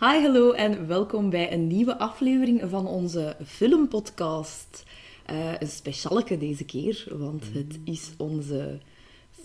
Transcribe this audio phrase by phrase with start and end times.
[0.00, 4.84] Hi, hallo en welkom bij een nieuwe aflevering van onze filmpodcast.
[5.26, 8.78] Eh een specialeke deze keer, want het is onze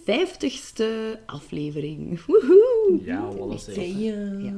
[0.04, 2.26] vijftigste aflevering.
[2.26, 3.00] Woehoe!
[3.04, 3.76] Ja, wat het?
[3.76, 4.54] Ja.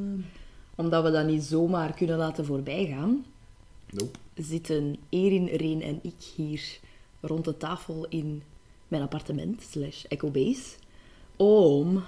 [0.75, 3.25] Omdat we dat niet zomaar kunnen laten voorbijgaan,
[3.89, 4.17] Nope.
[4.35, 6.79] zitten Erin, Reen en ik hier
[7.21, 8.43] rond de tafel in
[8.87, 10.75] mijn appartement, slash Echo Base,
[11.35, 12.03] om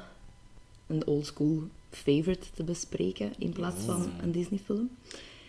[0.88, 1.64] een oldschool
[1.96, 4.90] favorite te bespreken in plaats van een Disney-film.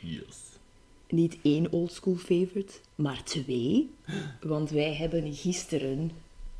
[0.00, 0.36] Yes.
[1.08, 3.90] Niet één oldschool favorite, maar twee.
[4.40, 6.10] Want wij hebben gisteren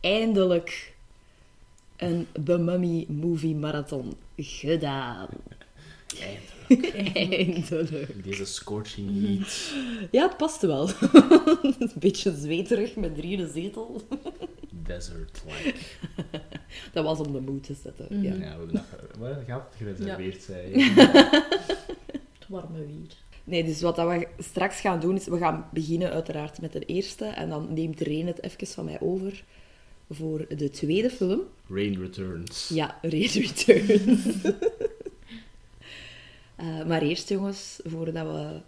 [0.00, 0.94] eindelijk
[1.96, 5.28] een The Mummy Movie Marathon gedaan.
[6.68, 7.16] Eindelijk.
[7.16, 8.24] Eindelijk.
[8.24, 9.74] Deze scorching heat.
[10.10, 10.90] Ja, het past wel.
[11.62, 14.02] een beetje zweterig met drie in de zetel.
[14.86, 15.74] Desert-like.
[16.92, 18.22] Dat was om de moed te zetten.
[18.22, 18.32] Ja.
[18.32, 18.84] Ja, we hebben dat
[19.18, 20.80] wat gaat het gereserveerd zijn.
[22.38, 23.16] Het warme weer.
[23.44, 26.84] Nee, dus wat dat we straks gaan doen, is we gaan beginnen uiteraard met de
[26.84, 27.24] eerste.
[27.24, 29.44] En dan neemt Reen het even van mij over
[30.10, 31.40] voor de tweede film.
[31.68, 32.68] Rain Returns.
[32.68, 34.24] Ja, Raid Returns.
[36.56, 38.60] Eh, maar eerst, jongens, voordat we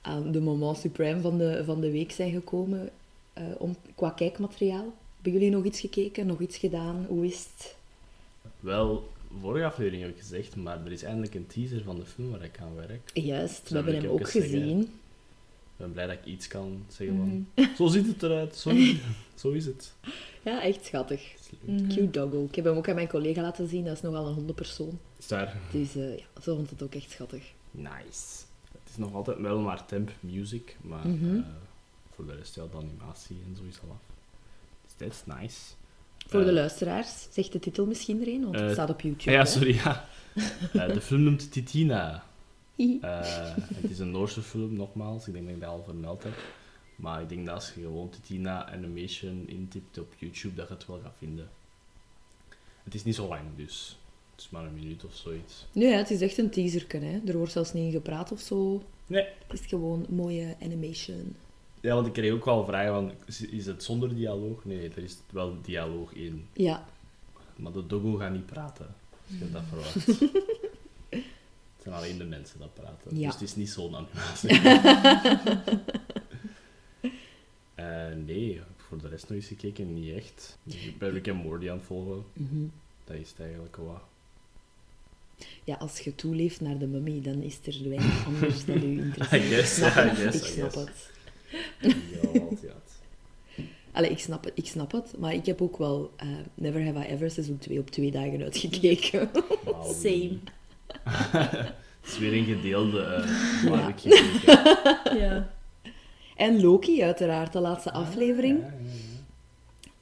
[0.00, 2.90] aan de moment suprême van de, van de week zijn gekomen,
[3.32, 4.94] eh, om, qua kijkmateriaal.
[5.22, 7.04] Hebben jullie nog iets gekeken, nog iets gedaan?
[7.08, 7.76] Hoe is het?
[8.60, 12.30] Wel, vorige aflevering heb ik gezegd, maar er is eindelijk een teaser van de film
[12.30, 13.10] waar ik aan werk.
[13.14, 14.80] Juist, we hebben hem ook zeggen- gezien.
[14.80, 14.88] Ik
[15.76, 17.28] ben blij dat ik iets kan zeggen Mhm.
[17.54, 17.68] van...
[17.76, 19.00] Zo ziet het eruit, sorry.
[19.40, 19.94] Zo is het.
[20.42, 21.34] Ja, echt schattig.
[21.34, 21.88] Is leuk.
[21.88, 22.44] Cute doggo.
[22.44, 24.98] Ik heb hem ook aan mijn collega laten zien, dat is nogal een hondenpersoon.
[25.18, 25.56] Is daar?
[25.72, 27.52] Dus eh, ja, ze vond het ook echt schattig.
[27.70, 28.42] Nice.
[28.72, 31.36] Het is nog altijd wel maar temp music, maar Mhm.
[31.36, 31.42] eh,
[32.14, 34.00] voor de rest, ja, de animatie en zo is al af.
[34.98, 35.58] Is nice.
[36.26, 39.30] Voor de Eh, luisteraars, zegt de titel misschien erin, want het eh, staat op YouTube.
[39.30, 39.46] Ja, hè?
[39.46, 40.04] sorry, ja.
[40.72, 42.24] Eh, de film noemt Titina.
[42.76, 45.26] Het is een Noorse film, nogmaals.
[45.26, 46.32] Ik denk dat ik dat al vermeld heb.
[46.96, 50.86] Maar ik denk dat als je gewoon Titina Animation intipt op YouTube, dat je het
[50.86, 51.48] wel gaat vinden.
[52.84, 53.98] Het is niet zo lang, dus.
[54.30, 55.66] Het is maar een minuut of zoiets.
[55.72, 57.20] Nee, het is echt een teaserke, hè.
[57.26, 58.82] Er wordt zelfs niet in gepraat of zo.
[59.06, 59.26] Nee.
[59.46, 61.36] Het is gewoon mooie animation.
[61.82, 63.12] Ja, want ik kreeg ook wel vragen van,
[63.50, 64.64] is- het zonder dialoog?
[64.64, 66.46] Nee, er is wel dialoog in.
[66.52, 66.84] Ja,
[67.56, 68.86] Maar de doggo gaat niet praten.
[69.28, 70.06] Als je dat verwacht.
[71.76, 73.18] Het zijn alleen de mensen dat praten.
[73.18, 73.24] Ja.
[73.26, 74.60] Dus het is niet zo'n animatie.
[77.74, 79.94] Eh, nee, voor de rest nog eens gekeken.
[79.94, 80.58] Niet echt.
[80.66, 82.24] Ik ben Rick en Morty aan het volgen.
[82.32, 82.64] Mhm.
[83.04, 84.00] Dat is het eigenlijk wel.
[85.64, 89.42] ja, als je toeleeft naar de mummy, dan is er weinig anders dat u interesseert.
[89.44, 90.10] I guess, Snap ja, je?
[90.10, 90.88] I guess, ik I snap guess.
[90.88, 91.10] het.
[91.80, 92.80] Ja, wat, ja.
[93.92, 95.14] Allee, ik snap het, ik snap het.
[95.18, 98.42] Maar ik heb ook wel eh, Never Have I Ever seizoen 2 op twee dagen
[98.42, 99.30] uitgekeken.
[100.02, 100.38] Same.
[102.02, 103.24] Het is weer een gedeelde
[103.64, 104.12] uh, barbecue.
[105.18, 105.52] Ja.
[106.36, 108.58] en Loki, uiteraard, de laatste Ah, aflevering.
[108.60, 108.72] Ja, ja,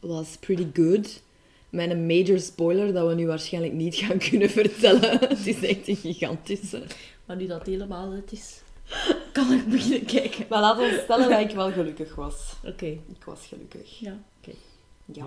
[0.01, 0.09] ja.
[0.09, 1.23] was pretty good.
[1.71, 5.19] Met een major spoiler dat we nu waarschijnlijk niet gaan kunnen vertellen.
[5.19, 6.83] Het is echt een gigantische.
[7.27, 8.61] Maar nu dat het helemaal uit is,
[9.33, 10.47] kan ik beginnen kijken.
[10.49, 12.53] Maar laten we stellen dat ik wel gelukkig was.
[12.65, 12.87] Oké.
[12.87, 13.99] Ik was gelukkig.
[13.99, 14.57] Ja, oké.
[15.05, 15.27] Ja.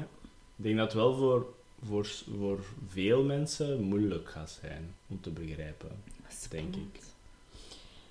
[0.56, 1.54] Ik denk dat het wel voor,
[1.88, 2.06] voor,
[2.40, 5.90] voor veel mensen moeilijk gaat zijn om te begrijpen.
[6.50, 7.02] Denk ik.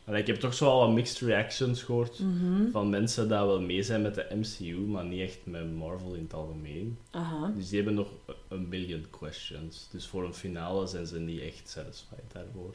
[0.05, 2.71] Allee, ik heb toch zo al wat mixed reactions gehoord Mhm.
[2.71, 6.23] van mensen dat wel mee zijn met de MCU, maar niet echt met Marvel in
[6.23, 6.99] het algemeen.
[7.11, 7.53] Aha.
[7.57, 8.09] Dus die hebben nog
[8.49, 9.89] een million questions.
[9.91, 12.75] Dus voor een finale zijn ze niet echt satisfied daarvoor.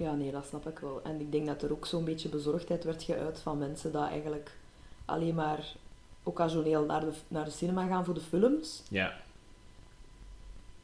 [0.00, 1.00] Ja, nee, dat snap ik wel.
[1.04, 4.56] En ik denk dat er ook zo'n beetje bezorgdheid werd geuit van mensen dat eigenlijk
[5.04, 5.74] alleen maar
[6.22, 8.82] occasioneel naar de, naar de cinema gaan voor de films.
[8.88, 9.14] Ja,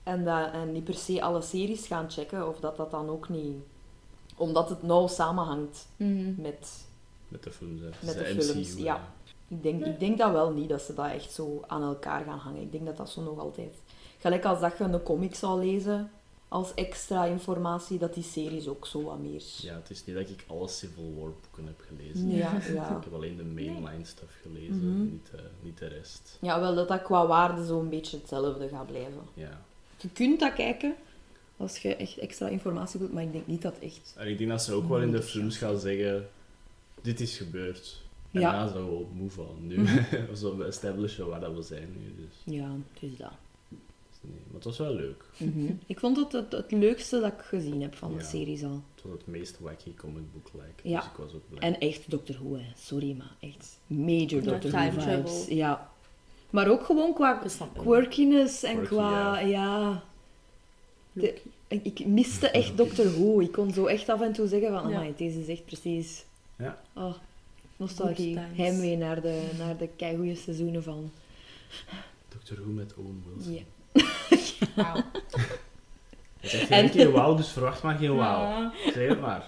[0.02, 3.28] En, dat, en niet per se alle series gaan checken, of dat dat dan ook
[3.28, 3.56] niet...
[4.36, 5.86] Omdat het nauw samenhangt
[6.36, 6.84] met
[7.28, 7.80] met de films.
[7.80, 7.86] hè.
[8.06, 9.12] Met de films, ja.
[9.48, 12.38] Ik denk, ik denk dat wel niet, dat ze dat echt zo aan elkaar gaan
[12.38, 12.62] hangen.
[12.62, 13.74] Ik denk dat dat zo nog altijd...
[14.18, 16.10] Gelijk als dat je een comic zou lezen
[16.48, 19.42] als extra informatie, dat die series ook zo wat meer...
[19.60, 22.30] Ja, het is niet dat ik alle Civil War boeken heb gelezen.
[22.30, 22.96] Ja, ja.
[22.96, 25.02] Ik heb alleen de mainline stuff gelezen, Mhm.
[25.02, 26.38] niet, de, niet de rest.
[26.40, 29.20] Ja, wel dat dat qua waarde zo'n beetje hetzelfde gaat blijven.
[29.34, 29.60] Ja.
[30.00, 30.94] Je kunt dat kijken
[31.56, 34.14] als je echt extra informatie wilt, maar ik denk niet dat echt...
[34.16, 36.28] En ik denk dat ze ook wel in de films gaan zeggen:
[37.02, 38.04] dit is gebeurd.
[38.30, 38.50] En Ja.
[38.50, 39.66] daarna zijn we gewoon move on.
[39.66, 39.86] Nu
[40.36, 42.14] zo we establishen waar dat we zijn nu.
[42.24, 43.32] Dus, Ja, het is dat.
[44.30, 44.38] Nee.
[44.46, 45.24] Maar het was wel leuk.
[45.36, 45.72] Mhm.
[45.86, 48.24] Ik vond het, het het leukste dat ik gezien heb van de Ja.
[48.24, 48.82] series al.
[48.94, 50.88] Het was het meest wacky comic book like.
[50.88, 50.98] Ja.
[51.00, 51.60] Dus ik was ook blij.
[51.60, 52.64] En echt Doctor Who, hè.
[52.76, 55.28] sorry, maar echt major Ja, Doctor time Who travel.
[55.28, 55.46] vibes.
[55.56, 55.90] Ja.
[56.50, 57.42] Maar ook gewoon qua
[57.76, 59.38] quirkiness en Quirky, qua...
[59.38, 60.02] ja.
[61.12, 63.40] Ik, ik miste echt Doctor Who.
[63.40, 64.96] Ik kon zo echt af en toe zeggen van, Ja.
[64.96, 66.24] amai, deze is echt precies...
[66.58, 66.82] Ja.
[66.94, 67.14] Oh,
[67.76, 68.34] nostalgie.
[68.36, 68.58] Good times.
[68.68, 71.10] Heimwee naar de, naar de keigoede seizoenen van...
[72.28, 73.54] Doctor Who met Owen Wilson.
[73.54, 73.60] Ja.
[74.76, 74.96] Wauw.
[76.40, 78.40] Je zegt En- geen keer wauw, dus verwacht maar geen wauw.
[78.40, 78.72] Ja.
[78.92, 79.44] Zeg het maar.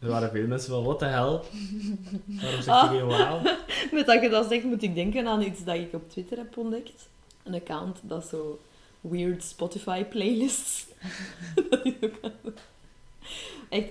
[0.00, 1.40] Er waren veel mensen van, what the hell?
[2.24, 2.90] Waarom zeg je Ah.
[2.90, 3.40] geen wauw?
[3.92, 6.56] Met dat je dat zegt, moet ik denken aan iets dat ik op Twitter heb
[6.56, 7.08] ontdekt.
[7.42, 8.58] Een account dat zo
[9.00, 10.86] weird Spotify playlists.
[11.70, 12.14] dat is ook
[13.68, 13.88] echt,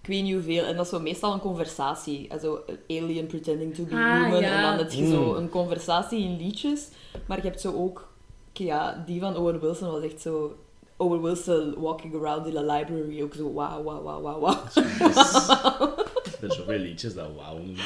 [0.00, 0.64] ik weet niet hoeveel.
[0.64, 2.32] En dat is zo meestal een conversatie.
[2.32, 4.40] Also, alien pretending to be Ah, human.
[4.40, 4.56] ja.
[4.56, 5.34] En dan heb je zo Mm.
[5.36, 6.88] een conversatie in liedjes.
[7.26, 8.12] Maar je hebt zo ook...
[8.54, 10.56] Ja, die van Owen Wilson was echt zo...
[10.96, 13.22] Owen Wilson walking around in a library.
[13.22, 14.60] Ook zo wauw, wauw, wauw, wauw, wauw.
[14.74, 17.84] Er zijn zoveel liedjes dat wauw noemen.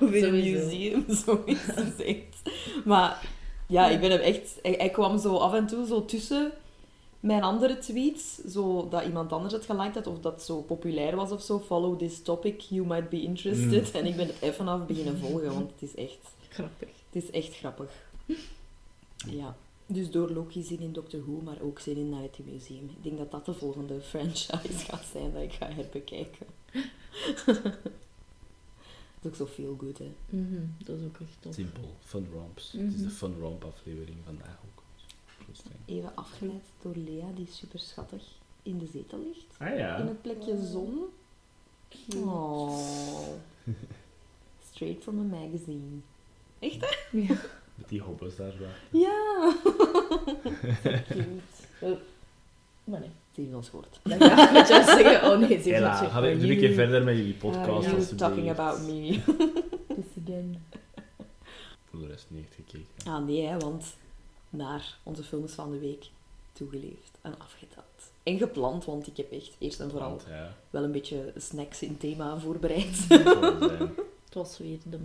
[0.00, 2.42] Of in een museum, zoiets gezegd.
[2.84, 3.28] Maar
[3.68, 4.58] ja, ik ben hem echt...
[4.62, 6.52] Hij, hij kwam zo af en toe zo tussen
[7.20, 11.30] mijn andere tweets, zo dat iemand anders het geliked had, of dat zo populair was
[11.30, 11.58] of zo.
[11.58, 13.90] Follow this topic, you might be interested.
[13.90, 16.18] En ik ben het even af beginnen volgen, want het is echt,
[16.48, 16.88] Grappig.
[17.10, 17.90] het is echt grappig.
[19.30, 19.56] Ja.
[19.86, 22.88] Dus door Loki zin in Doctor Who, maar ook zin in Night in Museum.
[22.88, 26.46] Ik denk dat dat de volgende franchise gaat zijn dat ik ga herbekijken.
[27.44, 27.74] dat
[29.22, 30.12] is ook zo feel good, hè.
[30.28, 31.54] Mhm, Dat is ook echt tof.
[31.54, 32.72] Simpel, fun romps.
[32.72, 33.10] Het is de Mhm.
[33.12, 34.82] fun romp aflevering vandaag ook.
[35.86, 38.22] Even afgeleid door Lea, die super schattig
[38.62, 39.44] in de zetel ligt.
[39.58, 40.06] Ah In ja.
[40.06, 40.98] het plekje zon.
[42.16, 43.28] Oh.
[44.72, 46.00] Straight from a magazine.
[46.58, 47.18] Echt, hè?
[47.18, 47.36] Ja.
[47.76, 48.52] Met die hobbes daar.
[48.52, 48.98] zo.
[48.98, 49.52] Ja.
[51.08, 51.40] Cute.
[51.80, 51.98] Oh.
[52.84, 53.10] Maar nee.
[53.36, 54.00] Ze heeft ons gehoord.
[54.18, 55.30] Dan ga ik zeggen.
[55.30, 57.68] Oh nee, ze gaat ga ik een keer verder met jullie podcast.
[57.68, 58.18] Alsjeblieft.
[58.18, 59.20] talking about me?
[59.96, 60.62] This again.
[61.90, 63.12] Voor de rest niet echt gekeken.
[63.12, 63.96] Ah nee, hè, want
[64.50, 66.04] naar onze films van de week
[66.52, 67.84] toegeleefd en afgeteld.
[68.22, 71.96] En gepland, want ik heb echt eerst en vooral ja, wel een beetje snacks in
[71.96, 73.08] thema voorbereid.
[73.08, 74.98] het was weer de.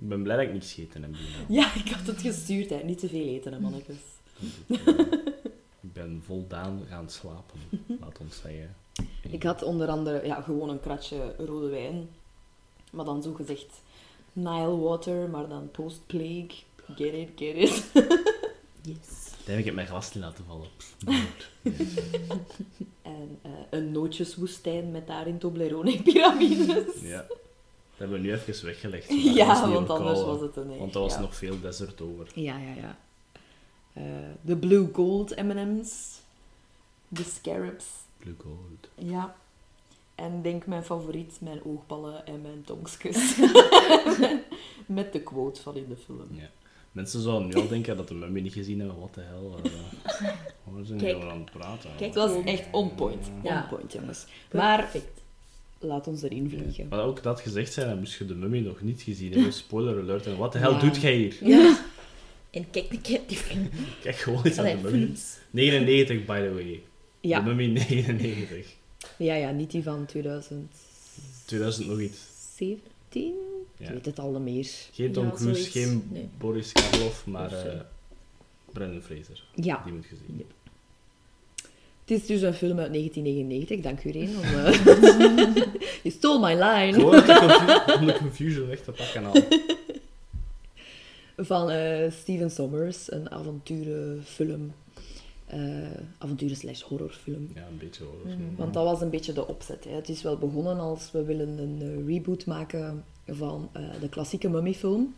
[0.00, 1.14] Ik ben blij dat ik niks gegeten heb.
[1.48, 2.82] Ja, ik had het gestuurd, hè.
[2.84, 3.96] Niet te veel eten, hè, mannetjes.
[5.80, 7.60] Ik ben voldaan gaan slapen,
[8.00, 8.76] laat ons zeggen.
[9.30, 12.08] Ik had onder andere ja, gewoon een kratje rode wijn.
[12.90, 13.82] Maar dan zo gezegd
[14.32, 16.50] Nile water, maar dan post-plague.
[16.94, 17.84] Get it, get it.
[18.82, 19.32] Yes.
[19.44, 20.68] Heb ik mijn glas niet laten vallen.
[23.02, 27.00] En eh, een nootjeswoestijn met daarin Toblerone-pyramides.
[27.00, 27.26] Ja.
[27.96, 29.08] Dat hebben we nu even weggelegd.
[29.34, 30.78] Ja, want anders was het een...
[30.78, 31.20] Want er was ja.
[31.20, 32.26] nog veel desert over.
[32.34, 32.98] Ja, ja, ja.
[33.92, 34.02] Eh,
[34.40, 36.20] de Blue Gold M&M's.
[37.08, 37.84] De Scarabs.
[38.18, 39.10] Blue gold.
[39.10, 39.36] Ja.
[40.14, 43.36] En denk mijn favoriet, mijn oogballen en mijn tongskes.
[44.86, 46.28] Met de quote van in de film.
[46.30, 46.50] Ja.
[46.92, 49.00] Mensen zouden nu al denken dat de mummy niet gezien hebben.
[49.00, 49.58] Wat de hel.
[49.64, 49.72] Uh,
[50.64, 51.90] waar zijn jullie aan het praten?
[51.96, 53.30] Kijk, Het was echt on point.
[53.42, 53.62] Ja.
[53.62, 54.26] On point, jongens.
[54.52, 55.20] Maar Perfect.
[55.78, 56.88] Laat ons erin vliegen.
[56.88, 59.52] Maar ook dat gezegd zijn, dan moest je de mummy nog niet gezien hebben.
[59.64, 60.26] Spoiler alert.
[60.26, 60.78] En wat de hel Ja.
[60.80, 61.36] doet jij hier?
[61.42, 61.78] Ja.
[62.50, 63.68] En kijk, ik heb die film.
[64.02, 64.98] Kijk gewoon eens aan de mummy.
[64.98, 65.36] films.
[65.50, 66.64] 99, by the way.
[67.20, 67.40] De Ja.
[67.40, 68.74] mummy 99.
[69.18, 70.68] ja, ja, niet die van 2017.
[71.44, 72.18] 2000 nog iets.
[72.58, 72.78] Ik
[73.78, 73.92] Ja.
[73.92, 74.70] weet het al niet meer.
[74.92, 76.28] Geen Tom Ja, Cruise, geen Nee.
[76.38, 77.80] Boris Karloff, maar eh
[78.72, 79.44] Brendan Fraser.
[79.54, 80.44] Ja, Die moet je zien.
[82.06, 83.80] Het is dus een film uit 1999.
[83.80, 84.36] Dank u, Reen.
[84.36, 85.54] Om, eh,
[86.04, 86.92] you stole my line.
[86.92, 89.34] Gewoon om de, confusion weg te pakken al.
[91.36, 94.72] Van eh, Steven Sommers, een avonturenfilm.
[95.46, 95.58] eh
[96.18, 97.50] avonturen slash horrorfilm.
[97.54, 98.20] Ja, een beetje hoor.
[98.24, 98.56] Mhm.
[98.56, 99.84] Want dat was een beetje de opzet.
[99.84, 99.90] Hè.
[99.90, 105.14] Het is wel begonnen als we willen een reboot maken van eh, de klassieke mummy-film.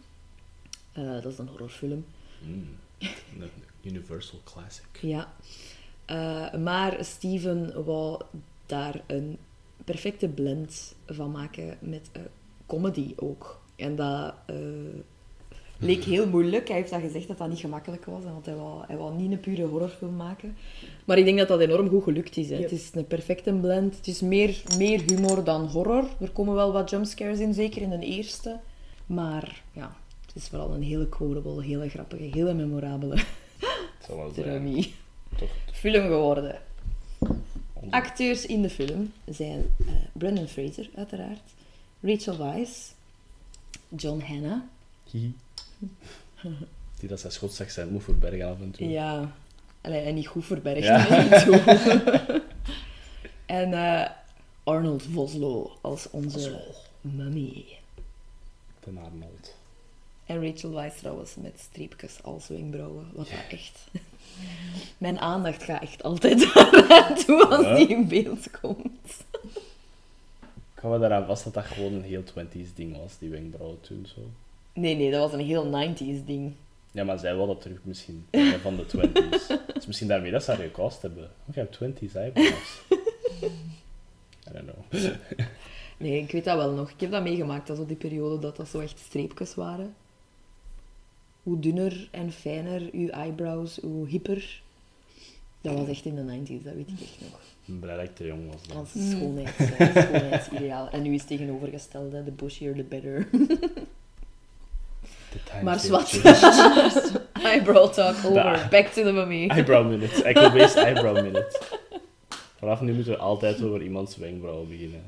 [0.92, 2.04] Eh, dat is een horrorfilm.
[2.42, 2.66] Mm.
[2.98, 3.50] Een
[3.82, 4.84] Universal Classic.
[5.00, 5.32] Ja.
[6.08, 8.20] Eh, maar Steven wou
[8.66, 9.38] daar een
[9.84, 12.22] perfecte blend van maken met eh,
[12.66, 13.60] comedy ook.
[13.76, 14.56] En dat eh,
[15.78, 16.68] leek heel moeilijk.
[16.68, 19.32] Hij heeft dat gezegd dat dat niet gemakkelijk was, want hij wou, hij wou niet
[19.32, 20.56] een pure horrorfilm maken.
[21.04, 22.50] Maar ik denk dat dat enorm goed gelukt is.
[22.50, 22.56] Hè.
[22.56, 23.96] Het is een perfecte blend.
[23.96, 26.04] Het is meer, meer humor dan horror.
[26.20, 28.60] Er komen wel wat jumpscares in, zeker in de eerste.
[29.06, 29.96] Maar ja,
[30.26, 34.84] het is vooral een hele quotable, hele grappige, hele memorabele Het zal wel.
[35.38, 35.50] Toch.
[35.72, 36.60] Film geworden.
[37.90, 41.40] Acteurs in de film zijn eh, Brendan Fraser, uiteraard,
[42.00, 42.90] Rachel Weisz,
[43.88, 44.68] John Hanna.
[45.10, 45.34] Hihi.
[46.98, 48.88] Die dat zijn Schots accent moet verbergen af en toe.
[48.88, 49.32] Ja,
[49.80, 50.44] allee, en niet goed.
[50.64, 51.38] Ja.
[51.40, 51.52] zo.
[53.46, 54.10] en eh,
[54.64, 56.64] Arnold Vosloo als onze
[57.00, 57.64] mummy.
[58.84, 59.56] De Arnold.
[60.26, 63.10] En Rachel Weisz trouwens met streepjes als wenkbrauwen.
[63.12, 63.86] Wat dat echt...
[64.98, 67.74] Mijn aandacht gaat echt altijd daar toe als Ja.
[67.74, 69.24] die in beeld komt.
[70.76, 74.06] Ik me daaraan vast dat dat gewoon een heel 20s ding was, die wenkbrauwen toen
[74.14, 74.20] zo.
[74.72, 76.52] Nee, nee, dat was een heel 90s ding.
[76.90, 78.26] Ja, maar zij wilden terug misschien
[78.62, 79.72] van de 20s.
[79.74, 81.24] dus misschien daarmee dat ze haar gecast hebben.
[81.48, 82.80] Oh, je hebt 20s eyebrows.
[82.90, 85.02] I don't know.
[85.96, 86.90] Nee, ik weet dat wel nog.
[86.90, 89.94] Ik heb dat meegemaakt, dat zo die periode dat dat zo echt streepjes waren.
[91.48, 94.62] Hoe dunner en fijner uw eyebrows, hoe hipper.
[95.60, 97.40] Dat was echt in de 90s, dat weet ik echt nog.
[97.80, 98.76] Blij dat ik te jong was dan.
[98.76, 100.88] Dat is schoonheids, eh, schoonheidsideaal.
[100.90, 103.28] En nu is het tegenovergestelde, the bushier the better.
[105.30, 106.20] The Maar zwart.
[107.42, 108.32] Eyebrow talk over.
[108.32, 108.68] Da.
[108.68, 109.46] Back to the mummy.
[109.46, 110.22] Eyebrow minute.
[110.22, 111.60] Echo-based eyebrow minute.
[112.58, 115.02] Vanaf nu moeten we altijd over iemands wenkbrauwen beginnen.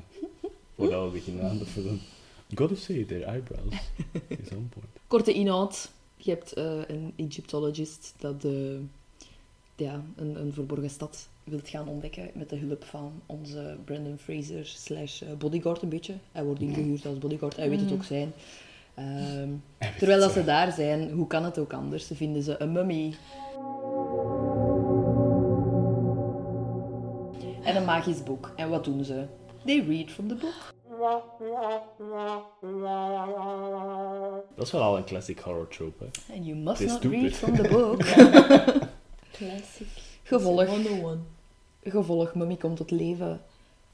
[0.75, 1.99] Voordat we beginnen aan de film.
[2.55, 3.73] Gotta say, their eyebrows
[4.27, 4.89] is on point.
[5.07, 5.89] Korte inhoud.
[6.23, 8.45] Je hebt eh, een Egyptologist dat
[9.81, 14.65] ja, een, een verborgen stad wilt gaan ontdekken met de hulp van onze Brandon Fraser
[14.65, 16.13] slash eh, bodyguard een beetje.
[16.31, 18.33] Hij wordt ingehuurd als bodyguard, hij weet het ook zijn.
[18.93, 19.49] Ehm,
[19.97, 22.07] terwijl dat ze daar zijn, hoe kan het ook anders?
[22.07, 23.15] Ze vinden ze een mummy.
[27.63, 28.53] En een magisch boek.
[28.55, 29.25] En wat doen ze?
[29.65, 30.73] They read from the book.
[34.55, 36.33] Dat is wel al een classic horror trope, hè.
[36.35, 37.21] And you must not stupid.
[37.21, 38.03] read from the book.
[39.31, 39.87] Classic.
[40.23, 40.65] Gevolg.
[40.65, 41.25] 101.
[41.83, 43.41] Gevolg, mummy komt tot leven,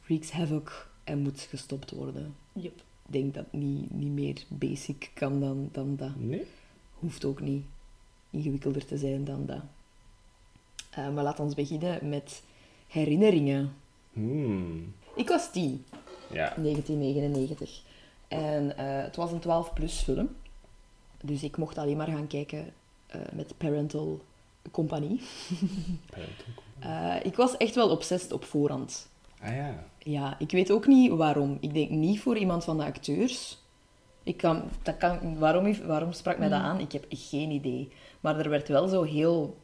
[0.05, 2.35] wreaks havoc en moet gestopt worden.
[2.53, 2.75] Yep.
[3.05, 6.15] Ik denk dat het niet, niet meer basic kan dan, dan dat.
[6.15, 6.45] Nee?
[6.93, 7.65] Hoeft ook niet
[8.29, 9.61] ingewikkelder te zijn dan dat.
[10.89, 12.43] Eh, maar laten we beginnen met
[12.87, 13.73] herinneringen.
[14.13, 14.93] Hmm.
[15.15, 15.85] Ik was tien,
[16.31, 16.53] Ja.
[16.55, 17.81] 1999.
[18.27, 20.29] En eh, het was een 12-plus film.
[21.22, 22.74] Dus ik mocht alleen maar gaan kijken
[23.07, 24.22] eh, met parental
[24.72, 25.22] compagnie.
[26.12, 29.10] Parental Eh, ik was echt wel obsessed op voorhand.
[29.41, 29.84] Ah ja.
[30.00, 31.57] Ja, ik weet ook niet waarom.
[31.60, 33.57] Ik denk niet voor iemand van de acteurs.
[34.24, 36.79] Ik kan, dat kan, waarom, waarom sprak mij dat aan?
[36.79, 37.91] Ik heb geen idee.
[38.19, 39.57] Maar er werd wel zo heel...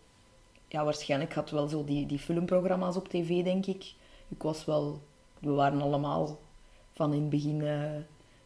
[0.67, 3.93] Ja, waarschijnlijk had wel zo die, die filmprogramma's op tv, denk ik.
[4.27, 5.01] Ik was wel...
[5.39, 6.39] We waren allemaal
[6.93, 7.81] van in het begin eh,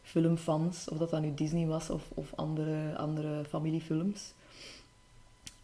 [0.02, 0.88] filmfans.
[0.88, 4.32] Of dat dat nu Disney was of, of andere, andere familiefilms.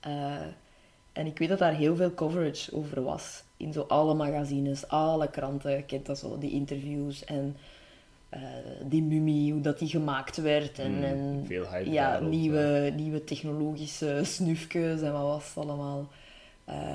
[0.00, 0.40] Eh,
[1.12, 3.42] en ik weet dat daar heel veel coverage over was.
[3.56, 5.70] In zo alle magazines, alle kranten.
[5.70, 7.56] Je kent dat zo, die interviews en
[8.28, 8.40] eh,
[8.82, 10.78] die mummie, hoe dat die gemaakt werd.
[10.78, 16.08] En, Hmm, en veel hype ja, nieuwe, nieuwe technologische snufjes en wat was het allemaal.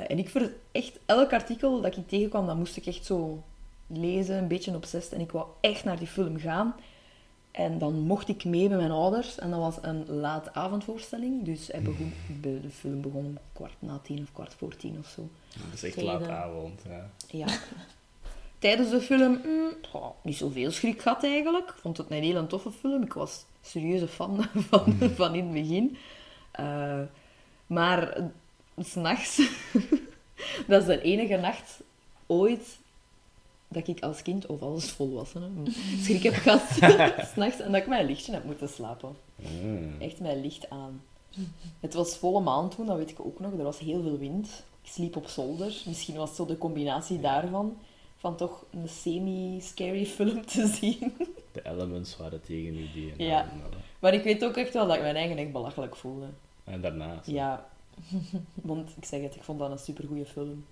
[0.08, 3.44] En ik ver, echt, elk artikel dat ik tegenkwam, dat moest ik echt zo
[3.90, 5.14] lezen, een beetje obsessed.
[5.14, 6.76] En ik wou echt naar die film gaan.
[7.52, 9.40] En dan mocht ik mee met mijn ouders.
[9.40, 11.44] En dat was een laat avondvoorstelling.
[11.44, 14.98] Dus hij begon, de de film begon om kwart na tien of kwart voor tien
[15.00, 15.30] of zo.
[15.54, 16.14] Dat is echt Tijden.
[16.14, 16.82] laat avond.
[16.88, 17.10] Ja.
[17.28, 17.48] Ja.
[18.60, 21.70] Tijdens de film, mm, goh, niet zoveel schrik gehad eigenlijk.
[21.70, 23.04] Ik vond het een hele toffe film.
[23.04, 25.98] Ik was serieuze fan van, van in het begin.
[26.52, 27.02] Eh,
[27.68, 28.24] maar eh,
[28.78, 29.38] s'nachts,
[30.68, 31.82] dat is de enige nacht
[32.26, 32.79] ooit
[33.70, 35.48] dat ik als kind, of als volwassene,
[36.04, 36.62] schrik heb gehad
[37.34, 39.16] s'nachts en dat ik mijn lichtje heb moeten slapen.
[39.36, 40.02] Hmm.
[40.02, 41.02] Echt mijn licht aan.
[41.80, 43.52] Het was volle maan toen, dat weet ik ook nog.
[43.52, 44.64] Er was heel veel wind.
[44.82, 45.82] Ik sliep op zolder.
[45.86, 47.78] Misschien was het zo de combinatie daarvan.
[48.18, 51.14] Van toch een semi-scary film te zien.
[51.52, 53.52] De elements waren tegen die Ja.
[54.00, 56.26] Maar ik weet ook echt wel dat ik mijn eigen echt belachelijk voelde.
[56.64, 57.24] En daarna.
[57.24, 57.32] zo.
[57.32, 57.70] Ja.
[58.54, 60.66] Want ik zeg het, ik vond dat een supergoeie film.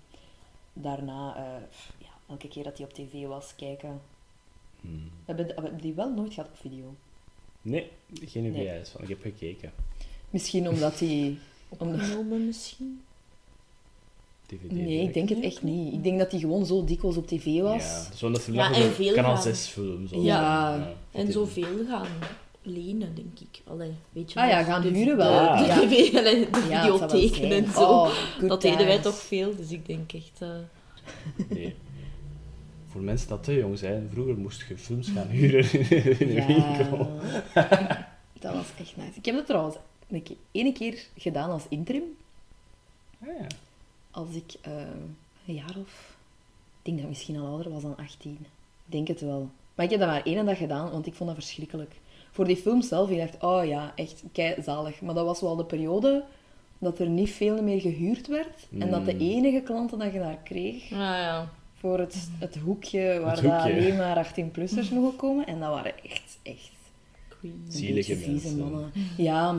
[0.72, 1.62] Daarna, eh,
[1.98, 4.00] ja, elke keer dat die op tv was, kijken.
[4.80, 4.92] Hmm.
[5.24, 6.94] We hebben, we hebben die wel nooit gehad op video.
[7.62, 7.90] Nee,
[8.24, 8.80] geen Nee.
[8.80, 9.02] is van.
[9.02, 9.72] Ik heb gekeken.
[10.30, 11.38] Misschien omdat die...
[11.78, 12.00] Omdat...
[12.00, 13.00] Opgenomen misschien.
[14.46, 15.92] DVD Nee, ik denk het echt niet.
[15.92, 17.82] Ik denk dat die gewoon zo dikwijls op tv was.
[17.82, 19.42] Ja, zo'n dat Ja, en veel kanaal gaan.
[19.42, 20.06] 6 film.
[20.08, 20.20] Zo.
[20.22, 20.88] Ja.
[21.12, 22.06] En zoveel gaan
[22.62, 23.62] lenen, denk ik.
[23.66, 25.32] Allee, weet je Ah ja, gaan de- huren wel.
[25.32, 25.56] Ja.
[25.56, 25.74] De, Ja.
[25.80, 27.80] tv, allee, de Ja, videotheken en zo.
[27.88, 28.10] Oh,
[28.48, 30.40] dat deden wij toch veel, dus ik denk echt...
[30.42, 30.48] eh,
[31.48, 31.74] Nee.
[32.90, 35.72] Voor mensen dat te jong zijn, vroeger moest je films gaan huren
[36.20, 37.10] in een winkel.
[37.54, 38.08] Ja,
[38.40, 39.10] dat was echt nice.
[39.18, 39.76] Ik heb dat trouwens
[40.08, 42.02] een keer, ene keer gedaan als interim.
[43.22, 43.46] Ah, ja.
[44.10, 44.72] Als ik eh,
[45.46, 46.16] een jaar of...
[46.82, 48.32] Ik denk dat ik misschien al ouder was dan 18.
[48.86, 49.50] Ik denk het wel.
[49.74, 51.94] Maar ik heb dat maar één dag gedaan, want ik vond dat verschrikkelijk.
[52.30, 55.00] Voor die film zelf, ik dacht, oh ja, echt kei zalig.
[55.00, 56.24] Maar dat was wel de periode
[56.78, 58.66] dat er niet veel meer gehuurd werd.
[58.78, 59.20] En dat de Mm.
[59.20, 61.50] enige klanten dat je daar kreeg, Ah ja.
[61.80, 63.60] Voor het, het hoekje waar Het hoekje.
[63.72, 65.46] alleen maar 18-plussers mogen komen.
[65.46, 66.70] En dat waren echt, echt
[67.28, 67.62] Queen.
[67.66, 68.58] een Zielige mensen.
[68.58, 68.92] mannen.
[69.16, 69.54] Ja,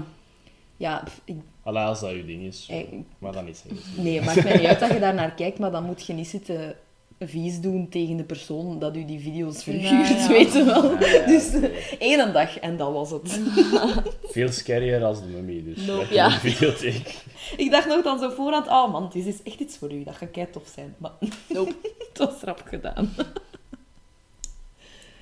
[0.78, 2.66] Ja, ik, Allee, als dat je ding is.
[2.66, 2.72] zo.
[2.74, 2.84] Eh,
[3.18, 4.04] Maar dan niet zeggen.
[4.04, 6.14] nee, het maakt mij niet uit dat je daar naar kijkt, maar dan moet je
[6.14, 6.76] niet zitten
[7.20, 10.28] vies doen tegen de persoon dat u die video's verhuurt, Ja, ja.
[10.28, 11.00] weet je wel.
[11.00, 11.52] Ja, ja, dus
[12.00, 13.40] één dag en dat was het.
[14.24, 15.86] Veel scarier als de mummy, dus.
[15.86, 15.98] Nope.
[16.00, 16.32] Lekker Ja.
[16.40, 17.16] videotheek.
[17.58, 20.16] Ik dacht nog dan zo voorhand, oh man, dit is echt iets voor u, dat
[20.16, 20.96] gaat kei tof zijn.
[20.98, 21.12] Maar
[21.50, 21.76] nope,
[22.10, 23.10] het was rap gedaan.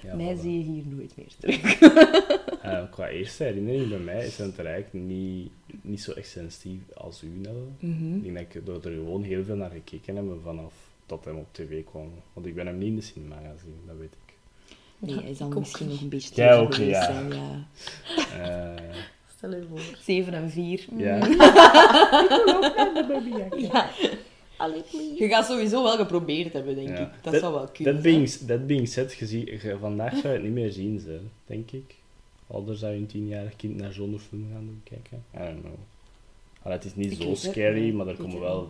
[0.03, 0.41] Ja, mij voilà.
[0.41, 1.79] zie je hier nooit meer terug.
[2.61, 5.51] Eh, qua eerste herinnering bij mij is het eigenlijk niet,
[5.81, 7.27] niet zo extensief als u.
[7.79, 8.15] Mhm.
[8.25, 10.73] Ik denk dat ik er gewoon heel veel naar gekeken heb vanaf
[11.07, 12.09] dat hem op tv kwam.
[12.33, 14.33] Want ik ben hem niet in de cinema gaan zien, dat weet ik.
[14.99, 15.93] Nee, Ja, hij zal misschien niet.
[15.95, 17.03] nog een beetje Jij tegen ook niet, geweest ja.
[17.13, 17.67] zijn, ja.
[18.75, 18.95] Eh,
[19.37, 19.81] Stel je voor.
[19.99, 20.85] 7 en 4.
[20.97, 21.27] ja.
[23.57, 23.89] Ja.
[24.57, 25.15] Allee, please.
[25.23, 26.97] Je gaat sowieso wel geprobeerd hebben, denk Ja.
[26.97, 27.09] ik.
[27.21, 27.93] Dat, Dat- zou wel kunnen.
[27.93, 30.99] Dat being, that being said, je zie- je- vandaag zou je het niet meer zien,
[30.99, 31.95] ze, denk ik.
[32.47, 35.23] Ouder zou je een tienjarig kind naar zo'n film gaan doen kijken.
[35.35, 35.73] I don't know.
[36.61, 38.69] Allee, het is niet Ik zo het scary, maar er komen het wel...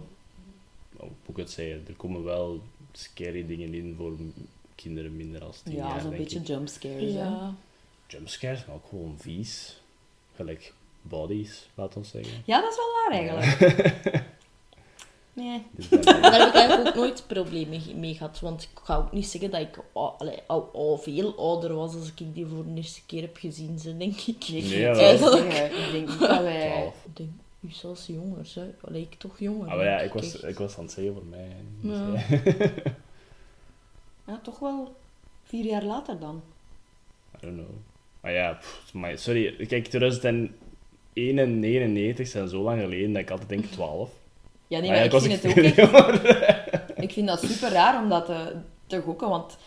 [0.99, 1.85] Hoe ik het zeggen?
[1.87, 2.61] Er komen wel
[2.91, 4.13] scary dingen in voor
[4.75, 6.47] kinderen minder als tien Ja, jaar, zo'n denk beetje ik.
[6.47, 7.13] jumpscares.
[7.13, 7.55] Ja.
[8.07, 9.81] Jumpscares, maar ook gewoon vies.
[10.35, 12.41] Gelijk bodies, laat ons zeggen.
[12.45, 14.25] Ja, dat is wel waar eigenlijk.
[15.37, 15.63] Nee.
[15.71, 18.39] Dus Daar heb ik eigenlijk ook nooit problemen mee gehad.
[18.39, 21.95] Want ik ga ook niet zeggen dat ik al, allee, al, al veel ouder was
[21.95, 24.47] als ik die voor de eerste keer heb gezien, ze, denk ik.
[24.49, 24.61] Nee,
[24.95, 25.65] zeggen.
[25.85, 26.69] Ik denk niet dat wij...
[26.69, 26.93] 12.
[27.05, 28.69] Ik denk, u zelfs jonger, hè.
[28.81, 29.69] Allee, ik toch jonger.
[29.69, 30.43] Ah, maar ja, ik was, echt.
[30.43, 31.55] ik was aan het zeggen voor mij.
[31.81, 32.81] Dus, Ja.
[34.27, 34.95] Ja, toch wel
[35.43, 36.41] vier jaar later dan.
[37.35, 37.75] I don't know.
[38.21, 39.65] Maar ja, pff, maar sorry.
[39.65, 40.53] Kijk, 2001
[41.13, 44.09] en 99 zijn zo lang geleden dat ik altijd denk 12.
[44.67, 46.97] Ja, nee, Maar maar ik vind het ook echt...
[46.97, 48.55] Ik vind dat super raar om dat te,
[48.87, 49.57] te gokken, want...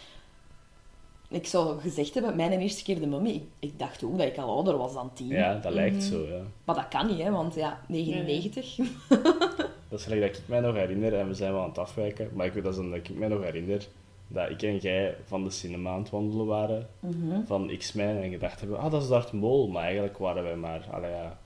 [1.31, 4.37] Ik zou gezegd hebben, mijn eerste keer de mummy, ik, ik dacht ook dat ik
[4.39, 5.27] al ouder was dan 10.
[5.27, 6.41] Ja, dat lijkt zo, ja.
[6.65, 8.77] Maar dat kan niet, hè, want ja, 99.
[9.89, 12.31] Dat is gelijk dat ik mij nog herinner, en we zijn wel aan het afwijken,
[12.35, 13.87] maar ik weet dat, is dan dat ik mij nog herinner
[14.29, 17.45] dat ik en jij van de cinema aan het wandelen waren, Mhm.
[17.47, 20.87] van X-Men, en gedacht hebben, ah, dat is Darth Maul, maar eigenlijk waren wij maar,
[20.90, 21.38] allee ja,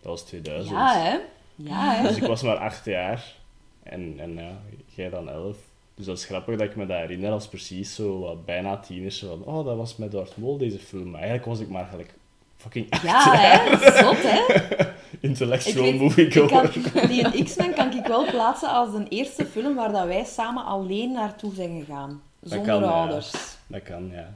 [0.00, 0.76] dat was 2000.
[0.76, 1.18] Ja, hè.
[1.54, 2.08] Ja, hè.
[2.08, 3.34] Dus ik was maar acht jaar.
[3.82, 4.58] En, en ja,
[4.94, 5.56] jij dan elf.
[5.94, 9.18] Dus dat is grappig dat ik me dat herinner als precies zo wat bijna tieners.
[9.18, 11.10] Van, oh, dat was met Darth Maul, deze film.
[11.10, 12.14] Maar eigenlijk was ik maar gelijk
[12.56, 13.76] fucking acht Ja, hè.
[14.02, 14.40] Zot, hè.
[15.28, 16.72] Intellectual weet- movie goer.
[17.08, 21.12] die X-Men kan ik wel plaatsen als de eerste film waar dat wij samen alleen
[21.12, 22.22] naartoe zijn gegaan.
[22.42, 22.88] Zonder kan, ja.
[22.88, 23.32] ouders.
[23.66, 24.34] Dat kan, ja.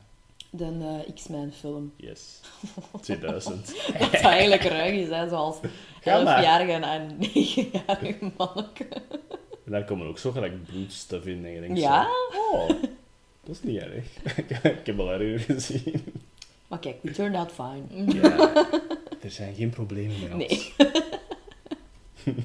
[0.51, 1.92] De eh, X-Men film.
[1.97, 2.40] Yes.
[3.01, 3.75] 2000.
[3.99, 5.57] Dat eigenlijk ruig is, hè, zoals
[6.01, 6.42] Ga maar.
[6.42, 8.87] 11-jarige en 9-jarige manneke.
[9.67, 11.45] En daar komen ook zo gelijk bloedstuff in.
[11.45, 12.03] En je denkt Ja?
[12.33, 14.17] zo, oh, dat is niet erg.
[14.81, 16.05] ik heb al erger gezien.
[16.69, 18.13] Maar kijk, we turned out fine.
[18.13, 18.55] Ja,
[19.23, 20.47] er zijn geen problemen met ons.
[20.47, 20.75] Nee.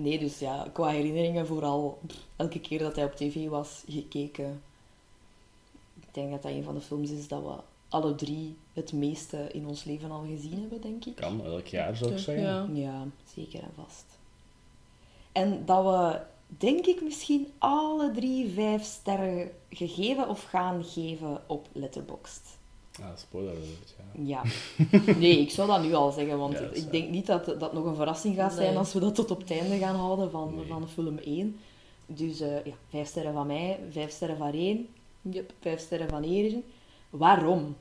[0.00, 2.00] Nee, dus ja, qua herinneringen vooral
[2.36, 4.62] elke keer dat hij op tv was gekeken.
[6.00, 7.52] Ik denk dat dat een van de films is dat we
[7.88, 11.14] alle drie het meeste in ons leven al gezien hebben, denk ik.
[11.14, 12.44] Kan, elk jaar zou ik zeggen.
[12.44, 12.68] Ja.
[12.72, 14.04] Ja, zeker en vast.
[15.32, 21.66] En dat we, denk ik, misschien alle drie vijf sterren gegeven of gaan geven op
[21.72, 22.58] Letterboxd.
[23.00, 24.42] Ah, spoiler alert, ja.
[24.42, 24.42] Ja.
[25.18, 27.84] Nee, ik zou dat nu al zeggen, want Ja, ik denk niet dat dat nog
[27.84, 28.78] een verrassing gaat zijn Nee.
[28.78, 30.66] als we dat tot op het einde gaan houden van, Nee.
[30.66, 31.58] van film 1.
[32.06, 34.88] Dus eh, ja, vijf sterren van mij, vijf sterren van Reen,
[35.22, 35.52] Yep.
[35.60, 36.64] vijf sterren van Erin.
[37.10, 37.76] Waarom?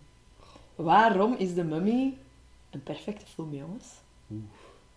[0.75, 2.13] Waarom is The Mummy
[2.69, 3.85] een perfecte film, jongens?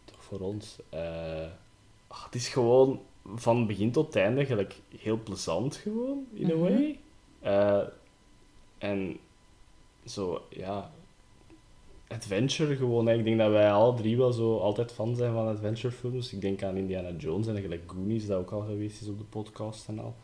[0.05, 0.77] toch voor ons.
[0.89, 1.47] eh,
[2.13, 3.01] ah, het is gewoon
[3.35, 6.61] van begin tot einde gelijk heel plezant gewoon, in a Mhm.
[6.61, 6.99] way.
[7.41, 7.83] Eh,
[8.79, 9.17] en
[10.05, 10.91] zo, ja,
[12.09, 13.07] adventure gewoon.
[13.07, 13.15] hè.
[13.19, 16.33] Ik denk dat wij alle drie wel zo altijd fan zijn van adventure films.
[16.33, 19.25] Ik denk aan Indiana Jones en gelijk Goonies, dat ook al geweest is op de
[19.25, 20.15] podcast en al.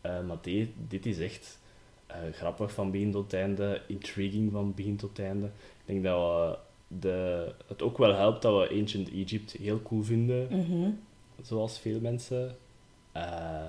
[0.00, 1.58] Eh, maar dit, dit is echt
[2.06, 5.46] eh, grappig van begin tot einde, intriguing van begin tot einde.
[5.46, 6.58] Ik denk dat we
[7.00, 10.90] de, het ook wel helpt dat we Ancient Egypt heel cool vinden, Mhm.
[11.42, 12.56] Zoals veel mensen.
[13.12, 13.66] Eh,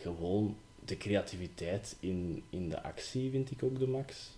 [0.00, 4.30] gewoon de creativiteit in, in de actie vind ik ook de max.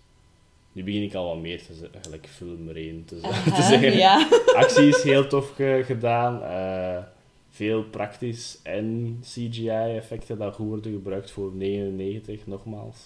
[0.71, 3.97] Nu begin ik al wat meer te zeggen, gelijk film er één te, zeggen.
[3.97, 4.27] Ja.
[4.55, 6.41] Actie is heel tof ge- gedaan.
[6.43, 7.03] eh,
[7.49, 12.97] veel praktisch en CGI-effecten dat goed worden gebruikt voor 99, nogmaals.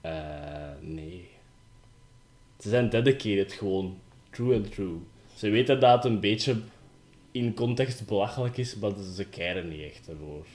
[0.00, 0.12] Eh,
[0.80, 1.28] nee.
[2.60, 3.98] Ze zijn dedicated gewoon.
[4.30, 4.96] True and true.
[5.34, 6.56] Ze weten dat het een beetje
[7.32, 10.46] in context belachelijk is, maar ze keren niet echt ervoor.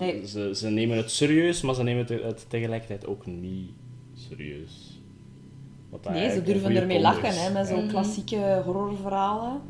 [0.00, 0.26] Nee.
[0.26, 3.70] Ze, ze nemen het serieus, maar ze nemen het, het tegelijkertijd ook niet
[4.14, 5.00] serieus.
[6.10, 7.88] Nee, ze durven ermee lachen, hè, met zo'n Ja.
[7.90, 9.60] klassieke horrorverhalen.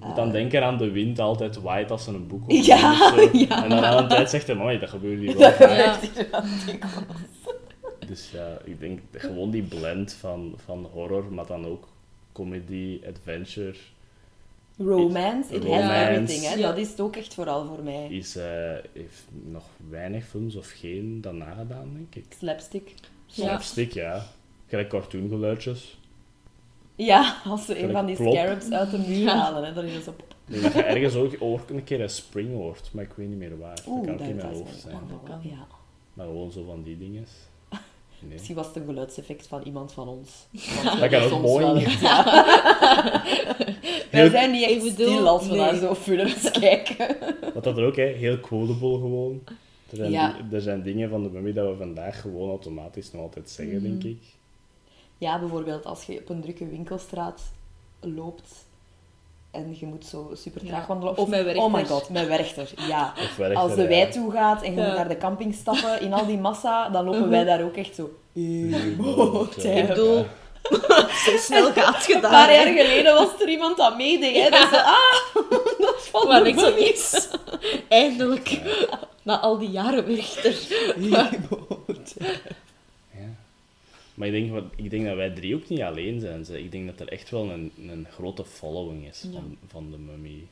[0.00, 3.08] Je moet dan denken aan de wind altijd waait als ze een boek Ja, of
[3.32, 3.38] zo.
[3.38, 3.62] ja.
[3.64, 5.48] En dan aan een tijd zegt hij, mooi, dat gebeurt hier wel.
[5.76, 5.98] Ja.
[8.06, 11.88] Dus ja, ik denk gewoon die blend van, van horror, maar dan ook
[12.32, 13.74] comedy, adventure,
[14.78, 16.10] Romance, it has Romance.
[16.10, 16.42] everything.
[16.42, 16.54] Hè.
[16.54, 16.68] Ja.
[16.68, 18.06] Dat is het ook echt vooral voor mij.
[18.08, 18.44] is, eh,
[18.92, 22.24] heeft nog weinig films of geen dan nagedaan, denk ik.
[22.38, 22.94] Slapstick.
[23.26, 23.44] Ja.
[23.44, 24.26] Slapstick, ja.
[24.66, 25.98] Gelijk cartoongeluidjes.
[26.94, 28.32] Ja, als ze een van die plop.
[28.32, 30.14] scarabs uit de muur halen, hè, dan is het zo...
[30.44, 33.58] dat je ergens ook, ook een keer een spring hoort, maar ik weet niet meer
[33.58, 33.78] waar.
[33.86, 34.96] Oeh, dat kan ook in mijn hoofd zijn.
[35.42, 35.66] Ja.
[36.14, 37.26] Maar gewoon zo van die dingen.
[38.20, 38.32] Nee.
[38.32, 40.46] Misschien was het een geluidseffect van iemand van ons.
[41.00, 41.64] Dat kan ook mooi.
[41.64, 42.24] wel ja.
[44.10, 45.58] Wij Heel- zijn niet echt bedoel, stil als we nee.
[45.60, 47.16] naar zo'n films kijken.
[47.54, 49.42] Wat dat er ook, hè, heel quotable gewoon.
[49.90, 50.36] Er zijn, Ja.
[50.52, 54.04] er zijn dingen van de mummy dat we vandaag gewoon automatisch nog altijd zeggen, denk
[54.04, 54.22] ik.
[55.18, 57.42] Ja, bijvoorbeeld als je op een drukke winkelstraat
[58.00, 58.66] loopt
[59.50, 61.16] en je moet zo super traag Ja, wandelen.
[61.16, 61.62] of met Werchter.
[61.64, 63.12] Oh my god, met Werchter, ja.
[63.36, 63.88] Werchter, Als de ja.
[63.88, 64.86] wei toe gaat en je Ja.
[64.86, 67.28] moet naar de camping stappen in al die massa, dan lopen Mhm.
[67.30, 68.10] wij daar ook echt zo...
[68.32, 68.76] Ja.
[68.76, 68.96] Ik
[69.86, 70.26] bedoel,
[71.24, 72.30] zo snel gaat het Een gedaan.
[72.30, 74.42] paar jaar geleden was er iemand dat meedeed.
[74.42, 74.50] Hè?
[74.50, 75.34] Dat ze, ah,
[75.78, 77.28] dat van Maar ik zo is.
[77.88, 78.60] Eindelijk.
[79.22, 80.56] Na al die jaren Werchter.
[84.18, 84.24] Ja.
[84.24, 86.44] Maar ik denk, wat- ik denk dat wij drie ook niet alleen zijn.
[86.44, 86.62] Ze.
[86.62, 89.30] Ik denk dat er echt wel een, een grote following is Ja.
[89.32, 90.46] van, van de mummy.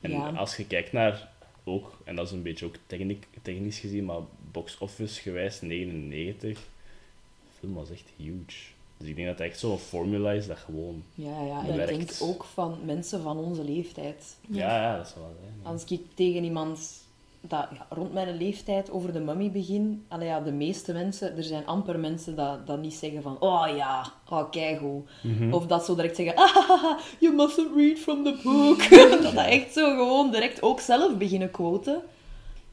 [0.00, 0.28] En Ja.
[0.30, 1.28] als je kijkt naar
[1.64, 4.20] ook, en dat is een beetje ook techniek, technisch gezien, maar
[4.52, 8.68] box office gewijs 99, de film was echt huge.
[8.96, 11.02] Dus ik denk dat het echt zo'n formula is dat gewoon...
[11.14, 14.36] Ja, ja, en ik denk ook van mensen van onze leeftijd.
[14.48, 15.54] Ja, ja, dat zal wel zijn.
[15.62, 15.68] ja.
[15.70, 16.92] Als ik tegen iemand
[17.40, 21.42] dat ja, rond mijn leeftijd over de mummy begin, allee, ja, de meeste mensen, er
[21.42, 25.08] zijn amper mensen dat, dat niet zeggen van, oh ja, oh keigoed.
[25.22, 25.52] Mhm.
[25.52, 28.90] Of dat zo direct zeggen, ah, you mustn't read from the book.
[29.22, 32.02] dat dat echt zo gewoon direct ook zelf beginnen quoten.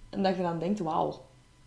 [0.10, 1.22] En dat je dan denkt, wauw,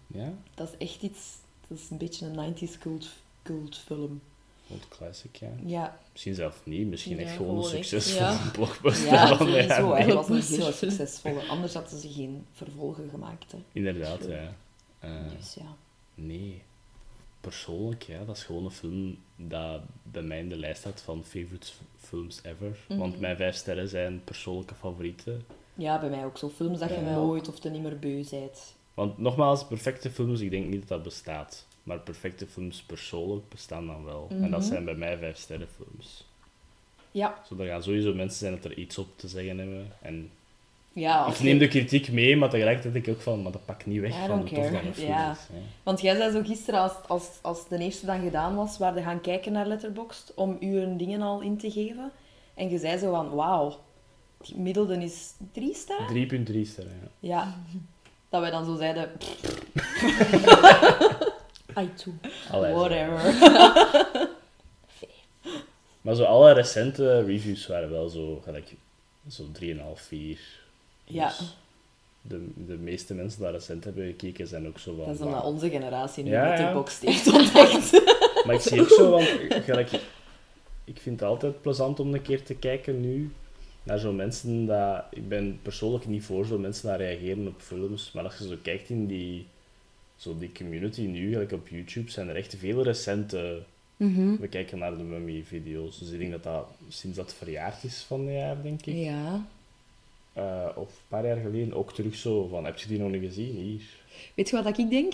[0.06, 1.36] Ja, dat is echt iets,
[1.68, 3.08] dat is een beetje een 90s cult,
[3.42, 4.20] cultfilm.
[4.70, 5.48] Old classic, ja.
[5.64, 8.50] Ja, Misschien zelf niet, misschien Ja, echt gewoon een succesvolle ja.
[8.52, 9.06] blockbuster.
[9.12, 9.66] ja van sowieso.
[9.68, 10.62] jaren Hij was een Blockbuster.
[10.62, 11.46] heel succesvolle.
[11.48, 13.52] Anders hadden ze geen vervolgen gemaakt.
[13.52, 13.58] Hè.
[13.72, 14.52] Inderdaad, ja.
[14.98, 15.76] Eh, Dus ja.
[16.14, 16.62] nee.
[17.40, 21.24] Persoonlijk, ja, dat is gewoon een film dat bij mij in de lijst staat van
[21.24, 21.66] favorite
[21.98, 22.78] films ever.
[22.88, 23.20] Want Mhm.
[23.20, 25.44] mijn vijf sterren zijn persoonlijke favorieten.
[25.74, 26.48] ja, bij mij ook zo.
[26.48, 27.00] Films dat je Ja.
[27.14, 28.74] nooit of te niet meer beu bent.
[28.94, 31.66] Want nogmaals, perfecte films, ik denk niet dat dat bestaat.
[31.82, 34.26] Maar perfecte films persoonlijk bestaan dan wel.
[34.30, 34.68] En dat Mhm.
[34.68, 36.24] zijn bij mij vijf sterren films.
[37.10, 39.92] Ja, Zo, er gaan sowieso mensen zijn dat er iets op te zeggen hebben.
[40.02, 40.30] En
[40.92, 41.26] ja.
[41.26, 44.00] ik neem de kritiek mee, maar tegelijkertijd denk ik ook van, maar dat pakt niet
[44.00, 44.70] weg I van hoe tof care.
[44.70, 45.30] dat een film Ja.
[45.30, 45.38] is.
[45.82, 49.02] Want jij zei zo gisteren, als, als, als de eerste dan gedaan was, waar je
[49.02, 52.10] gaan kijken naar Letterboxd, om uw dingen al in te geven.
[52.54, 53.78] En je zei zo van, wauw,
[54.38, 56.06] die middelde is drie sterren?
[56.52, 57.08] 3.3 sterren, ja.
[57.28, 57.54] Ja.
[58.28, 59.10] Dat wij dan zo zeiden,
[61.70, 62.12] pff, Ai, toe.
[62.50, 62.78] Allee, zo.
[62.78, 64.28] whatever.
[66.00, 68.74] Maar zo alle recente reviews waren wel zo, gelijk,
[69.28, 70.38] zo 3,5, 4.
[71.04, 71.26] Ja.
[71.26, 71.56] Dus
[72.22, 75.06] de, de meeste mensen die recent hebben gekeken zijn ook zo van...
[75.06, 76.48] Dat is omdat onze generatie nu Ja, ja.
[76.48, 77.90] Letterboxd heeft ontdekt.
[78.44, 79.28] Maar ik zie ook zo, want
[79.64, 79.90] gelijk,
[80.84, 83.32] ik vind het altijd plezant om een keer te kijken nu
[83.82, 85.04] naar zo'n mensen dat...
[85.10, 88.56] Ik ben persoonlijk niet voor zo'n mensen dat reageren op films, maar als je zo
[88.62, 89.46] kijkt in die,
[90.20, 93.62] zo die community nu, gelijk op YouTube, zijn er echt veel recente...
[93.96, 94.36] Mhm.
[94.36, 98.20] We kijken naar de mummy-video's, dus ik denk dat dat sinds dat verjaard is van
[98.20, 98.94] het jaar, denk ik.
[98.94, 99.46] Ja.
[100.32, 103.22] Eh, of een paar jaar geleden ook terug zo van, heb je die nog niet
[103.22, 103.54] gezien?
[103.54, 103.82] Hier.
[104.34, 105.12] Weet je wat ik denk?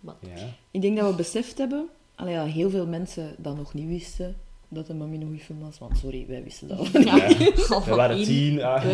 [0.00, 0.54] Ja.
[0.70, 4.36] Ik denk dat we beseft hebben, allee, ja, heel veel mensen dat nog niet wisten,
[4.68, 5.78] dat de Mummy een goede film was.
[5.78, 7.00] Want sorry, wij wisten dat al.
[7.00, 7.26] ja.
[7.68, 8.62] Al We waren tien.
[8.62, 8.84] ah.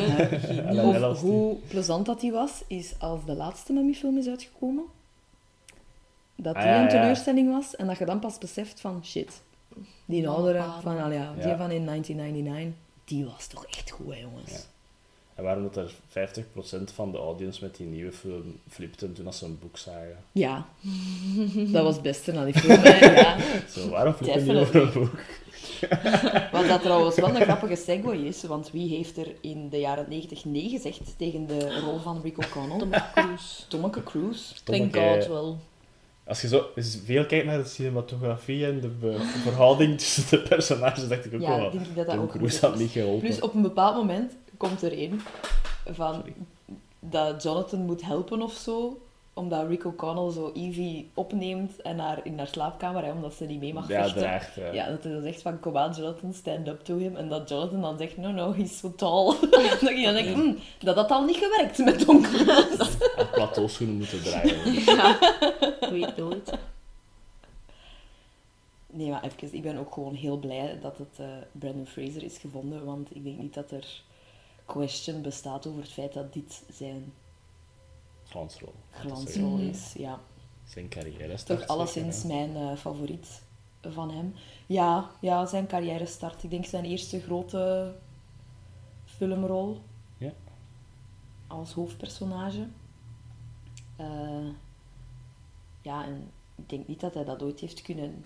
[1.01, 1.31] Was tien.
[1.31, 4.85] hoe plezant dat die was, is als de laatste Mummy-film is uitgekomen,
[6.43, 6.89] dat die Ah, ja, een ja.
[6.89, 9.43] teleurstelling was en dat je dan pas beseft van shit,
[10.05, 12.73] die oudere van, allee, ja, die van in 1999,
[13.05, 14.51] die was toch echt goed, hè, jongens.
[14.51, 14.59] Ja.
[15.35, 19.39] En waarom dat er 50% van de audience met die nieuwe film flipte toen als
[19.39, 20.17] ze een boek zagen.
[20.33, 20.67] Ja,
[21.73, 22.85] dat was het beste aan die film.
[22.85, 23.37] Ja.
[23.75, 25.21] Zo, waarom flippen die over een boek?
[26.53, 30.07] Wat dat trouwens wel een grappige segue is, want wie heeft er in de jaren
[30.09, 32.79] 90 nee gezegd tegen de rol van Rick O'Connell?
[32.79, 33.67] Tom Cruise.
[33.69, 34.55] Tommeke Cruise.
[34.65, 35.59] Thank Tommeke, God wel.
[36.27, 36.67] Als je zo
[37.05, 41.41] veel kijkt naar de cinematografie en de be- verhouding tussen de personages, dacht ik ook
[41.41, 42.81] Ja, wel, denk ik dat dat Tom ook Cruise goed had is.
[42.81, 43.21] niet geholpen.
[43.21, 45.21] Plus op een bepaald moment komt er een
[45.91, 46.35] van Sorry.
[47.01, 49.01] dat Jonathan moet helpen of zo.
[49.35, 53.61] Omdat Rick O'Connell zo Evie opneemt en haar in haar slaapkamer, hè, omdat ze niet
[53.61, 54.21] mee mag Ja, vechten.
[54.21, 54.55] draagt.
[54.55, 54.73] Ja.
[54.73, 57.17] Ja, dat hij dan zegt van, kom aan Jonathan, stand up to him.
[57.17, 59.25] En dat Jonathan dan zegt, no, no, he's so tall.
[59.51, 60.53] dat ik dan denk, hm,
[60.85, 62.83] dat had al niet gewerkt met Tom Cruise.
[63.23, 64.73] Op plateauschoenen moeten draaien.
[64.85, 65.19] Ja,
[65.91, 66.53] weet nooit.
[68.87, 72.39] Nee, maar even, ik ben ook gewoon heel blij dat het eh, Brandon Fraser is
[72.39, 74.03] gevonden, want ik denk niet dat er
[74.65, 77.13] question bestaat over het feit dat dit zijn
[78.33, 78.73] Glansrol.
[78.91, 79.93] glansrol is.
[79.97, 80.21] Ja.
[80.65, 83.43] Zijn carrière is Toch alleszins mijn eh, favoriet
[83.81, 84.35] van hem.
[84.67, 86.43] Ja, ja, zijn carrière start.
[86.43, 87.95] Ik denk zijn eerste grote
[89.05, 89.81] filmrol.
[90.19, 90.33] Ja.
[91.47, 92.67] Als hoofdpersonage.
[93.97, 94.49] Eh,
[95.83, 98.25] ja, en ik denk niet dat hij dat ooit heeft kunnen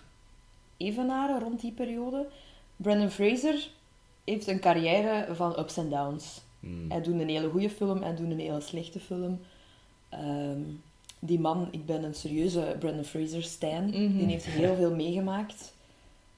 [0.77, 2.29] evenaren rond die periode.
[2.77, 3.71] Brandon Fraser
[4.25, 6.40] heeft een carrière van ups en downs.
[6.61, 6.90] Mm.
[6.90, 9.40] Hij doet een hele goede film, hij doet een hele slechte film.
[10.09, 10.61] Ehm,
[11.19, 13.85] die man, ik ben een serieuze Brandon Fraser stan.
[13.85, 14.16] Mhm.
[14.16, 15.75] Die heeft heel veel meegemaakt.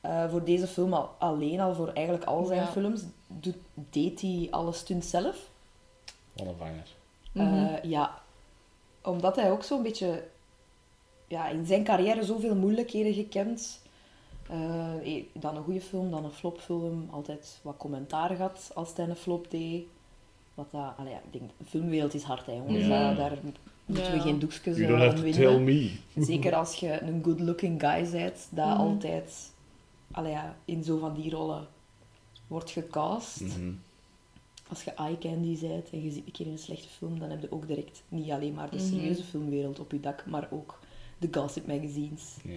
[0.00, 2.66] Eh, voor deze film al, alleen al, voor eigenlijk al zijn Ja.
[2.72, 5.48] films, doet, deed hij alle stunts zelf.
[6.32, 6.86] Wat een vanger.
[7.32, 7.64] Mhm.
[7.64, 8.22] Eh, ja,
[9.02, 10.24] omdat hij ook zo'n beetje
[11.26, 13.80] ja, in zijn carrière zoveel moeilijkheden gekend.
[14.48, 17.08] Eh, dan een goede film, dan een flopfilm.
[17.10, 19.86] Altijd wat commentaar gehad als hij een flop deed.
[20.58, 22.86] Wat dat, allee, ja, ik denk, de filmwereld is hard, hè, jongens.
[22.86, 23.10] Ja.
[23.10, 23.38] Eh, daar
[23.86, 25.40] moeten we geen doekjes You eh, don't have om to winnen.
[25.54, 25.90] tell me.
[26.26, 28.76] Zeker als je een good-looking guy bent, dat Mhm.
[28.80, 29.50] altijd
[30.10, 31.66] allee, ja, in zo van die rollen
[32.46, 33.40] wordt gecast.
[33.40, 33.70] Mhm.
[34.68, 37.30] Als je eye candy bent en je ziet een keer in een slechte film, dan
[37.30, 38.86] heb je ook direct niet alleen maar de Mhm.
[38.86, 40.78] serieuze filmwereld op je dak, maar ook
[41.18, 42.36] de gossip magazines.
[42.44, 42.52] Ja,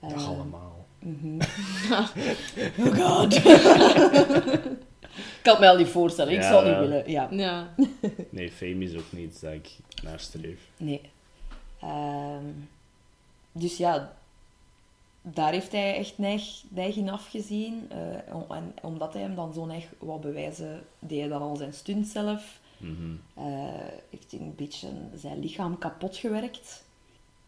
[0.00, 0.86] Eh, dat allemaal.
[2.78, 3.40] oh god.
[5.02, 7.10] ik kan het me al niet voorstellen, ik Ja, zou het niet willen.
[7.10, 7.28] Ja.
[7.30, 7.74] Ja.
[8.30, 10.60] Nee, fame is ook niet dat ik naar streef.
[10.76, 11.00] Nee.
[11.80, 12.44] Ehm,
[13.52, 14.16] dus ja,
[15.22, 17.90] daar heeft hij echt neig, neig in afgezien.
[17.90, 21.56] Eh, om- en omdat hij hem dan zo neig wou bewijzen, deed hij dan al
[21.56, 22.60] zijn stunt zelf.
[22.78, 23.12] Mhm.
[23.34, 23.44] Eh,
[24.10, 26.84] heeft hij een beetje zijn lichaam kapot gewerkt.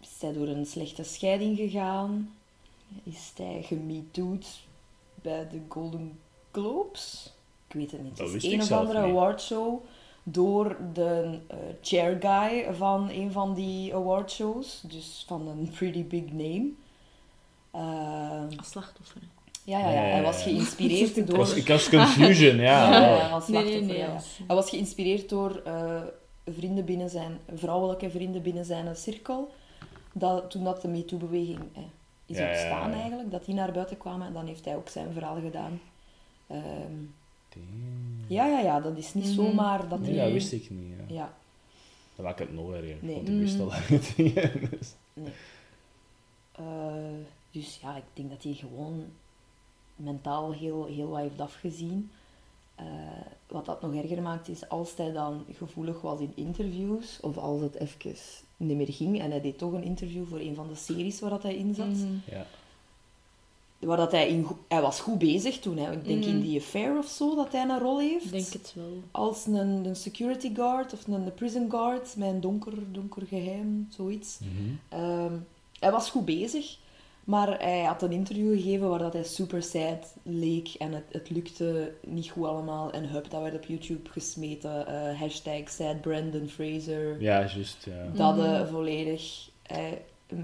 [0.01, 2.35] Is hij door een slechte scheiding gegaan.
[3.03, 4.47] Is hij gemetooed
[5.15, 6.19] bij de Golden
[6.53, 7.33] Globes?
[7.75, 8.17] Ik weet het niet.
[8.17, 9.11] Dat is wist een ik of zelf andere niet.
[9.17, 9.85] awardshow
[10.23, 14.81] door de eh, chair guy van een van die awardshows.
[14.89, 16.71] Dus van een pretty big name.
[17.71, 19.21] Eh, Als slachtoffer.
[19.65, 21.37] ja, ja, ja, hij was geïnspireerd door...
[21.37, 22.91] was, ik was confusion, ja.
[23.01, 24.15] Ja, ja, als Nee, nee, slachtoffer, nee.
[24.15, 26.01] ja, Hij was geïnspireerd door eh,
[26.47, 29.51] vrienden binnen zijn, vrouwelijke vrienden binnen zijn cirkel.
[30.13, 31.83] Dat, toen dat de MeToo-beweging eh,
[32.27, 32.97] is ontstaan ja.
[33.01, 34.27] eigenlijk, dat die naar buiten kwamen.
[34.27, 35.81] En dan heeft hij ook zijn verhaal gedaan.
[36.47, 36.95] Ehm,
[37.55, 38.25] Damn.
[38.27, 39.35] ja, ja, ja, dat is niet Mhm.
[39.35, 40.93] zomaar dat Nee, dat wist ik niet.
[41.09, 41.15] Ja.
[41.15, 41.35] Ja,
[42.17, 42.97] Dan maakt het nog erger.
[43.01, 43.15] Nee.
[43.15, 44.95] Want ik wist al dat het dingen is.
[46.53, 46.65] eh,
[47.51, 49.05] dus ja, ik denk dat hij gewoon
[49.97, 52.11] mentaal heel, heel wat heeft afgezien.
[52.75, 52.85] Eh,
[53.47, 57.61] wat dat nog erger maakt is als hij dan gevoelig was in interviews, of als
[57.61, 58.15] het even
[58.57, 61.31] niet meer ging, en hij deed toch een interview voor een van de series waar
[61.31, 62.07] dat hij in zat, Mhm.
[62.31, 62.47] Ja.
[63.85, 65.77] Waar dat hij, in, hij was goed bezig toen.
[65.77, 65.93] Hè.
[65.93, 66.45] Ik denk in Mhm.
[66.47, 68.25] die affair of zo dat hij een rol heeft.
[68.25, 69.03] Ik denk het wel.
[69.11, 74.39] Als een, een security guard of een prison guard met een donker, donker geheim, zoiets.
[74.39, 75.01] Mhm.
[75.03, 75.33] Ehm,
[75.81, 76.77] hij was goed bezig,
[77.25, 81.31] maar hij had een interview gegeven waar dat hij super sad leek en het, het
[81.31, 82.93] lukte niet goed allemaal.
[82.93, 84.87] En hup, dat werd op YouTube gesmeten.
[84.87, 87.21] eh, hashtag sad Brandon Fraser.
[87.23, 87.85] Ja, juist.
[87.85, 88.11] Ja.
[88.15, 89.79] Dat eh, volledig eh,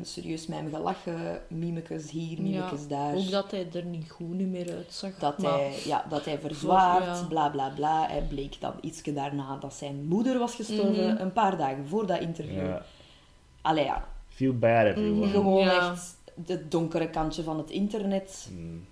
[0.02, 1.40] serieus met hem gelachen.
[1.48, 3.14] Mimekes hier, mimekes daar.
[3.16, 5.18] Ook dat hij er niet goed meer uitzag.
[5.18, 7.26] Dat maar- hij, ja, dat hij verzwaart, ja.
[7.28, 8.06] bla bla bla.
[8.08, 11.22] Hij bleek dan iets daarna dat zijn moeder was gestorven, Mhm.
[11.22, 12.66] een paar dagen voor dat interview.
[12.66, 12.82] Ja.
[13.62, 15.20] Allee ja, Feel bad, everyone.
[15.26, 15.30] Mhm.
[15.30, 15.90] gewoon Ja.
[15.90, 16.16] echt
[16.46, 18.48] het donkere kantje van het internet.
[18.52, 18.84] Mm.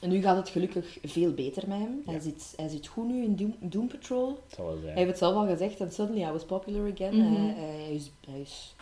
[0.00, 2.02] En nu gaat het gelukkig veel beter met hem.
[2.04, 2.20] Hij, Ja.
[2.20, 4.28] zit, hij zit goed nu in Doom, Doom Patrol.
[4.46, 4.86] Het zal wel zijn.
[4.86, 7.16] Hij heeft het zelf al gezegd, en suddenly I was popular again.
[7.16, 7.34] Mhm.
[7.34, 8.74] hij, hij is, hij is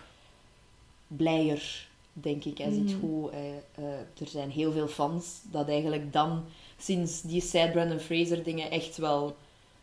[1.16, 2.58] blijer, denk ik.
[2.58, 3.30] Hij goed.
[3.30, 6.44] Hij, eh, er zijn heel veel fans dat eigenlijk dan,
[6.78, 9.36] sinds die Sad Brandon Fraser dingen, echt wel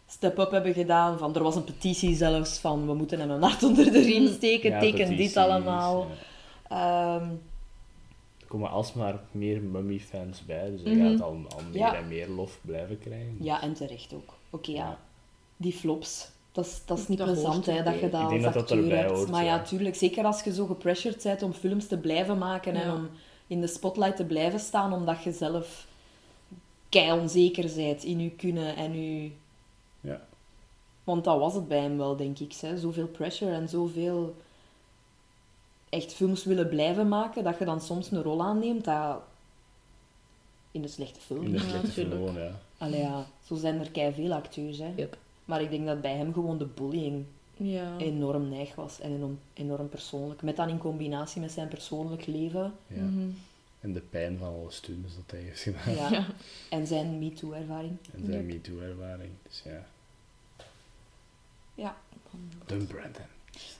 [0.07, 1.17] step-up hebben gedaan.
[1.17, 4.23] Van, er was een petitie zelfs van, we moeten hem een hart onder de riem
[4.23, 4.33] Mhm.
[4.33, 6.07] steken, Ja, teken dit allemaal.
[6.69, 7.15] ja.
[7.19, 7.29] Ehm,
[8.41, 11.09] Er komen alsmaar meer Mummy-fans bij, dus hij Mhm.
[11.09, 11.95] gaat al, al meer Ja.
[11.95, 13.35] en meer lof blijven krijgen.
[13.39, 14.33] ja, en terecht ook.
[14.49, 14.77] Oké, ja.
[14.77, 14.99] Ja.
[15.57, 16.29] Die flops.
[16.57, 18.77] Dat is, dat is niet Dat plezant, hè, dat je dat als dat dat acteur
[18.77, 19.11] erbij hebt.
[19.11, 19.61] hoort, maar ja, ja.
[19.61, 19.95] tuurlijk.
[19.95, 23.09] Zeker als je zo gepressured bent om films te blijven maken en om
[23.47, 25.87] in de spotlight te blijven staan, omdat je zelf
[26.89, 29.31] kei onzeker bent in je kunnen en je...
[30.01, 30.21] Ja.
[31.03, 32.53] Want dat was het bij hem wel, denk ik.
[32.53, 32.77] Hè.
[32.77, 34.35] Zoveel pressure en zoveel
[35.89, 39.21] echt films willen blijven maken, dat je dan soms een rol aanneemt dat
[40.71, 41.43] in een slechte film.
[41.43, 42.51] In de Ja, slechte film gewoon, ja.
[42.77, 44.93] Allee, ja, zo zijn er kei veel acteurs, hè.
[44.95, 45.17] Yep.
[45.47, 47.97] Maar ik denk dat bij hem gewoon de bullying Ja.
[47.97, 50.41] enorm neig was en enorm, enorm persoonlijk.
[50.41, 53.01] Met dan in combinatie met zijn persoonlijk leven ja.
[53.03, 53.29] Mhm.
[53.79, 55.93] En de pijn van alle students dat hij heeft gedaan.
[55.95, 56.09] ja.
[56.17, 56.25] Ja.
[56.69, 57.97] en zijn MeToo-ervaring.
[58.13, 58.53] En zijn Yep.
[58.55, 59.29] MeToo-ervaring.
[59.47, 59.85] Dus ja.
[61.75, 61.95] Ja.
[62.65, 63.21] Dun Brandon.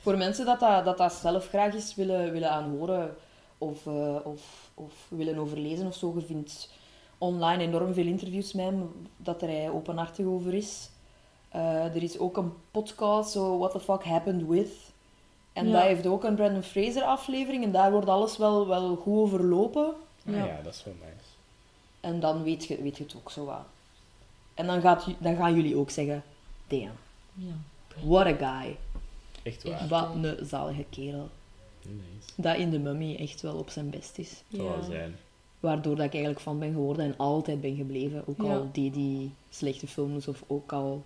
[0.01, 3.15] Voor mensen dat dat, dat, dat zelf graag eens willen, willen aanhoren
[3.57, 6.69] of, eh, of, of willen overlezen of zo, je vindt
[7.17, 10.89] online enorm veel interviews met hem, dat er hij openhartig over is.
[11.57, 14.71] Eh, er is ook een podcast, zo What the Fuck Happened With.
[15.53, 15.71] En Ja.
[15.73, 19.85] dat heeft ook een Brandon Fraser aflevering en daar wordt alles wel, wel goed overlopen.
[20.27, 20.45] Ah, Ja.
[20.45, 20.61] ja.
[20.63, 21.25] dat is wel nice.
[21.99, 23.65] En dan weet je, weet je het ook zo wat.
[24.53, 26.23] En dan, gaat, dan gaan jullie ook zeggen,
[26.67, 26.91] damn,
[27.33, 27.53] Ja.
[28.03, 28.77] what a guy.
[29.43, 29.87] Echt waar.
[29.87, 31.29] Wat een zalige kerel.
[31.81, 32.29] Nice.
[32.35, 34.43] Dat in de mummy echt wel op zijn best is.
[34.51, 35.15] Zou wel zijn.
[35.59, 38.23] Waardoor dat ik eigenlijk fan ben geworden en altijd ben gebleven.
[38.27, 38.53] Ook Ja.
[38.55, 41.03] al deed die slechte films of ook al...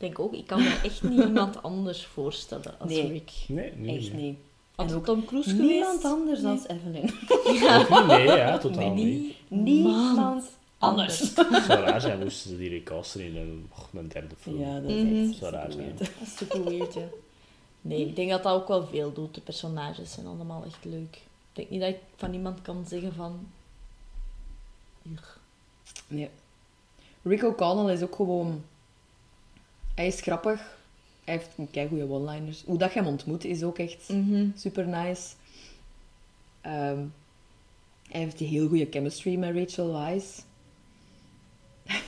[0.00, 3.08] Ik denk ook, ik kan me echt niet iemand anders voorstellen als Nee.
[3.08, 3.30] Rick.
[3.48, 3.98] Nee, nee.
[3.98, 4.22] Echt nee.
[4.22, 4.38] niet.
[4.74, 6.04] Had ook Tom Cruise Niemand geweest?
[6.04, 6.66] anders dan.
[6.66, 8.06] Evelyn.
[8.06, 9.34] Nee, ja, totaal niet.
[9.48, 10.44] Niemand
[10.78, 11.18] anders.
[11.18, 14.60] Het zou raar zijn moesten ze die recasten in een, och, een derde film.
[14.60, 15.28] Ja, dat is Mhm.
[15.28, 15.94] echt Zou raar zijn.
[15.96, 17.08] Dat is super weird, ja.
[17.80, 19.34] Nee, ik denk dat dat ook wel veel doet.
[19.34, 21.16] De personages zijn allemaal echt leuk.
[21.16, 21.20] Ik
[21.52, 23.46] denk niet dat ik van iemand kan zeggen van...
[26.06, 26.28] Nee.
[27.22, 28.64] Rick O'Connell is ook gewoon...
[29.94, 30.78] Hij is grappig.
[31.24, 32.62] Hij heeft kei goede one-liners.
[32.66, 34.46] Hoe dat je hem ontmoet is ook echt Mhm.
[34.56, 35.28] super nice.
[36.60, 36.98] Ehm,
[38.08, 40.38] hij heeft een heel goede chemistry met Rachel Weisz.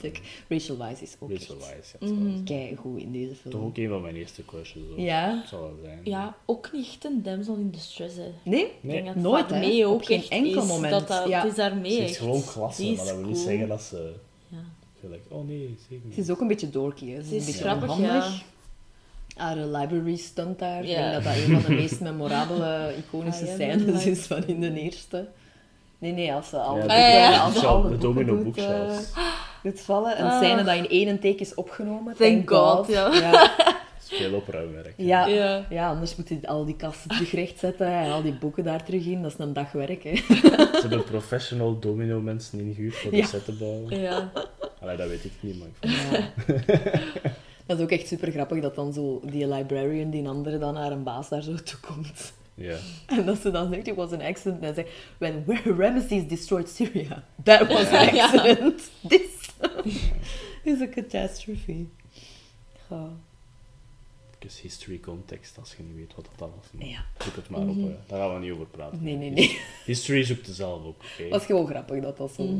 [0.00, 0.20] Sick.
[0.48, 2.42] Rachel Weisz is ook Rachel echt Weisz, ja.
[2.44, 3.54] kei goed in deze film.
[3.54, 4.82] Toch ook een van mijn eerste crushes.
[4.92, 4.98] Ook.
[4.98, 5.44] Ja?
[5.50, 6.00] Wel zijn.
[6.04, 8.32] Ja, ook niet echt een damsel in distress, hè.
[8.42, 8.64] Nee?
[8.64, 9.50] Ik denk dat nooit, hè.
[9.50, 10.90] daarmee Op ook geen enkel is moment.
[10.92, 11.40] Dat dat, Ja.
[11.40, 12.18] Het is daarmee Ze is echt.
[12.18, 13.46] gewoon klasse, Die maar dat wil niet cool.
[13.46, 14.14] zeggen dat ze...
[15.00, 15.06] Ja.
[15.08, 16.14] Gelijk, oh nee, zeker niet.
[16.14, 17.22] Ze is ook een beetje dorky, hè.
[17.22, 18.42] Ze Ze is is een beetje grappig, onhandig.
[19.36, 20.82] Haar library stunt daar.
[20.82, 21.10] Ik Ja.
[21.10, 24.80] denk dat dat een van de meest memorabele, iconische am scènes is van in de
[24.80, 25.28] eerste.
[25.98, 27.38] Nee, nee, als ze al Ja, de Ah, ja, ja.
[27.40, 27.60] als
[28.00, 29.12] domino doet, bookshelves.
[29.12, 29.22] eh,
[29.62, 30.20] doet vallen.
[30.20, 30.42] Een Ah.
[30.42, 32.14] scène dat in één take is opgenomen.
[32.16, 33.14] Thank God, ja.
[33.14, 33.30] ja.
[33.98, 34.94] Dat is veel opruimwerk.
[34.96, 35.26] Ja.
[35.26, 35.66] Ja.
[35.70, 39.04] Ja, anders moet hij al die kasten terug rechtzetten en al die boeken daar terug
[39.06, 39.22] in.
[39.22, 40.16] Dat is een dag werk, hè.
[40.16, 43.26] Ze hebben professional domino mensen ingehuurd voor de Ja.
[43.26, 44.00] set te bouwen.
[44.00, 44.30] Ja.
[44.80, 46.30] Allee, dat weet ik niet, maar ik vond Ja.
[47.66, 50.92] Dat is ook echt super grappig dat dan zo die librarian, die andere, dan naar
[50.92, 52.32] een baas daar zo toe komt.
[52.54, 52.76] Ja.
[53.06, 54.62] En dat ze dan zegt, it was an accident.
[54.62, 54.88] En zegt,
[55.18, 55.44] when
[55.78, 58.90] Ramesses destroyed Syria, that was an accident.
[59.08, 59.50] This
[60.64, 61.84] is a catastrophe.
[62.90, 63.08] Ja.
[64.38, 66.66] Even history context, als je niet weet wat dat was.
[66.72, 67.04] Maar Ja.
[67.18, 67.96] Zoek het maar op, hè.
[68.06, 69.02] daar gaan we niet over praten.
[69.02, 69.60] Nee, nee, nee.
[69.84, 71.28] History zoekt er zelf ook, oké?
[71.28, 72.58] Dat is gewoon grappig dat dat zo...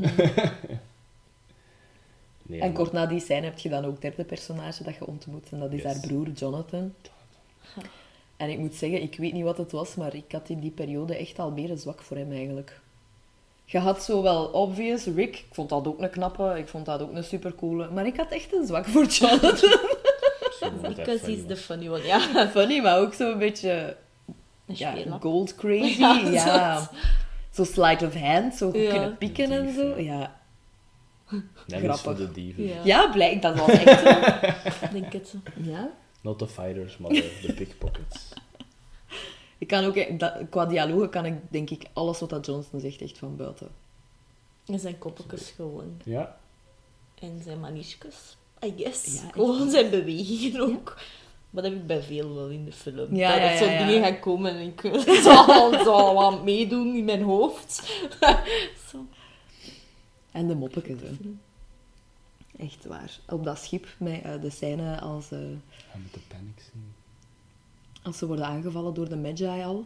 [2.49, 5.05] Nee, En kort na die scène heb je dan ook het derde personage dat je
[5.07, 5.47] ontmoet.
[5.51, 5.91] En dat is Yes.
[5.93, 6.93] haar broer, Jonathan.
[8.37, 10.71] En ik moet zeggen, ik weet niet wat het was, maar ik had in die
[10.71, 12.79] periode echt al meer een zwak voor hem eigenlijk.
[13.65, 17.01] Je had zo wel obvious Rick, ik vond dat ook een knappe, ik vond dat
[17.01, 19.79] ook een supercoole, maar ik had echt een zwak voor Jonathan.
[20.81, 22.03] Because he's the funny one.
[22.05, 22.19] Ja.
[22.55, 23.95] Funny, maar ook zo een beetje
[24.65, 25.99] ja, gold crazy.
[26.01, 26.89] Ja, Ja,
[27.53, 28.89] zo slight of hand, zo goed Ja.
[28.89, 29.99] kunnen pikken en zo.
[29.99, 30.38] ja.
[31.29, 32.17] Voor Grappig.
[32.17, 32.63] de dieven.
[32.63, 32.81] Ja.
[32.83, 34.09] ja blijkt, dat was echt zo.
[34.85, 35.35] Ik denk het.
[35.61, 35.91] Ja.
[36.21, 38.33] Not the fighters, maar de, pickpockets.
[39.57, 43.01] Ik kan ook, dat, qua dialogen kan ik denk ik alles wat dat Johnson zegt
[43.01, 43.69] echt van buiten.
[44.65, 46.01] En zijn koppeltjes gewoon.
[46.03, 46.37] Ja,
[47.19, 49.21] En zijn maniertjes, I guess.
[49.21, 50.97] Ja, gewoon zijn bewegingen ook.
[51.49, 53.15] Maar dat heb ik bij veel wel in de film.
[53.15, 53.85] Ja, dat ja, zo ja.
[53.85, 54.81] dingen gaan komen en ik
[55.23, 57.75] zal, zal wat meedoen in mijn hoofd.
[58.91, 59.05] zo.
[60.31, 60.99] En de moppetjes.
[62.57, 63.19] Echt waar.
[63.29, 66.83] Op dat schip, met eh, de scène als, eh, en met de panic scene.
[68.03, 69.85] als ze worden aangevallen door de Magi al.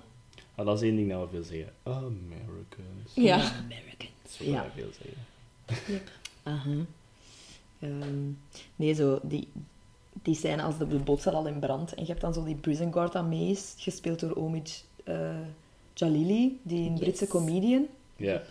[0.56, 1.74] Ah, dat is één ding dat we veel zeggen.
[1.84, 3.14] Americans.
[3.14, 3.36] Ja.
[3.36, 4.12] Americans.
[4.22, 4.66] Dat is wat Ja.
[4.76, 6.02] veel zeggen.
[6.44, 6.76] Aha.
[7.80, 8.30] Ehm,
[8.76, 9.48] nee, zo die,
[10.22, 11.94] die scène als de, de boot staat al in brand.
[11.94, 15.38] En je hebt dan zo die prison guard dat mee is, gespeeld door Omid eh,
[15.94, 17.00] Jalili, die een Yes.
[17.00, 17.86] Britse comedian.
[18.16, 18.42] Ja.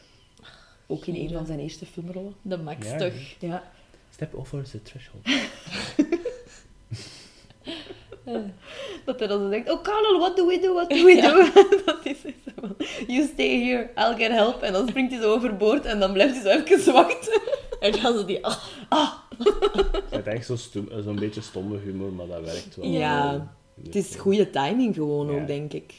[0.92, 2.34] Ook in een van zijn eerste filmrollen.
[2.42, 3.12] De max Ja, toch.
[3.38, 3.70] Ja.
[4.10, 5.26] Step over the threshold.
[9.04, 11.60] Dat hij dan zo zegt, oh Carl, what do we do, what do we do?
[11.92, 12.30] dat is zo
[13.06, 14.62] you stay here, I'll get help.
[14.62, 17.40] En dan springt hij zo overboord en dan blijft hij zo even wachten.
[17.80, 18.46] En dan zo die...
[18.46, 19.12] ah,
[20.10, 22.86] Het is echt zo'n stoem- zo'n beetje stomme humor, maar dat werkt wel.
[22.86, 23.54] Ja.
[23.84, 25.40] Het is goede timing gewoon Ja.
[25.40, 25.94] ook, denk ik.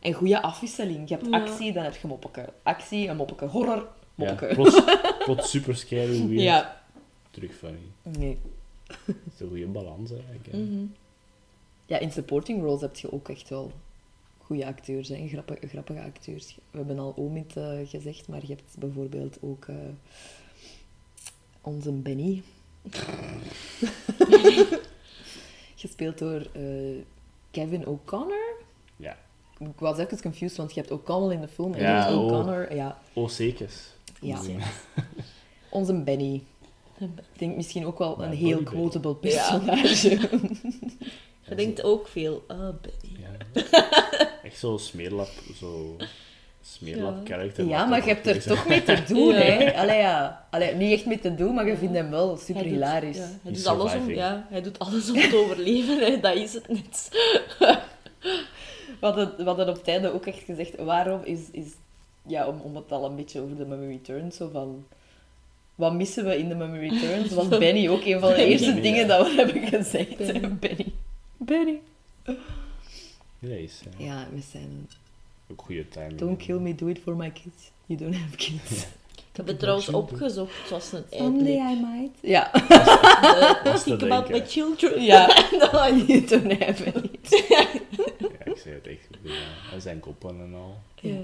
[0.00, 1.08] En goede afwisseling.
[1.08, 1.40] Je hebt Ja.
[1.40, 2.44] actie, dan heb je moppeke.
[2.62, 3.44] Actie, een moppeke.
[3.44, 4.84] Horror, Ja, plots,
[5.24, 6.42] plots super scary, weird.
[6.42, 6.82] Ja.
[8.02, 8.38] Nee.
[9.04, 10.52] Het is een goede balans eigenlijk.
[10.52, 10.84] Mhm.
[11.86, 13.72] Ja, in supporting roles heb je ook echt wel
[14.38, 15.28] goede acteurs, hè.
[15.28, 16.58] Grappige, grappige acteurs.
[16.70, 19.76] We hebben al Omid eh, gezegd, maar je hebt bijvoorbeeld ook eh,
[21.60, 22.42] onze Benny.
[25.76, 27.02] Gespeeld door eh,
[27.50, 28.56] Kevin O'Connor.
[28.96, 29.16] Ja.
[29.58, 32.16] Ik was even confused, want je hebt O'Connell in de film en Ja, je hebt
[32.16, 32.24] oh.
[32.24, 32.74] O'Connor.
[32.74, 33.93] Ja, Oh, zekers.
[34.24, 34.40] Ja.
[35.70, 36.42] Onze Benny.
[36.98, 37.08] Ik
[37.38, 40.08] denk misschien ook wel een heel quotable personage.
[41.48, 43.18] Je denkt ook veel, ah, Benny.
[43.18, 43.62] Ja.
[44.44, 45.96] Echt zo smeerlap, zo
[46.62, 47.22] smeerlap Ja.
[47.24, 47.66] karakter.
[47.66, 49.40] Ja, wat maar je hebt er toch mee te doen, Ja.
[49.40, 49.74] hè?
[49.76, 50.46] Allee, ja.
[50.50, 53.16] Allee, niet echt mee te doen, maar je vindt hem wel super Hij doet- hilarisch.
[53.16, 56.20] ja, hij, doet alles om, ja, hij doet alles om te overleven, hè.
[56.20, 57.08] dat is het net.
[59.00, 61.40] We, hadden, we hadden op het einde ook echt gezegd, waarom is...
[61.52, 61.66] is
[62.26, 64.86] ja, om, om het al een beetje over de Mummy Returns, zo van...
[65.74, 67.32] Wat missen we in de Mummy Returns?
[67.32, 68.80] Was Benny ook een van de Benny, eerste ja.
[68.80, 70.16] dingen dat we hebben gezegd.
[70.16, 70.40] Benny.
[70.58, 70.92] Benny.
[71.36, 71.80] Benny.
[73.38, 74.04] Ja, is ja.
[74.04, 74.88] Ja, we zijn...
[75.50, 76.18] ook goede timing.
[76.18, 77.70] Don't kill me, do it for my kids.
[77.86, 78.86] You don't have kids.
[79.34, 81.72] Ik heb het trouwens opgezocht, het was een Someday.
[81.72, 82.18] I might.
[82.20, 82.50] Ja.
[83.64, 85.02] Was Think about my children.
[85.02, 85.26] Ja.
[86.06, 87.10] you don't have any.
[87.48, 87.66] Ja,
[88.44, 89.18] ik zei het echt goed.
[89.22, 89.72] Ja.
[89.72, 90.76] En zijn koppen en al.
[91.00, 91.20] Ja.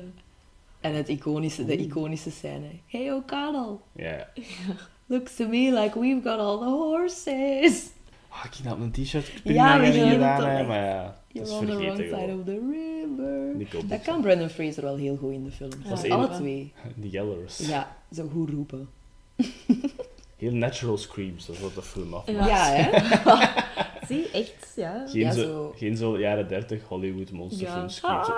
[0.81, 2.66] En het iconische, de iconische scène.
[2.87, 4.28] Hey O'Connell, Ja.
[5.07, 7.91] looks to me like we've got all the horses.
[8.28, 11.03] Ah, ik had een t-shirt Ja, we gedaan, hè, maar ja,
[11.33, 12.39] dat You're is on the wrong side gewoon.
[12.39, 13.89] of the river.
[13.89, 14.20] Dat kan.
[14.20, 15.70] Brandon Fraser wel heel goed in de film.
[15.89, 16.72] Dat is Alle twee.
[16.97, 17.59] Die Yellers.
[17.59, 18.89] Ja, zo goed roepen.
[20.37, 22.49] Heel natural screams, dat is wat de film afmaakt.
[22.49, 22.74] Ja.
[22.74, 23.47] Ja, hè?
[24.07, 25.07] Zie, echt, ja.
[25.09, 27.37] Geen, Ja, zo, zo- geen zo jaren 30 Hollywood Ja.
[27.37, 28.28] monsterfilm screams.
[28.28, 28.35] Ah.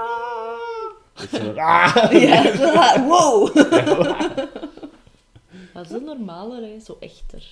[1.57, 2.13] Ah!
[2.13, 3.55] Ja, zo- wow.
[5.75, 6.79] Dat is een normaler, hè.
[6.85, 7.45] zo echter.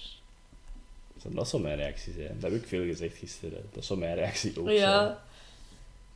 [1.22, 2.36] Dat zou mijn reactie zijn.
[2.40, 3.68] Dat heb ik veel gezegd gisteren.
[3.72, 5.22] Dat zou mijn reactie ook Ja.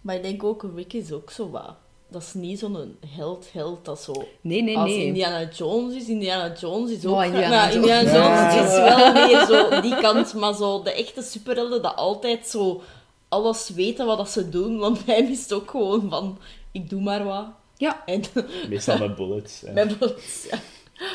[0.01, 1.75] Maar ik denk ook, Rick is ook zo wat.
[2.09, 4.27] Dat is niet zo'n held-held dat zo...
[4.41, 5.05] Nee, nee, Als nee.
[5.05, 7.15] Indiana Jones is, Indiana Jones is ook...
[7.17, 7.89] Oh, Indiana Nou, Jones.
[8.03, 8.55] Indiana Ja.
[8.55, 12.83] Jones is wel meer zo die kant, maar zo de echte superhelden dat altijd zo
[13.29, 16.39] alles weten wat dat ze doen, want is het ook gewoon van,
[16.75, 17.47] ik doe maar wat.
[17.77, 18.03] Ja.
[18.07, 18.23] En.
[18.69, 19.63] Meestal met bullets.
[19.75, 20.59] met bullets, ja.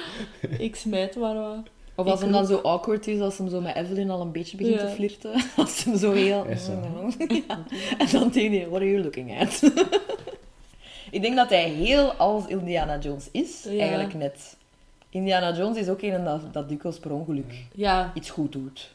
[0.65, 1.57] Ik smijt maar wat.
[1.95, 4.31] Of als Ik hem dan zo awkward is, als hem zo met Evelyn al een
[4.31, 4.85] beetje begint Ja.
[4.87, 5.31] te flirten.
[5.57, 6.45] Als hem zo heel...
[6.47, 7.65] Ja.
[7.97, 9.61] En dan tegen die, what are you looking at?
[11.11, 13.79] Ik denk dat hij heel als Indiana Jones is, Ja.
[13.79, 14.57] eigenlijk net.
[15.09, 18.93] Indiana Jones is ook een dat, dat dikwijls per ongeluk Ja, iets goed doet.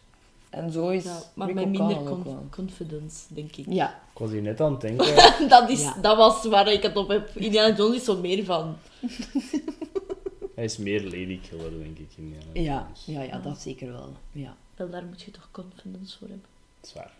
[0.54, 2.46] En zo is ja maar met minder wel.
[2.50, 3.66] confidence, denk ik.
[3.68, 5.14] Ja, Ik was hier net aan het denken.
[5.48, 5.96] Dat, is, Ja.
[6.00, 7.28] dat was waar ik het op heb.
[7.36, 8.76] Indiana Jones is zo meer van.
[10.54, 12.08] Hij is meer ladykiller, denk ik.
[12.16, 13.04] In Indiana ja, Jones.
[13.06, 14.12] ja, ja, dat zeker wel.
[14.32, 14.56] Ja.
[14.76, 16.46] Wel, daar moet je toch confidence voor hebben.
[16.80, 17.12] Dat is waar.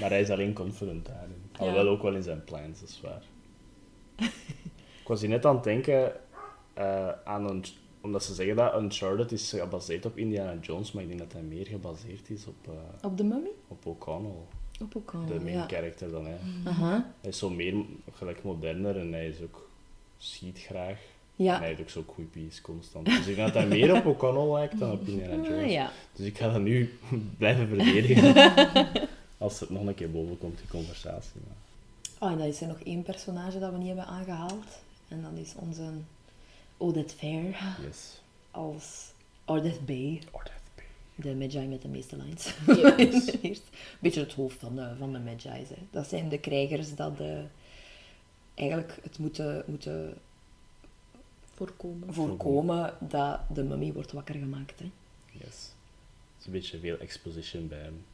[0.00, 1.42] Maar hij is alleen confident daarin.
[1.56, 3.22] Alhoewel ook wel in zijn plans, dat is waar.
[5.02, 6.12] ik was hier net aan het denken
[6.74, 7.64] eh, aan een...
[8.06, 11.42] Omdat ze zeggen dat Uncharted is gebaseerd op Indiana Jones, maar ik denk dat hij
[11.42, 13.48] meer gebaseerd is op, eh, Op de mummy?
[13.68, 14.30] op O'Connell.
[14.82, 15.66] Op O'Connell, de main ja.
[15.68, 16.36] character dan, hè.
[16.64, 17.12] Aha.
[17.20, 17.74] Hij is zo meer
[18.12, 19.68] gelijk moderner en hij is ook
[20.18, 20.98] schiet graag.
[21.36, 21.58] En Ja.
[21.58, 23.06] hij heeft ook zo quippies constant.
[23.06, 25.64] Dus ik denk dat hij meer op O'Connell lijkt dan op Indiana Jones.
[25.64, 25.90] Ah, ja.
[26.12, 26.98] Dus ik ga dat nu
[27.38, 28.34] blijven verdedigen.
[29.38, 31.40] Als het nog een keer boven komt, die conversatie.
[31.46, 31.56] Maar...
[32.28, 34.64] Oh, en dan is er nog één personage dat we niet hebben aangehaald.
[35.08, 35.82] En dat is onze
[36.76, 37.56] Odette Fair
[37.86, 38.20] Yes.
[38.50, 39.12] als
[39.44, 40.22] Odette Bay.
[40.30, 40.84] Or Death Bay.
[41.14, 42.54] De Magi met de meeste lines.
[42.66, 43.26] Yes.
[43.42, 43.62] Eerst.
[44.00, 45.68] Beetje het hoofd van de, van de Magi's.
[45.68, 45.76] Hè.
[45.90, 47.38] Dat zijn de krijgers dat eh,
[48.54, 50.14] eigenlijk het moeten, moeten
[51.54, 52.14] Voorkomen.
[52.14, 54.78] voorkomen dat de mummy wordt wakker gemaakt.
[54.78, 54.90] Hè.
[55.32, 55.44] Yes.
[55.44, 58.04] Het is een beetje veel exposition bij hem.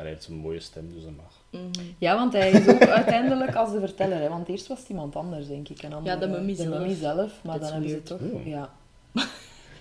[0.00, 1.62] Hij heeft zo'n mooie stem, dus dat mag.
[1.62, 1.84] Mhm.
[1.98, 4.20] Ja, want hij is ook uiteindelijk als de verteller.
[4.20, 4.28] Hè.
[4.28, 5.82] Want eerst was het iemand anders, denk ik.
[5.82, 6.78] En dan, Ja, de eh, mummy de zelf.
[6.78, 7.42] mummy zelf.
[7.44, 8.06] Maar That's dan hebben ze weird.
[8.06, 8.20] toch...
[8.40, 8.46] Oh.
[8.46, 8.70] Ja.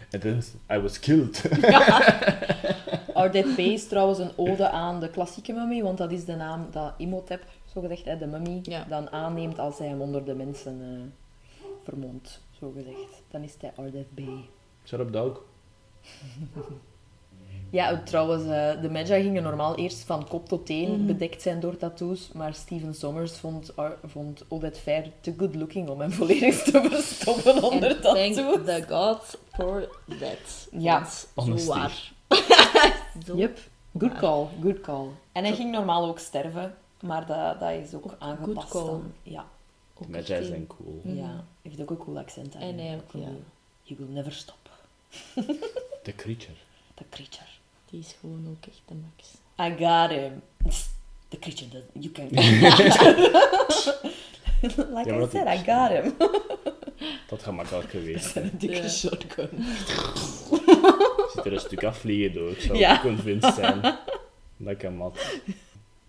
[0.10, 0.42] En dan,
[0.78, 1.42] I was killed.
[3.14, 6.68] Ardette Bay is trouwens een ode aan de klassieke mummy, want dat is de naam
[6.72, 8.86] dat Imhotep, zogezegd, hè, de mummy, Ja.
[8.90, 13.22] dan aanneemt als hij hem onder de mensen eh vermomt, zogezegd.
[13.32, 14.50] Dan is hij Ardette Bay.
[14.86, 15.42] Shut up, dog.
[17.72, 21.06] Ja, trouwens, eh, de Magi gingen normaal eerst van kop tot teen Mhm.
[21.06, 25.90] bedekt zijn door tattoos, maar Steven Sommers vond, Ar- vond Odette Fair te good looking
[25.90, 28.66] om hem volledig te verstoppen onder And thank tattoos.
[28.66, 29.90] the God for
[30.20, 30.68] that.
[30.72, 31.06] Ja.
[31.36, 32.12] Zo waar.
[33.26, 33.60] Zo Yep,
[33.98, 34.20] good waar.
[34.20, 35.08] call, good call.
[35.32, 38.86] En hij ging normaal ook sterven Maar dat, dat is ook aangepast call.
[38.86, 39.12] dan.
[39.24, 39.46] Ja.
[40.02, 41.02] Ook Magi zijn cool.
[41.04, 41.16] Mhm.
[41.16, 41.44] ja.
[41.62, 42.54] Heeft ook een cool accent.
[42.56, 42.88] En eigenlijk.
[42.90, 43.24] hij ook, Cool.
[43.24, 43.30] ja.
[43.84, 44.58] You will never stop.
[46.04, 46.54] The creature.
[46.94, 47.46] The creature.
[47.90, 49.34] Die is gewoon ook echt de max.
[49.60, 50.42] I got him.
[51.28, 52.28] The creature that you can.
[54.96, 56.14] like Ja, I said, I got him.
[57.28, 58.36] Dat gaat makkelijk geweest.
[58.36, 58.90] Een dikke Ja.
[58.90, 59.50] shotgun.
[61.34, 62.50] Zit er een stuk afvliegen door.
[62.52, 63.00] Ik zou Ja.
[63.02, 63.98] convinced zijn.
[64.58, 65.18] Dat kan mat.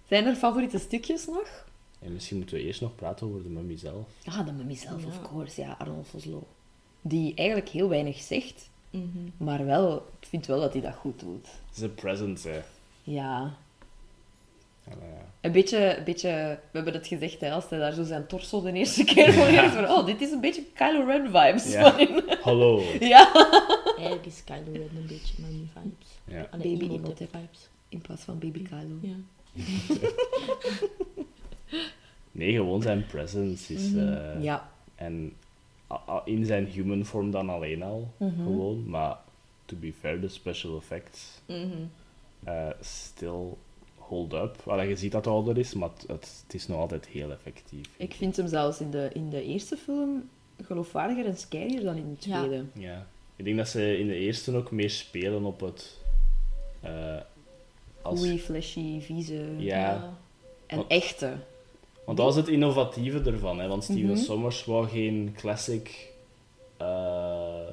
[0.09, 1.67] Zijn er favoriete stukjes nog?
[1.99, 4.07] En misschien moeten we eerst nog praten over de mummy zelf.
[4.25, 5.07] Ah, de mummy zelf, Ja.
[5.09, 5.61] of course.
[5.61, 6.47] Ja, Arnold Vosloo.
[7.01, 9.19] Die eigenlijk heel weinig zegt, Mhm.
[9.37, 11.47] maar wel, ik vind wel dat hij dat goed doet.
[11.69, 12.61] Het is een presence, hè.
[13.03, 13.55] Ja.
[14.85, 15.29] Ja, ja.
[15.41, 16.29] Een beetje, een beetje,
[16.71, 19.45] we hebben het gezegd, hè, als hij daar zo zijn torso de eerste keer voor
[19.47, 21.73] heeft, van, oh, dit is een beetje Kylo Ren vibes.
[21.73, 21.93] Ja.
[21.97, 22.83] van Hallo.
[23.01, 23.33] ja.
[23.97, 26.09] Eigenlijk is Kylo Ren een beetje mummy vibes.
[26.25, 26.47] Ja.
[26.51, 27.69] Allee, Baby Imhotep vibes.
[27.89, 28.97] In plaats van baby Kylo.
[29.01, 29.15] Ja.
[32.33, 33.95] Nee, gewoon zijn presence is...
[33.95, 34.71] eh, Ja.
[34.95, 35.33] En
[36.25, 38.09] in zijn human vorm dan alleen al.
[38.17, 38.43] Mhm.
[38.43, 38.89] Gewoon.
[38.89, 39.17] Maar,
[39.65, 41.67] to be fair, de special effects Mhm.
[42.45, 43.47] eh, still
[43.97, 44.57] hold up.
[44.67, 47.31] Allee, je ziet dat het ouder is, maar het, het, het is nog altijd heel
[47.31, 47.87] effectief.
[47.97, 50.29] Ik vind hem zelfs in de, in de eerste film
[50.63, 52.65] geloofwaardiger en scarier dan in de tweede.
[52.73, 53.07] Ja.
[53.37, 55.99] Ik denk dat ze in de eerste ook meer spelen op het...
[56.81, 57.17] eh,
[58.03, 59.49] als, Oei, flashy, vieze.
[59.59, 60.15] Ja.
[60.67, 61.37] En Want- echte.
[62.11, 63.69] Want dat was het innovatieve ervan, hè?
[63.69, 64.17] want Steven Mhm.
[64.17, 66.13] Sommers wou geen classic
[66.77, 67.67] eh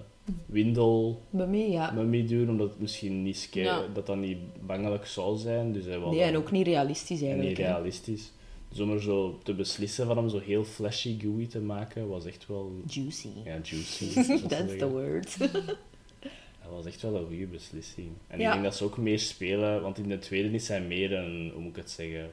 [0.45, 1.91] windel Mummy, ja.
[1.91, 3.85] mummy doen, omdat het misschien niet Ja.
[3.93, 5.71] dat dat niet bangelijk zou zijn.
[5.73, 7.57] Dus hij Nee, en ook niet realistisch en niet eigenlijk.
[7.57, 7.73] hè.
[7.73, 8.31] realistisch.
[8.69, 12.25] Dus om er zo te beslissen van hem zo heel flashy gooey te maken, was
[12.25, 12.71] echt wel...
[12.87, 13.27] Juicy.
[13.43, 14.13] Ja, juicy.
[14.47, 15.37] That's the word.
[16.63, 18.07] Dat was echt wel een goede beslissing.
[18.27, 18.45] En Ja.
[18.47, 21.49] ik denk dat ze ook meer spelen, want in de tweede is hij meer een,
[21.53, 22.29] hoe moet ik het zeggen,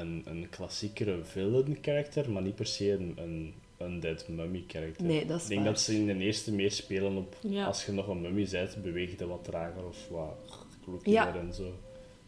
[0.00, 5.04] een, een klassiekere villain karakter, maar niet per se een, een undead mummy karakter.
[5.06, 5.72] Nee, dat is Ik denk waar.
[5.72, 7.66] dat ze in de eerste meer spelen op, Ja.
[7.66, 11.34] als je nog een mummy bent, beweegt hij wat trager of wat kloekiger Ja.
[11.36, 11.62] en zo.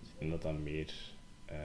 [0.01, 0.93] Dus ik denk dat dat meer
[1.45, 1.57] eh,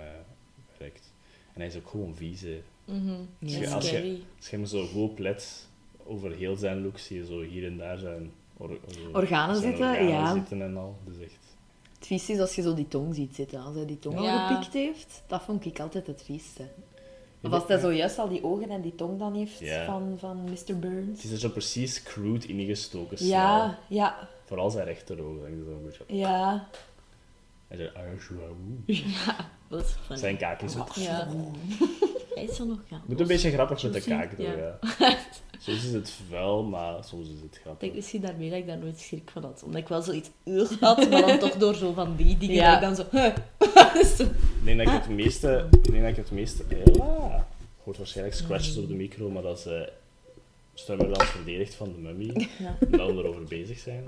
[0.77, 1.11] werkt.
[1.53, 2.61] En hij is ook gewoon vies, hè.
[2.85, 3.13] Mhm.
[3.39, 3.71] Ja.
[3.73, 4.19] Als je-.
[4.37, 5.67] Als je hem zo goed oplet,
[6.05, 8.79] over heel zijn look zie je zo hier en daar zijn, or-
[9.13, 10.33] Organen zijn zitten, organen ja.
[10.33, 10.97] zitten en al.
[11.05, 11.52] Dus echt...
[12.03, 13.61] Het vies is als je zo die tong ziet zitten.
[13.63, 14.47] Als hij die tong al Ja.
[14.47, 16.63] gepikt heeft, dat vond ik altijd het vieste.
[17.41, 17.57] Of Ja.
[17.57, 19.85] als hij zojuist al die ogen en die tong dan heeft Ja.
[19.85, 20.79] van, van Mr.
[20.79, 21.15] Burns.
[21.21, 23.17] Het is er zo precies crude ingestoken.
[23.17, 23.29] snel.
[23.29, 25.41] Ja, ja, Vooral zijn rechterogen.
[25.41, 26.03] denk ik zo een beetje.
[26.07, 26.67] ja.
[27.67, 28.55] En zijn arschwauw.
[29.67, 30.21] Dat is funny.
[30.21, 30.85] Zijn kaak is zo...
[30.95, 31.27] Ja.
[32.35, 33.01] Hij is er nog gaan.
[33.05, 34.77] Moet een beetje grappig met de Zo kaak doen, ja.
[34.99, 35.17] ja.
[35.59, 37.81] Soms is het vuil, maar soms is het Ik grappig.
[37.81, 39.63] denk misschien daarmee dat ik daar nooit schrik van had.
[39.65, 42.79] Omdat ik wel zoiets ugh had, maar dan toch door zo van die dingen Ja.
[42.79, 44.03] dat ik dan zo...
[44.17, 44.23] zo.
[44.23, 44.29] Ik
[44.63, 45.67] denk dat ik het meeste...
[45.71, 46.63] Ik denk dat ik het meeste...
[46.67, 47.47] Hela!
[47.83, 49.91] Hoort waarschijnlijk scratches op de micro, maar dat ze
[50.73, 52.49] Stummer dan verdedigt van de mummy.
[52.59, 52.77] Ja.
[52.91, 54.03] Omdat we erover bezig zijn.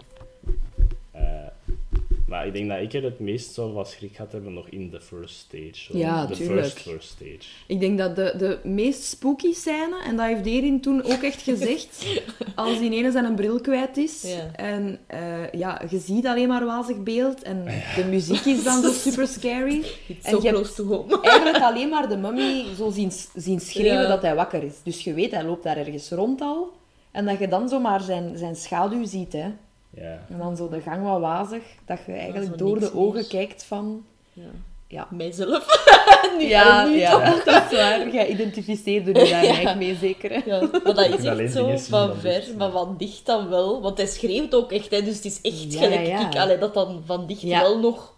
[2.27, 4.89] Maar ik denk dat ik er het meest zo van schrik had hebben nog in
[4.89, 5.73] de first stage.
[5.73, 5.97] Zo.
[5.97, 6.59] Ja, de tuurlijk.
[6.67, 7.49] first first stage.
[7.67, 11.41] Ik denk dat de, de meest spooky scène, en dat heeft Erin toen ook echt
[11.41, 12.05] gezegd,
[12.55, 14.21] als die ene zijn een bril kwijt is.
[14.21, 14.51] Ja.
[14.55, 17.63] En eh, ja, je ziet alleen maar wazig beeld en
[17.95, 19.83] de muziek is dan zo super scary.
[20.07, 21.21] It's En so je hebt- close to home.
[21.29, 24.07] Eigenlijk alleen maar de mummy zo zien, zien schreeuwen Ja.
[24.07, 24.73] dat hij wakker is.
[24.83, 26.71] Dus je weet, hij loopt daar ergens rond al.
[27.11, 29.47] En dat je dan zomaar zijn, zijn schaduw ziet, hè.
[29.95, 30.25] Ja.
[30.29, 33.27] En dan zo de gang wat wazig, dat je eigenlijk door de ogen meer.
[33.27, 34.05] kijkt van...
[34.33, 34.43] Ja.
[34.87, 35.07] Ja.
[35.11, 35.65] Mijzelf.
[36.39, 37.43] nu, Ja, nu ja toch.
[37.53, 38.09] dat is waar.
[38.13, 40.41] Jij identificeerde je daar eigenlijk mee, zeker, hè?
[40.45, 43.81] Ja, maar dat is alleen echt zo van ver, maar van dicht dan wel.
[43.81, 46.29] Want hij schreeuwt ook echt, hè, dus het is echt Ja, gelijk ja.
[46.29, 46.37] ik.
[46.37, 47.61] Allee, dat dan van dicht Ja.
[47.61, 48.13] wel nog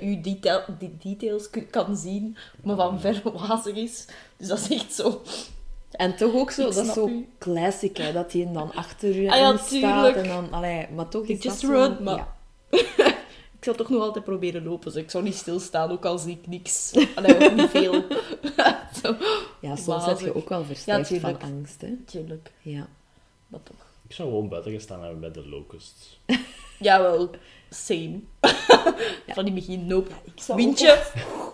[0.00, 4.06] uw detail, die details kan zien, maar van ver wazig is.
[4.36, 5.20] Dus dat is echt zo.
[5.90, 7.28] En toch ook zo, Ik dat is zo u.
[7.38, 10.14] classic, hè, dat hij dan achter je Ah ja, staat.
[10.14, 12.02] En dan, allee, maar toch is just dat run, zo...
[12.02, 12.36] maar- Ja.
[13.58, 16.38] Ik zou toch nog altijd proberen lopen, dus ik zou niet stilstaan, ook al zie
[16.40, 16.92] ik niks.
[17.14, 17.92] Allee, ook niet veel.
[19.02, 19.16] zo,
[19.60, 21.96] ja, soms heb je ook wel verstijfd van angst, hè.
[22.06, 22.86] tuurlijk, Ja.
[23.46, 23.86] maar toch.
[24.08, 26.20] Ik zou gewoon buiten gestaan hebben bij de locusts.
[26.78, 27.30] Jawel,
[27.70, 28.20] same.
[29.34, 30.10] Van die begin, nope.
[30.34, 30.98] zou Windje.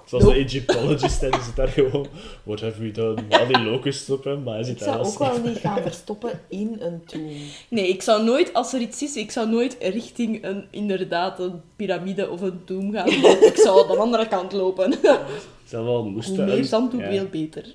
[0.06, 0.36] Zoals Nope.
[0.36, 2.06] de Egyptologist, en die zit daar gewoon...
[2.42, 3.22] What have we done?
[3.30, 5.82] Al die locusts op hem, maar hij Ik zit daar zou ook wel niet gaan
[5.82, 7.30] verstoppen in een tomb.
[7.68, 11.60] Nee, ik zou nooit, als er iets is, ik zou nooit richting een, inderdaad, een
[11.76, 13.46] piramide of een tomb gaan lopen.
[13.46, 14.94] Ik zou aan de andere kant lopen.
[15.72, 16.44] Al Hoe moesten...
[16.44, 17.08] meer un- zand, hoe ja.
[17.10, 17.74] veel beter.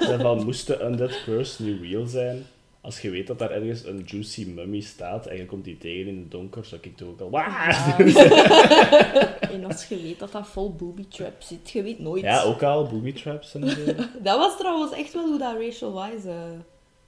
[0.00, 2.46] Zelf al moesten Undead Curse nu real zijn...
[2.82, 6.06] Als je weet dat daar ergens een juicy mummy staat en je komt die tegen
[6.06, 7.30] in het donker, zou ik toch ook al...
[7.30, 7.98] Wah!
[9.52, 12.22] En als je weet dat dat vol booby trap zit, je weet nooit.
[12.22, 13.76] Ja, ook al booby traps en zo.
[14.22, 16.34] Dat was trouwens echt wel hoe dat Rachel Wise, eh,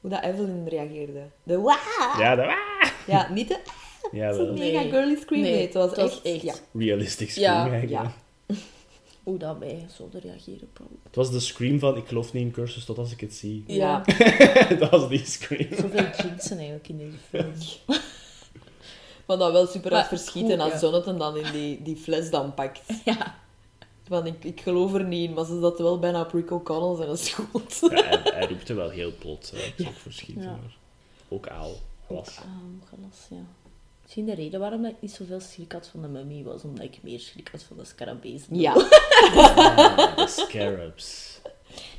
[0.01, 1.21] hoe dat Evelyn reageerde.
[1.43, 1.79] De waa!
[2.19, 2.47] Ja, dat
[3.07, 3.59] Ja, niet de
[4.13, 4.55] Ja, zo'n wel.
[4.57, 4.91] mega Nee.
[4.91, 5.43] girly scream.
[5.43, 6.35] Nee, Nee, het was het was echt...
[6.35, 6.55] echt- Ja.
[6.75, 7.91] Realistic Ja, scream eigenlijk.
[8.05, 8.13] ja.
[9.23, 10.99] Hoe dat wij zouden reageren, probably.
[11.03, 13.65] Het was de scream van ik geloof niet in cursus tot als ik het zie.
[13.67, 14.05] Ja.
[14.79, 15.75] dat was die scream.
[15.75, 17.53] Zoveel jinxen eigenlijk in deze film.
[19.27, 20.81] Maar dat wel super hard verschieten als ja.
[20.81, 22.81] Jonathan dan in die, die fles dan pakt.
[23.05, 23.41] Ja.
[24.07, 26.97] Van, ik, ik geloof er niet in, maar ze zat wel bijna op Rick O'Connell
[26.97, 27.79] zijn schoot.
[27.81, 29.51] Ja, hij, hij roepte wel heel plots.
[29.51, 29.57] Hè.
[29.57, 30.61] Ik is ook verschieten.
[31.29, 31.73] Ook aal.
[32.07, 32.39] Glas.
[32.39, 33.62] Ah, glas, ja.
[34.15, 37.03] Misschien de reden waarom ik niet zoveel schrik had van de mummy was omdat ik
[37.03, 38.61] meer schrik had van de scarabezen.
[38.61, 38.75] Ja.
[39.35, 41.41] Ah, de scarabs.
[41.45, 41.51] Ja,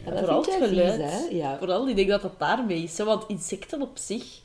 [0.05, 1.11] En dat vooral het geluid.
[1.11, 1.37] vies?
[1.37, 1.57] Ja.
[1.57, 2.97] Vooral, ik denk dat dat daarmee is.
[2.97, 4.41] hè, Want insecten op zich...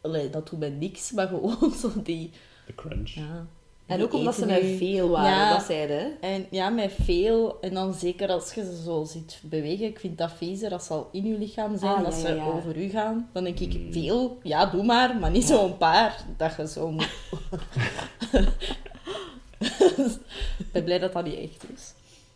[0.00, 2.30] Allee, dat doet mij niks, maar gewoon zo die...
[2.66, 3.10] De crunch.
[3.10, 3.46] Ja.
[3.86, 4.76] En ook omdat ze met nu.
[4.76, 5.52] veel waren, Ja.
[5.56, 5.98] dat zeiden.
[5.98, 6.08] hè?
[6.20, 7.60] En ja, met veel.
[7.60, 9.86] En dan zeker als je ze zo ziet bewegen.
[9.86, 12.34] Ik vind dat vezer, als ze al in je lichaam zijn, Ah, dat ja, ze
[12.34, 13.30] ja, over u gaan.
[13.32, 13.92] Dan denk ik, Mm.
[13.92, 15.16] veel, ja, doe maar.
[15.16, 17.08] Maar niet zo'n paar, dat je zo moet...
[20.58, 21.94] ik ben blij dat dat niet echt is.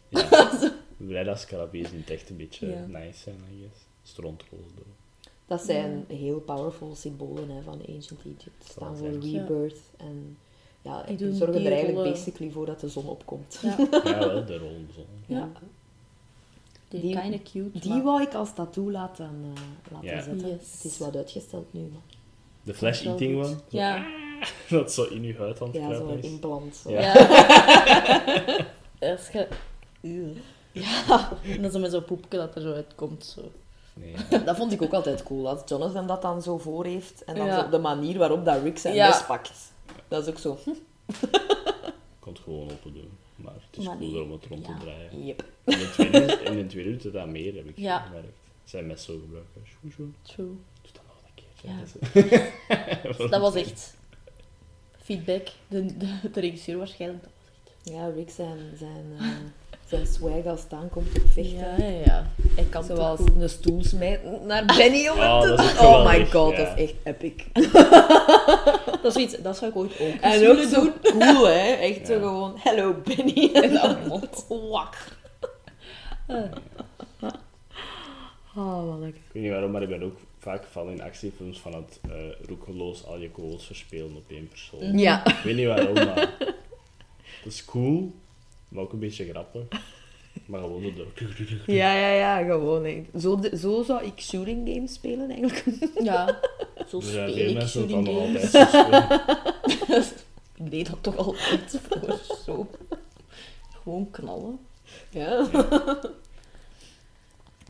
[0.09, 0.21] Ja.
[0.99, 2.87] Ik ben blij dat scarabees in het echt een beetje Ja.
[2.87, 3.81] nice zijn, I guess.
[4.03, 4.95] Strontrollen doen.
[5.47, 8.65] Dat zijn heel powerful symbolen hè, van Ancient Egypt.
[8.69, 9.79] Staan voor rebirth.
[9.97, 10.37] En
[10.87, 12.13] ja, Die zorgen er eigenlijk rollen.
[12.13, 13.59] basically voor dat de zon opkomt.
[13.63, 15.01] Ja, Ja, wel, de rollen zo.
[15.27, 15.49] Ja.
[16.89, 17.79] die, Die- cute.
[17.79, 20.23] Die maar- wou ik als tattoo laten, eh, laten Ja.
[20.23, 20.49] zetten.
[20.49, 20.73] Yes.
[20.73, 22.01] Het is wat uitgesteld nu, maar
[22.63, 23.53] De flash Dat eating goed.
[23.55, 23.61] one.
[23.69, 24.07] Ja.
[24.69, 26.25] Dat zo in je huid aan het ja, zo'n is.
[26.25, 26.77] implant.
[26.77, 26.91] Zo.
[26.91, 27.13] Ja.
[30.01, 30.33] Je...
[30.73, 31.33] Ja.
[31.55, 33.25] En dan zo met zo'n poepje dat er zo uitkomt.
[33.25, 33.41] Zo.
[33.95, 34.39] Nee, ja.
[34.39, 37.25] Dat vond ik ook altijd cool, als Jonathan dat dan zo voor heeft.
[37.25, 37.59] En dan Ja.
[37.59, 39.09] zo op de manier waarop dat Rick zijn Ja.
[39.09, 39.73] mes pakt.
[40.09, 40.59] Dat is ook zo.
[40.73, 40.83] Ik
[42.21, 43.11] kon het gewoon open doen.
[43.37, 45.25] Maar het is Maar cooler om het rond te draaien.
[45.27, 45.45] Yep.
[45.65, 46.19] In de tweede,
[46.51, 48.01] in de tweede doet het dat meer, heb ik Ja.
[48.01, 48.29] gemerkt.
[48.65, 49.63] Zijn mes zo gebruiken.
[50.23, 50.47] True.
[50.47, 50.57] Doe
[50.93, 51.71] dat nog een keer.
[51.71, 51.79] Ja.
[51.79, 53.97] Dat is- Dat was echt
[55.03, 55.49] feedback.
[55.69, 57.23] De, de, de regisseur waarschijnlijk.
[57.23, 57.53] Dat was
[57.85, 57.95] echt.
[57.95, 59.37] Ja, Rick zijn, zijn, eh,
[59.87, 61.57] zijn swag als het aankomt op vechten.
[61.57, 62.27] Ja, ja, ja.
[62.55, 65.87] Hij kan Zoals een stoel smijten naar Benny om hem Oh, te doen.
[65.87, 66.65] Oh my god, ja.
[66.65, 67.45] dat is echt epic.
[69.03, 70.93] Dat is iets, dat zou ik ooit ook eens En ook willen zo doen.
[71.03, 71.73] cool, hè.
[71.73, 73.51] Echt zo gewoon, hello Benny.
[73.63, 74.47] En dan mond.
[74.71, 74.97] wak.
[78.57, 79.21] Oh, wat lekker.
[79.27, 82.47] Ik weet niet waarom, maar ik ben ook vaak van in actiefilms van het eh
[82.49, 84.99] roekeloos al je kogels verspelen op één persoon.
[84.99, 85.27] Ja.
[85.27, 86.35] Ik weet niet waarom, maar
[87.45, 88.13] dat is cool,
[88.77, 89.63] maar ook een beetje grappig.
[90.47, 91.07] Maar gewoon zo door.
[91.67, 92.85] Ja, ja, ja, gewoon.
[92.85, 93.05] hè.
[93.19, 95.65] Zo, de- zo zou ik shooting games spelen, eigenlijk.
[96.03, 96.41] Ja,
[96.91, 98.55] zo Er zijn speel veel ik mensen shooting van nog games.
[98.55, 100.05] altijd zo spelen.
[100.65, 102.67] Ik deed dat toch altijd voor zo.
[103.83, 104.59] Gewoon knallen.
[105.11, 105.47] Ja.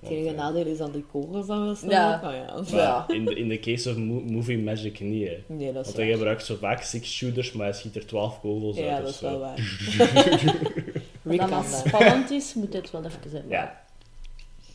[0.00, 2.18] Het enige Want, nadeel is dat die kogels dan wel snel Ja.
[2.18, 2.62] gaan, ja.
[2.72, 5.36] maar in, de, in de case of mo- movie magic niet, hè.
[5.46, 6.14] Nee, dat is Want hij waar.
[6.16, 8.86] gebruikt zo vaak six shooters, maar hij schiet er 12 kogels uit.
[8.86, 9.26] Ja, of dat is zo.
[9.26, 9.54] wel waar.
[11.29, 11.87] Als dat kan maar dat.
[11.87, 13.49] spannend is, moet het wel even zijn.
[13.49, 13.85] Ja,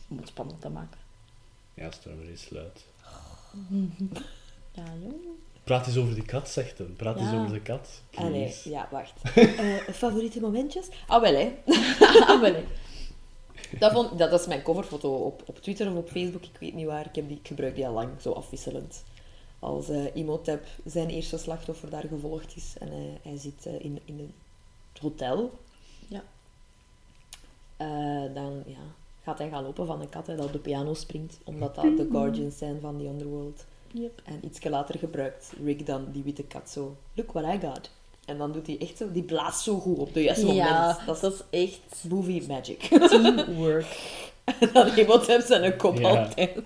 [0.08, 0.98] Om het spannend te maken.
[1.74, 2.84] ja als het er maar eens sluit.
[4.74, 5.14] Ja, jong.
[5.64, 6.96] Praat eens over die kat, zegt hem.
[6.96, 8.02] Praat eens over de kat.
[8.14, 8.54] Ah, nee.
[8.64, 9.12] Ja, wacht.
[9.34, 10.86] Eh, favoriete momentjes?
[11.06, 11.52] Ah, wel, hè.
[12.26, 12.64] Ah, wel, hè.
[13.78, 16.86] Dat, vond, dat is mijn coverfoto op, op Twitter of op Facebook, ik weet niet
[16.86, 17.06] waar.
[17.06, 19.02] Ik, heb die, ik gebruik die al lang, zo afwisselend.
[19.58, 24.00] Als eh Imhotep zijn eerste slachtoffer daar gevolgd is en hij, hij zit eh, in,
[24.04, 24.34] in een
[25.00, 25.58] hotel.
[26.08, 26.22] Ja.
[27.82, 28.78] Eh, dan ja,
[29.22, 31.96] gaat hij gaan lopen van een kat hè, dat op de piano springt, omdat dat
[31.96, 33.64] de guardians zijn van die underworld.
[33.92, 34.20] Yep.
[34.24, 37.90] En iets later gebruikt Rick dan die witte kat zo, look what I got.
[38.24, 40.66] En dan doet hij echt zo, die blaast zo goed op het juiste moment.
[40.68, 42.80] Ja, Dat is dat is echt movie magic.
[42.80, 43.86] teamwork.
[44.60, 46.08] En dan iemand heeft zijn kop Ja.
[46.08, 46.62] altijd.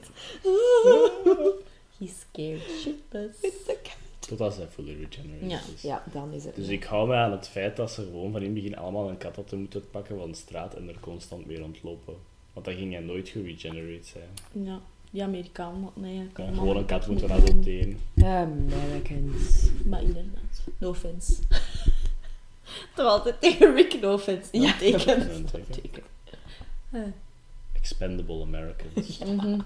[1.98, 3.40] He's scared shitless.
[3.40, 3.96] It's a cat.
[4.26, 5.60] Totdat zij fully regenerated Ja.
[5.74, 5.82] is.
[5.82, 6.54] Ja, dan is het.
[6.56, 9.08] Dus ik hou me aan het feit dat ze gewoon van in het begin allemaal
[9.08, 12.14] een kat hadden moeten pakken van de straat en er constant mee rondlopen.
[12.52, 14.64] Want dan ging hij nooit geregenerate zijn.
[14.66, 17.98] Ja, die Amerikaan, nee, Ja, kan gewoon een kat moeten adopteren.
[18.22, 19.68] Americans.
[19.84, 21.32] Maar inderdaad, no offense.
[22.94, 24.48] Toch altijd tegen Rick, no offense.
[24.52, 24.60] Ja.
[24.62, 25.48] Ja, teken.
[25.70, 26.02] Zeker.
[27.72, 29.18] Expendable Americans.
[29.18, 29.58] Mhm.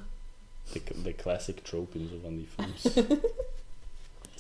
[0.72, 2.96] De, de classic trope in zo van die films.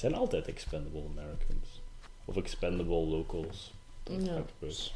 [0.00, 1.80] Het zijn altijd expendable Americans.
[2.24, 3.72] Of expendable locals.
[4.02, 4.42] Dat is Ja.
[4.58, 4.92] gebeurd.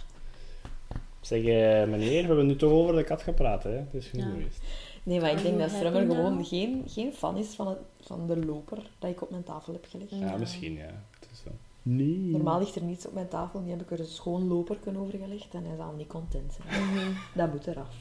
[1.21, 3.71] Zeg, eh, meneer, we hebben nu toch over de kat gepraat, hè?
[3.71, 4.33] Het is genoeg Ja.
[4.33, 4.61] geweest.
[5.03, 8.37] Nee, maar ik denk dat Strummer gewoon geen, geen fan is van, het, van de
[8.47, 10.11] loper dat ik op mijn tafel heb gelegd.
[10.11, 10.37] Ja, Ja.
[10.37, 11.05] misschien, ja.
[11.21, 11.55] Het is wel.
[11.83, 12.07] Nee.
[12.31, 15.19] Normaal ligt er niets op mijn tafel, nu heb ik er een schoon loperken over
[15.19, 17.17] gelegd en hij zal niet content zijn.
[17.35, 17.95] Dat moet eraf.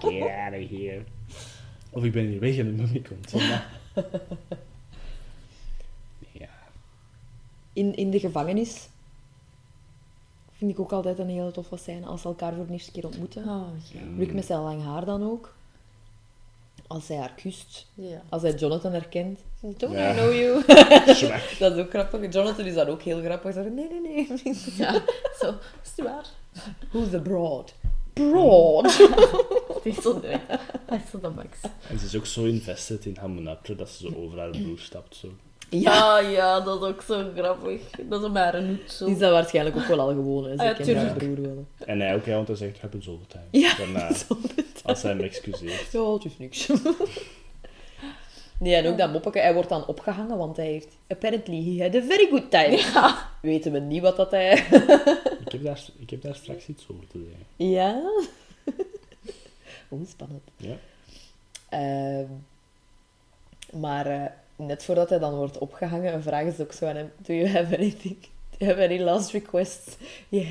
[0.00, 1.02] Get out of here.
[1.90, 3.30] Of ik ben hier weg en de mummy komt.
[3.30, 3.64] Ja.
[6.32, 6.48] ja.
[7.72, 8.88] In, in de gevangenis
[10.52, 13.06] vind ik ook altijd een hele toffe scène als ze elkaar voor de eerste keer
[13.06, 13.44] ontmoeten.
[13.48, 14.00] Oh, ja.
[14.18, 15.54] Rick met zijn lang haar dan ook.
[16.86, 17.86] Als hij haar kust.
[17.94, 18.22] ja.
[18.28, 19.40] Als hij Jonathan herkent.
[19.60, 20.12] Don't Ja.
[20.12, 20.64] I know you?
[21.58, 22.32] Dat is ook grappig.
[22.32, 23.54] Jonathan is dan ook heel grappig.
[23.54, 24.28] Hij zegt, nee, nee, nee.
[24.76, 25.02] Ja,
[25.40, 25.54] zo.
[25.82, 26.26] Is het waar?
[26.90, 27.74] Who's the broad?
[28.12, 28.96] Broad?
[29.74, 30.20] Het is zo.
[30.20, 31.58] Dat is zo de max.
[31.88, 35.16] En ze is ook zo invested in Hamunaptra dat ze zo over haar broer stapt.
[35.16, 35.28] Zo.
[35.70, 36.18] Ja.
[36.20, 37.80] Ja, ja, dat is ook zo grappig.
[38.02, 39.04] Dat is maar een hoed zo.
[39.04, 40.44] Die is dat waarschijnlijk ook wel al gewoon.
[40.44, 40.56] Hè.
[40.56, 41.66] Ze Ah, ja, broer wel.
[41.78, 43.44] En hij ook, ja, want hij zegt, all the time.
[43.50, 43.74] Ja,
[44.84, 45.92] als hij hem excuseert.
[45.92, 46.68] Ja, het is niks.
[48.60, 50.96] Nee, en ook dat moppeke, hij wordt dan opgehangen, want hij heeft...
[51.08, 52.80] Apparently, he had a very good time.
[53.42, 54.52] Weten we niet wat dat hij...
[55.44, 57.70] Ik heb daar, ik heb daar straks iets over te zeggen.
[57.70, 58.02] Ja?
[59.90, 60.42] Oeh, spannend.
[60.56, 60.76] Ja.
[61.68, 62.26] Ehm,
[63.80, 64.30] maar eh,
[64.66, 67.76] net voordat hij dan wordt opgehangen, vragen ze ook zo aan hem: Do you have
[67.76, 68.16] anything?
[68.20, 69.96] Do you have any last requests?
[70.28, 70.46] Yeah.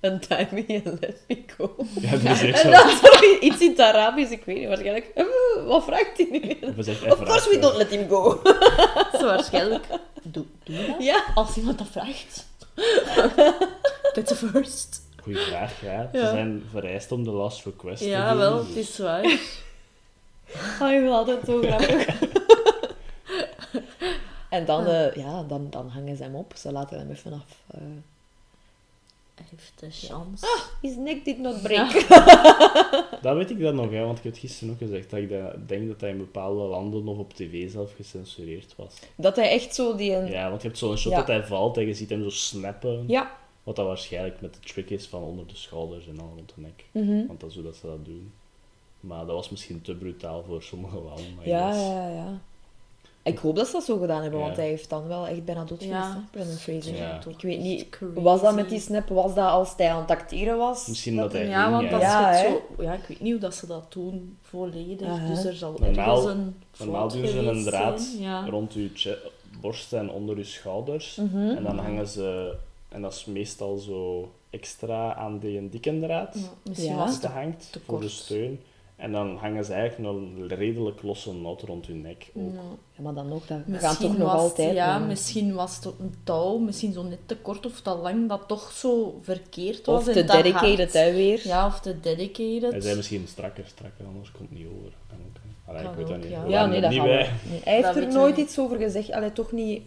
[0.00, 1.74] Untie me and let me go.
[2.00, 2.70] Ja, dat is echt En zo.
[2.70, 5.10] dan zo iets in het Arabisch, ik weet niet, waarschijnlijk.
[5.14, 5.24] "Eh,
[5.66, 6.56] Wat vraagt hij nu?
[7.10, 8.40] Of course we don't let him go.
[9.18, 9.84] Zo waarschijnlijk.
[10.22, 10.96] Doe, doe je dat?
[11.02, 11.24] Ja.
[11.34, 12.46] Als iemand dat vraagt.
[14.14, 15.02] That's a first.
[15.22, 16.08] Goeie vraag, ja.
[16.12, 16.30] Ze Ja.
[16.30, 19.24] zijn vereist om de last request te Ja, wel, dus- het is waar.
[19.24, 19.38] Oh, ik
[20.78, 22.06] vind het altijd zo grappig.
[24.50, 26.52] En dan, eh, ja, dan, dan hangen ze hem op.
[26.56, 27.62] Ze laten hem even af.
[27.70, 27.80] eh
[29.34, 30.46] Hij heeft de chance.
[30.82, 31.92] his neck did not break.
[33.22, 35.68] Dat weet ik dan nog, hè, want ik heb gisteren ook gezegd dat ik dat-
[35.68, 38.94] denk dat hij in bepaalde landen nog op tv zelf gecensureerd was.
[39.16, 40.12] Dat hij echt zo die...
[40.14, 40.26] Een...
[40.30, 41.18] Ja, want je hebt zo'n shot Ja.
[41.18, 43.04] dat hij valt en je ziet hem zo snappen.
[43.06, 43.36] Ja.
[43.62, 46.60] Wat dat waarschijnlijk met de trick is van onder de schouders en dan rond de
[46.60, 46.84] nek.
[46.92, 47.26] Mhm.
[47.26, 48.32] Want dat is hoe dat ze dat doen.
[49.00, 51.34] Maar dat was misschien te brutaal voor sommige landen.
[51.36, 52.40] maar Ja, ja, ja.
[53.26, 55.64] Ik hoop dat ze dat zo gedaan hebben, want hij heeft dan wel echt bijna
[55.64, 56.12] dood geweest, Ja.
[56.12, 56.96] hè, Brendan Fraser.
[56.96, 57.20] Ja.
[57.28, 60.56] Ik weet niet, was dat met die snap, was dat als hij aan het acteren
[60.58, 60.86] was?
[60.86, 61.90] Misschien dat hij Ja, want ja.
[61.90, 62.82] dat Ja, is zo...
[62.82, 65.26] Ja, ik weet niet hoe dat ze dat doen volledig.
[65.28, 68.02] Dus er zal Normaal- ergens een Normaal fout doen ze een draad
[68.48, 69.18] rond je
[69.60, 71.16] borst en onder je schouders.
[71.16, 71.50] Mhm.
[71.50, 72.54] En dan hangen ze...
[72.88, 76.34] En dat is meestal zo extra aan die dikke draad.
[76.34, 77.28] Ja, misschien Ja.
[77.32, 78.60] hangt te voor de steun.
[78.96, 82.52] En dan hangen ze eigenlijk een redelijk losse noot rond hun nek ook.
[82.96, 83.02] Ja.
[83.02, 84.74] Maar dan nog, dat gaat Misschien toch nog was het- altijd.
[84.74, 88.40] Ja, misschien was het een touw, misschien zo net te kort of te lang, dat
[88.46, 90.00] toch zo verkeerd was.
[90.00, 91.40] Of en te te dedicated, hè, weer.
[91.44, 92.70] Ja, of te dedicated.
[92.72, 94.92] Hij zei misschien strakker, strakker, anders komt het niet over.
[95.08, 95.70] Kan ook, hè.
[95.72, 96.52] Allee, Kan ik weet dat ook, niet.
[96.52, 96.66] ja.
[96.66, 97.30] Nee, dat niet bij.
[97.50, 99.10] Nee, hij heeft Dat er nooit iets over gezegd.
[99.12, 99.82] Allee, toch niet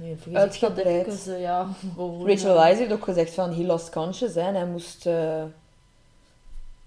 [0.00, 1.04] Nee, Uitgebreid.
[1.04, 1.68] dat even, ja,
[2.26, 2.54] Rachel.
[2.54, 5.42] Weisz heeft ook gezegd van he lost conscious hè, en hij moest eh,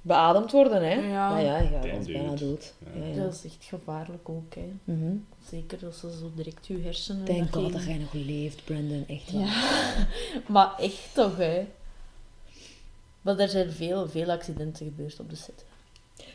[0.06, 0.84] beademd worden.
[0.84, 0.94] Hè.
[0.94, 1.38] Ja.
[1.40, 2.74] ja, ja, ja, Damn, was bijna dood.
[2.96, 3.02] Ja.
[3.02, 3.24] Ja, ja.
[3.24, 4.74] Dat is echt gevaarlijk ook, hè.
[4.84, 5.16] Mhm.
[5.50, 7.26] Zeker als ze zo direct je hersenen...
[7.26, 9.04] Dat God je- dat jij nog leeft, Brandon.
[9.08, 9.42] Echt wel.
[9.42, 9.64] Ja,
[10.48, 11.68] maar echt toch, hè.
[13.22, 15.66] Maar er zijn veel, veel accidenten gebeurd op de set.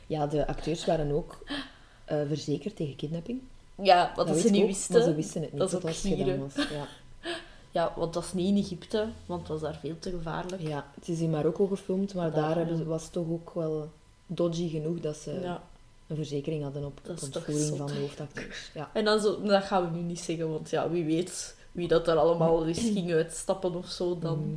[0.07, 1.45] Ja, de acteurs waren ook
[2.05, 3.41] eh, verzekerd tegen kidnapping.
[3.83, 4.95] Ja, wat dat ze niet ook, wisten.
[4.95, 6.55] Maar ze wisten het niet Dat is het gedaan was.
[6.55, 6.87] Ja.
[7.71, 10.63] Ja, want dat is niet in Egypte, want het was daar veel te gevaarlijk.
[10.63, 12.83] ja, het is in Marokko gefilmd, maar Daar, daar hebben, ja.
[12.83, 13.89] ze- was het toch ook wel
[14.27, 15.63] dodgy genoeg dat ze Ja.
[16.07, 18.71] een verzekering hadden op Dat toch ontvoering van de hoofdacteurs.
[18.75, 18.91] Ja.
[18.93, 22.09] En dan zo, dat gaan we nu niet zeggen, want ja, wie weet wie dat
[22.09, 24.39] er allemaal eens ging uitstappen of zo, dan...
[24.39, 24.55] Mhm.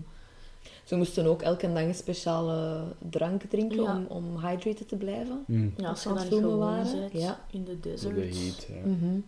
[0.84, 3.96] Ze moesten ook elke dag een speciale drank drinken Ja.
[3.96, 5.44] om, om hydrated te blijven.
[5.48, 5.74] Mm.
[5.78, 7.40] Ja, als aan dan filmen gewoon waren, ja.
[7.52, 8.16] in de desert.
[8.16, 8.90] de heat, ja.
[8.90, 9.20] Mhm.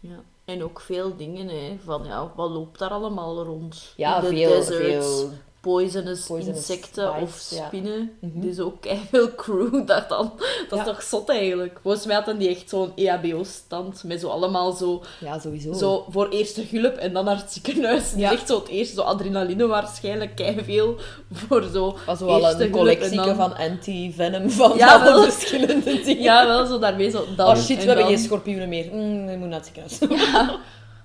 [0.00, 0.22] Ja.
[0.48, 3.92] En ook veel dingen, hè, van ja, wat loopt daar allemaal rond?
[3.96, 5.30] Ja, de veel, desert, veel
[5.68, 7.66] poisonous, Poisonous insecten of bites, ja.
[7.66, 8.12] spinnen.
[8.20, 8.40] Mhm.
[8.40, 8.74] Dus ook
[9.10, 10.32] veel crew dat dan.
[10.68, 11.78] Dat is toch zot eigenlijk.
[11.82, 15.72] Volgens mij hadden die echt zo'n EHBO-stand met zo allemaal zo, Ja, sowieso.
[15.72, 18.12] zo voor eerste hulp en dan naar het ziekenhuis.
[18.16, 18.32] Ja.
[18.32, 20.96] Echt zo het eerste, zo adrenaline waarschijnlijk, veel
[21.32, 25.22] voor zo was wel eerste een collectie dan- van anti-venom van Ja, alle wel.
[25.22, 26.22] verschillende dingen.
[26.22, 27.24] Ja, wel zo daarmee zo.
[27.36, 28.84] Dan, oh shit, we en hebben geen schorpioenen meer.
[28.92, 29.98] Mm, we moeten naar het ziekenhuis.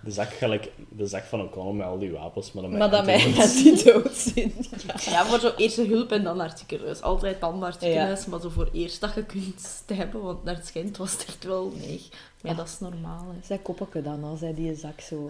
[0.03, 2.89] De zak, gelijk, de zak van O'Connell met al die wapens, maar dan met maar
[2.89, 3.53] dat mij antidotes.
[3.63, 4.53] die dood zijn.
[5.13, 7.01] Ja, voor zo eerste hulp en dan naar het ziekenhuis.
[7.01, 7.87] Altijd dan naar het Ja.
[7.87, 11.25] ziekenhuis, maar zo voor eerst dat je kunt sterven, want naar het schijnt was het
[11.27, 12.01] echt wel nee.
[12.41, 13.25] Maar ja, dat is normaal.
[13.33, 13.45] Hè.
[13.47, 15.29] Zij koppeke dan als hij die zak zo...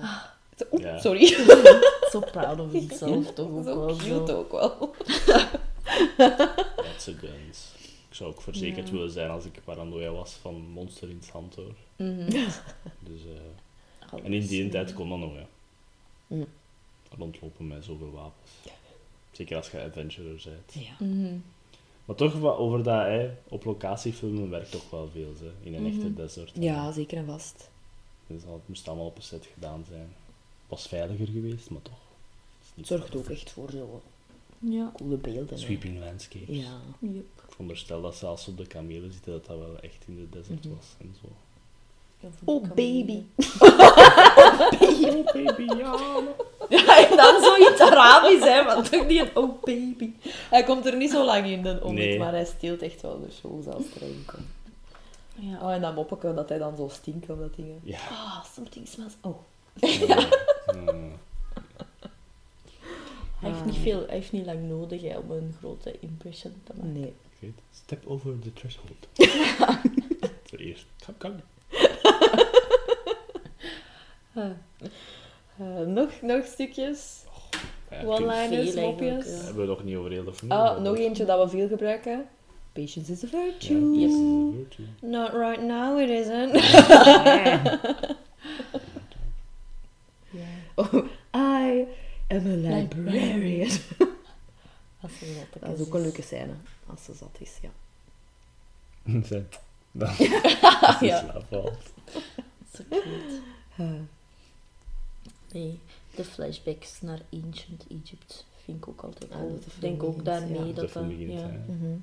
[0.57, 0.99] zo oeh, Ja.
[0.99, 1.25] Sorry.
[2.11, 4.37] Zo proud of himself toch ook zo wel cute zo.
[4.37, 4.95] ook wel.
[6.75, 7.71] That's a guns.
[8.09, 8.93] Ik zou ook verzekerd Ja.
[8.93, 11.73] willen zijn als ik paranoia was van monster in het hand hoor.
[11.97, 12.29] Mhm.
[12.99, 13.41] Dus, eh,
[14.23, 15.33] en in die tijd kon dat nog,
[16.27, 16.45] ja.
[17.17, 18.51] rondlopen met zoveel wapens.
[19.31, 20.85] Zeker als je adventurer bent.
[20.85, 21.05] Ja.
[21.05, 21.35] Mhm.
[22.05, 25.73] Maar toch, wat over dat hè, op locatie filmen werkt toch wel veel, hè, in
[25.73, 26.51] een echte desert.
[26.59, 27.69] ja, zeker en vast.
[28.27, 30.07] Dus dat moest allemaal op een set gedaan zijn.
[30.67, 31.93] Was veiliger geweest, maar toch.
[32.59, 34.01] Het Het zorgt ook echt voor zo
[34.59, 34.91] Ja.
[34.95, 35.47] coole beelden.
[35.49, 35.57] hè.
[35.57, 36.57] Sweeping landscapes.
[36.57, 36.77] Ja.
[36.99, 37.13] Yep.
[37.15, 40.15] Ik veronderstel dat ze als ze op de kamelen zitten, dat dat wel echt in
[40.15, 40.75] de desert Mhm.
[40.75, 41.27] was en zo.
[42.43, 43.23] Voor Oh de baby.
[45.13, 45.95] Oh baby, ja.
[46.69, 50.11] Ja, en dan zoiets Arabisch, hè, want toch niet een oh baby.
[50.49, 52.19] Hij komt er niet zo lang in, de Nee.
[52.19, 54.47] maar hij steelt echt wel de show als er erin komt.
[55.35, 55.59] Ja.
[55.61, 57.67] Oh, en dat moppeke dat hij dan zo stinkt op dat ding.
[57.83, 57.99] Ja.
[58.09, 59.13] Ah, something smells.
[59.21, 59.37] Oh.
[60.75, 61.11] Mm.
[63.39, 66.71] Hij heeft niet veel, hij heeft niet lang nodig hè, om een grote impression te
[66.75, 66.93] maken.
[66.99, 67.13] Nee.
[67.83, 69.07] Step over the threshold.
[70.49, 70.85] Zo eerst.
[71.05, 71.35] Kom, kom.
[74.33, 77.23] Eh, nog, nog stukjes.
[78.05, 79.25] One-liners, veel mopjes.
[79.25, 79.31] ja.
[79.43, 80.51] hebben we nog niet over heel de film.
[80.51, 82.25] Ah, nog eentje dat we veel gebruiken.
[82.71, 83.99] Patience is a Ja, virtue.
[83.99, 84.11] yes.
[84.55, 84.85] virtue.
[85.01, 86.53] Not right now, it isn't.
[90.29, 90.43] Ja.
[90.75, 90.93] oh,
[91.35, 91.85] I
[92.27, 93.69] am a librarian.
[95.01, 96.53] Als ze dat Dat is ook een leuke scène,
[96.89, 97.69] als ze zat is, ja.
[99.23, 99.47] Zijn.
[99.91, 100.13] Dan.
[100.13, 101.25] Ze Ja.
[102.75, 103.41] Zo cute.
[105.53, 105.79] Nee,
[106.15, 109.45] de flashbacks naar Ancient Egypt vind ik ook altijd Ah, de
[109.75, 110.73] Ik denk ook daarmee ja.
[110.73, 111.47] Dat dat Ja, ja.
[111.67, 111.95] mhm.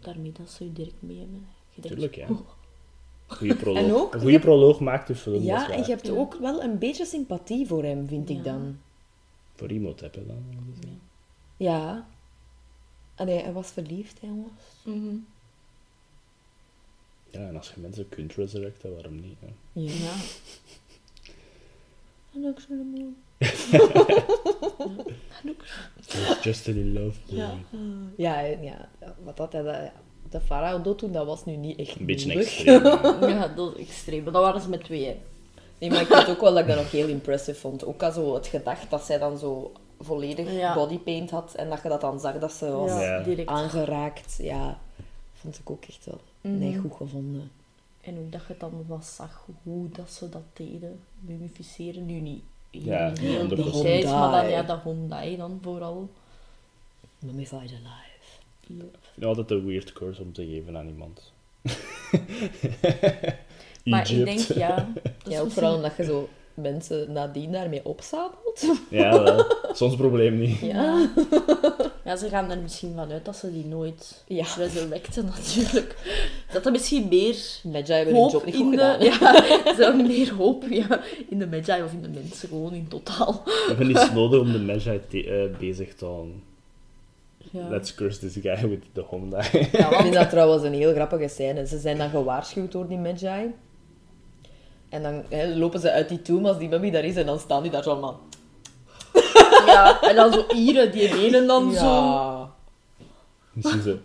[0.00, 1.46] daarmee dat ze je direct mee hebben.
[1.74, 2.28] Je Tuurlijk, ja.
[2.28, 2.38] oh,
[3.26, 3.82] Goeie proloog.
[3.84, 5.42] En ook- een goede proloog maakt de film.
[5.42, 6.12] Ja, en je hebt Ja.
[6.12, 8.42] ook wel een beetje sympathie voor hem, vind ik Ja.
[8.42, 8.78] dan.
[9.54, 10.44] Voor iemand hebben dan.
[10.80, 10.88] ja.
[11.56, 12.06] Ja.
[13.14, 14.62] Allee, hij was verliefd, hè, jongens.
[14.84, 15.16] Mhm.
[17.30, 19.36] Ja, en als je mensen kunt resurrecten, waarom niet?
[19.40, 19.46] Hè?
[19.72, 20.12] Ja.
[22.42, 23.14] Zo'n mooi.
[26.06, 27.18] He's just in love.
[27.24, 27.50] Ja.
[28.16, 28.88] Ja, ja,
[29.24, 29.88] wat dat hij de,
[30.30, 32.64] de farao dood toen, dat was nu niet echt Een beetje nodig.
[32.64, 33.28] extreem.
[33.36, 34.22] ja, dat is extreem.
[34.24, 35.16] Maar dat waren ze met tweeën.
[35.78, 37.84] Nee, maar ik vind ook wel dat ik dat nog heel impressive vond.
[37.84, 40.74] Ook al zo het gedacht dat zij dan zo volledig Ja.
[40.74, 43.20] bodypaint had en dat je dat dan zag dat ze was Ja.
[43.22, 43.48] direct.
[43.48, 44.36] aangeraakt.
[44.42, 44.78] Ja,
[45.34, 46.58] vond ik ook echt wel Mhm.
[46.58, 47.50] nee, goed gevonden.
[48.06, 51.00] En ook dat je dan was zag hoe dat ze dat deden.
[51.20, 52.42] Mummificeren nu niet.
[52.70, 53.48] Ja, heel heel 100%.
[53.48, 56.10] details, maar dan ja, dat Hyundai dan vooral.
[57.18, 58.04] Mummified alive.
[58.60, 58.84] Ja.
[58.84, 61.32] Ik vind altijd een weird curse om te geven aan iemand.
[63.84, 64.74] Maar ik denk, ja...
[65.02, 68.66] dat is Ja, ook vooral omdat je zo mensen nadien daarmee opzadelt.
[68.90, 69.44] Ja, wel.
[69.72, 70.58] Soms probleem niet.
[70.58, 71.08] Ja.
[72.06, 74.44] Ja, ze gaan er misschien vanuit dat ze die nooit Ja.
[74.56, 75.96] resurrecten, natuurlijk.
[76.52, 78.76] Dat er misschien meer Magi hebben hun hoop job niet goed de...
[78.78, 78.98] gedaan.
[79.00, 79.04] hè.
[79.64, 82.88] Ja, ze hebben meer hoop ja, in de Magi of in de mensen, gewoon in
[82.88, 83.42] totaal.
[83.44, 86.42] We hebben niets nodig om de Magi te- eh, bezig te houden.
[87.50, 87.68] Ja.
[87.68, 89.42] Let's curse this guy with the Honda.
[89.72, 91.66] Ja, ik vind dat trouwens een heel grappige scène.
[91.66, 93.54] Ze zijn dan gewaarschuwd door die Magi.
[94.88, 97.38] En dan hè, lopen ze uit die tomb als die mummy daar is en dan
[97.38, 98.20] staan die daar zo allemaal...
[99.76, 101.84] Ja, en dan zo Ieren, die ene dan zo.
[101.84, 102.50] Ja.
[103.52, 103.98] Misschien ze...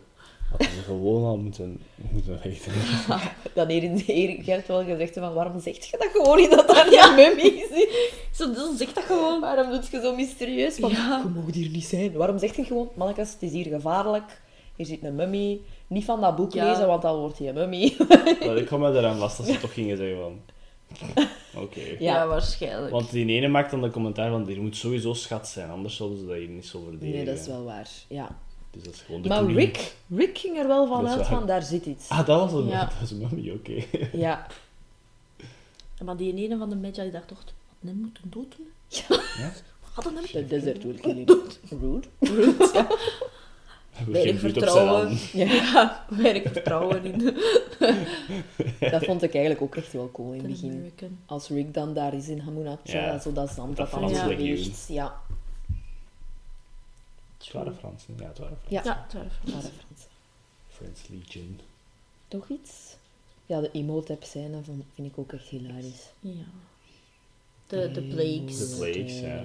[0.49, 2.72] Hadden ze gewoon al moeten, moeten weten.
[3.53, 6.88] Dan heeft Erik Gert wel gezegd van, waarom zeg je dat gewoon niet dat daar
[6.88, 8.13] een mummy zit?
[8.34, 9.39] Zo, zo zeg dat gewoon.
[9.39, 10.76] Waarom doet je zo mysterieus?
[10.76, 11.22] Van, Ja.
[11.24, 12.11] Je mag hier niet zijn.
[12.13, 14.41] Waarom zeg je gewoon, mannetjes, het is hier gevaarlijk.
[14.76, 15.59] Hier zit een mummy.
[15.88, 16.69] Niet van dat boek Ja.
[16.69, 17.95] lezen, want dan wordt hij een mummy.
[18.45, 20.39] Maar ik kwam me eraan vast dat ze toch gingen zeggen van...
[21.56, 21.80] Oké.
[21.80, 22.28] Ja, Ja.
[22.28, 22.91] waarschijnlijk.
[22.91, 26.20] Want die ene maakt dan de commentaar van, er moet sowieso schat zijn, anders zouden
[26.20, 27.16] ze dat hier niet zo verdedigen.
[27.16, 27.89] Nee, dat is wel waar.
[28.08, 28.38] Ja.
[28.72, 29.45] Dus dat is gewoon de Maar.
[29.45, 32.10] Rick, Rick ging er wel van is uit van, daar zit iets.
[32.10, 32.86] Ah, dat was een, Ja.
[32.86, 33.84] dat was een mummy, oké.
[34.14, 34.47] Ja.
[36.06, 37.54] Maar die ene van de Magi dacht toch, wat
[37.86, 38.68] hem moeten dood doen?
[38.88, 39.52] Ja?
[39.93, 41.41] Hadden hem The desert will kill you.
[41.82, 42.08] Rude.
[42.20, 42.88] Rude, ja.
[44.04, 45.08] Heb Weinig geen bloed op zijn vertrouwen.
[45.08, 45.47] handen.
[45.74, 47.20] Ja, weinig vertrouwen in
[48.91, 50.72] Dat vond ik eigenlijk ook echt wel cool in het begin.
[50.72, 51.20] American.
[51.26, 53.20] Als Rick dan daar is in Hamunapcha, Ja.
[53.20, 54.88] zo dat zand dat Dat allemaal Franse beweegt.
[54.88, 55.22] Ja,
[57.38, 58.14] Het waren Fransen.
[58.20, 58.89] Ja, het waren Fransen.
[58.91, 58.95] ja.
[58.97, 59.52] Ja, twijfel.
[59.54, 60.08] Maar de Franse.
[60.70, 61.60] French Legion.
[62.28, 62.95] Toch iets?
[63.45, 66.10] Ja, de emo-tap scène vond- vind ik ook echt hilarisch.
[66.20, 66.32] Ja.
[67.68, 68.70] De, de plagues.
[68.70, 69.43] De plagues, ja.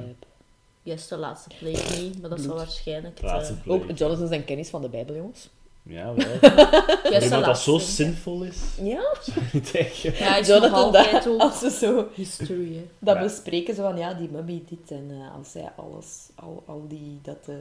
[0.87, 3.23] Yes, de laatste plague niet, maar dat zal waarschijnlijk...
[3.23, 3.73] Laatste eh.
[3.73, 5.49] Ook Jonathan zijn kennis van de Bijbel, jongens.
[5.83, 6.27] Ja, wel.
[6.27, 9.01] yes, Maar de iemand dat zo zinvol is, Ja,
[9.37, 10.15] ik niet zeggen.
[10.19, 12.87] Ja, is Jonathan, altijd dat, als ze zo history, hè.
[12.99, 13.23] dat Ja.
[13.23, 17.19] bespreken, zo van ja, die mummy dit en eh, als zij alles, al, al die,
[17.23, 17.55] dat eh,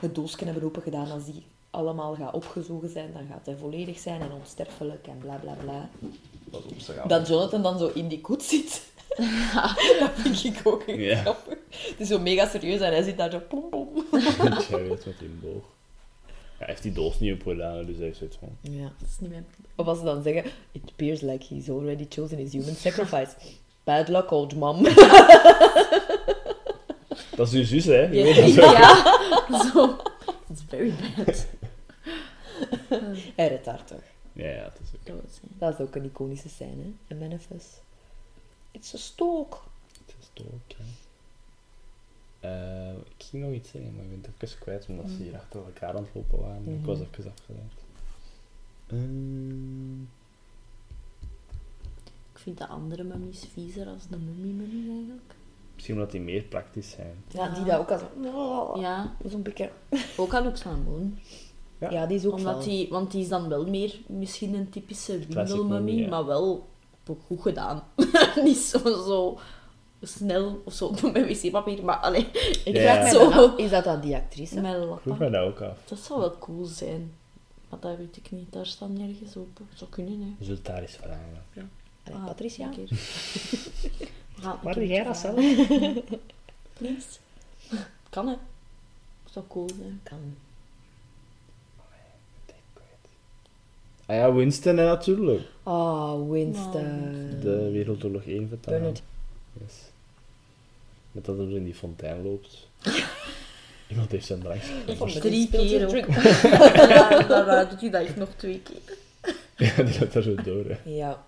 [0.00, 4.20] het doosje hebben opengedaan, als die allemaal gaat opgezogen zijn, dan gaat hij volledig zijn
[4.20, 5.88] en onsterfelijk en bla bla bla.
[6.78, 6.94] Ze.
[7.06, 8.82] Dat Jonathan dan zo in die koets zit.
[10.00, 11.16] dat vind ik ook Ja.
[11.20, 11.58] grappig.
[11.70, 13.40] Het is zo mega serieus en hij zit daar zo...
[13.48, 14.04] Plom, plom.
[14.70, 15.62] Jij weet met die boog.
[16.26, 18.48] Ja, hij heeft die doos niet op gedaan, dus hij zoiets van...
[18.60, 18.82] Ja.
[18.82, 19.46] Dat is niet mijn.
[19.76, 23.30] Of als ze dan zeggen, it appears like he's already chosen his human sacrifice.
[23.84, 24.82] Bad luck, old mom.
[27.36, 28.00] Dat is uw zus, hè?
[28.02, 28.72] Je Ja, weet dat wel.
[28.72, 29.18] ja.
[29.74, 29.96] zo.
[30.50, 31.46] It's very bad.
[33.34, 34.00] hij redt daar toch.
[34.32, 35.16] Ja, ja, dat is ook...
[35.16, 35.38] Ja.
[35.58, 36.92] Dat is ook een iconische scène, hè?
[37.08, 37.82] In Manifest.
[38.72, 39.62] It's a stalk.
[40.06, 40.84] Het is dood, ja.
[42.40, 45.34] Eh, ik ging nog iets zeggen, maar ik ben het even kwijt, omdat ze hier
[45.36, 46.78] achter elkaar aan het lopen waren.
[46.78, 47.06] Ik was Mhm.
[47.10, 47.72] even afgeleid.
[48.86, 50.00] Ehm,
[52.32, 55.34] Ik vind de andere mummies viezer als de mummie-mummie eigenlijk.
[55.74, 57.14] misschien omdat die meer praktisch zijn.
[57.28, 58.80] Ja, die dat ook al zo...
[58.80, 59.70] Ja, Zo'n beetje...
[60.16, 61.18] ook aan Oxamoon.
[61.78, 61.90] Ja.
[61.90, 65.20] Ja, die is ook Omdat die, want die is dan wel meer misschien een typische
[65.68, 66.08] mummie, ja.
[66.08, 66.66] maar wel
[67.26, 67.82] goed gedaan.
[68.44, 69.38] Niet zo, zo
[70.02, 72.26] snel of zo met wc-papier, maar alleen
[72.64, 72.80] Ik Ja.
[72.80, 73.30] vraag Zo.
[73.30, 74.60] af, is dat dan die actrice?
[74.60, 75.76] met Vroeg mij dat ook af.
[75.84, 77.12] Dat zou wel cool zijn.
[77.68, 78.52] Maar dat weet ik niet.
[78.52, 79.60] Daar staat nergens op.
[79.74, 80.34] Zou kunnen, hè.
[80.38, 81.44] Je zult daar eens vragen.
[82.04, 82.70] Allee, Ah, Patricia?
[84.62, 85.34] Maar jij dat zelf?
[86.78, 87.06] Please.
[88.10, 88.34] Kan, hè.
[89.30, 90.00] Zou cool zijn.
[90.02, 90.36] Kan.
[94.12, 95.40] Ah ja, Winston hè, natuurlijk.
[95.62, 97.10] Oh, Winston.
[97.40, 98.82] De Wereldoorlog 1 vertaling.
[98.82, 99.02] Bernard.
[99.60, 99.74] Yes.
[101.12, 102.68] Met dat hij in die fontein loopt.
[103.90, 104.62] Iemand heeft zijn drank.
[104.96, 106.06] Van Drie keer ook.
[106.88, 108.96] ja, eh, doet hij dat nog twee keer.
[109.56, 110.64] Ja, die gaat daar zo door.
[110.64, 110.90] Hè.
[110.90, 111.24] Ja.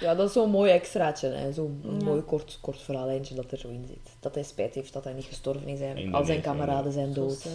[0.00, 1.28] Ja, dat is zo'n mooi extraatje.
[1.28, 1.52] hè.
[1.52, 2.04] Zo'n Ja.
[2.04, 4.16] mooi kort, kort verhaallijntje dat er zo in zit.
[4.20, 5.80] Dat hij spijt heeft dat hij niet gestorven is.
[5.80, 7.42] En al de zijn kameraden zijn dood.
[7.42, 7.50] ja.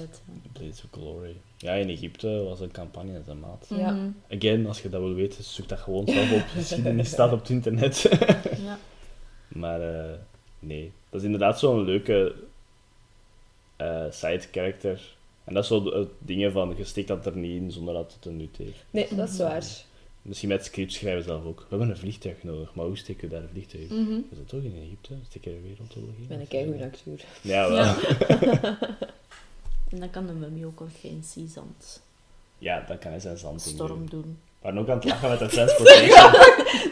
[0.53, 1.35] Blades of Glory.
[1.57, 3.65] Ja, in Egypte was een campagne met een maat.
[3.69, 3.91] Ja.
[3.91, 4.09] Mhm.
[4.31, 6.43] Again, als je dat wil weten, zoek dat gewoon zelf op.
[6.55, 8.01] Geschiedenis staat op het internet.
[8.65, 8.77] Ja.
[9.47, 10.11] maar eh,
[10.59, 12.35] nee, dat is inderdaad zo'n leuke
[13.75, 15.15] eh side character.
[15.43, 17.93] En dat is zo de- het dingen van, je steekt dat er niet in zonder
[17.93, 18.85] dat het een nut heeft.
[18.89, 19.65] Nee, dat is waar.
[20.21, 21.59] Misschien met scripts schrijven zelf ook.
[21.59, 24.03] We hebben een vliegtuig nodig, maar hoe steken we daar een vliegtuig in?
[24.03, 24.19] Mhm.
[24.31, 25.13] Is dat toch in Egypte?
[25.41, 26.21] Je een wereldoorlog in?
[26.21, 27.25] Ik ben een keigoede acteur.
[27.41, 27.83] Ja, wel.
[27.83, 27.97] Ja.
[28.51, 28.77] Ja.
[29.91, 32.01] En dan kan de mummy ook een fancy zand
[32.61, 34.21] dan kan hij zijn zand in storm doen.
[34.21, 34.39] doen.
[34.59, 36.31] We waren ook aan het lachen met de transportation.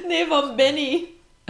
[0.07, 1.05] Nee, van Benny.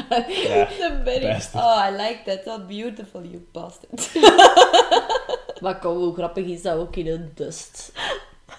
[0.10, 0.66] ja.
[0.80, 1.28] De Benny.
[1.28, 1.64] Bastard.
[1.64, 2.44] Oh, I like that.
[2.44, 4.12] That's beautiful, you bastard.
[5.62, 7.92] Maar kom, hoe grappig is dat ook in een dust?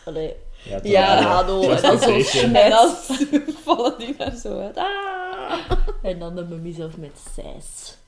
[0.05, 2.11] Allee, Ja, Ja, Rado, en dan zo.
[2.53, 2.95] En dan
[3.65, 4.77] vallen die daar zo uit.
[4.77, 5.59] Ah.
[6.03, 7.99] En dan de mummy zelf met zes.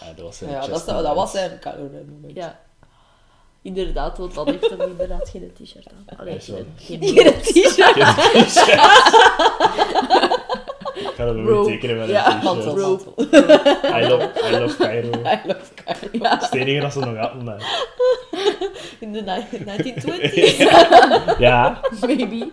[0.00, 1.60] Ja, dat was zijn Ja, dat, dat, was zijn
[2.08, 2.34] moment.
[2.34, 2.60] Ja.
[3.62, 6.18] Inderdaad, want dan heeft hij inderdaad geen t-shirt aan.
[6.18, 7.96] Allee, geen, geen Geen t-shirt.
[11.00, 12.76] Ik ga dat nog tekenen met Ja, een t-shirt.
[12.78, 13.04] rope.
[13.20, 15.08] I love, I love Cairo.
[15.34, 16.08] I love Cairo.
[16.12, 17.44] Ja, Het is het enige dat ze nog hadden.
[17.44, 17.86] maar-
[19.00, 21.38] In de ni- 1920s.
[21.38, 22.48] Ja, maybe.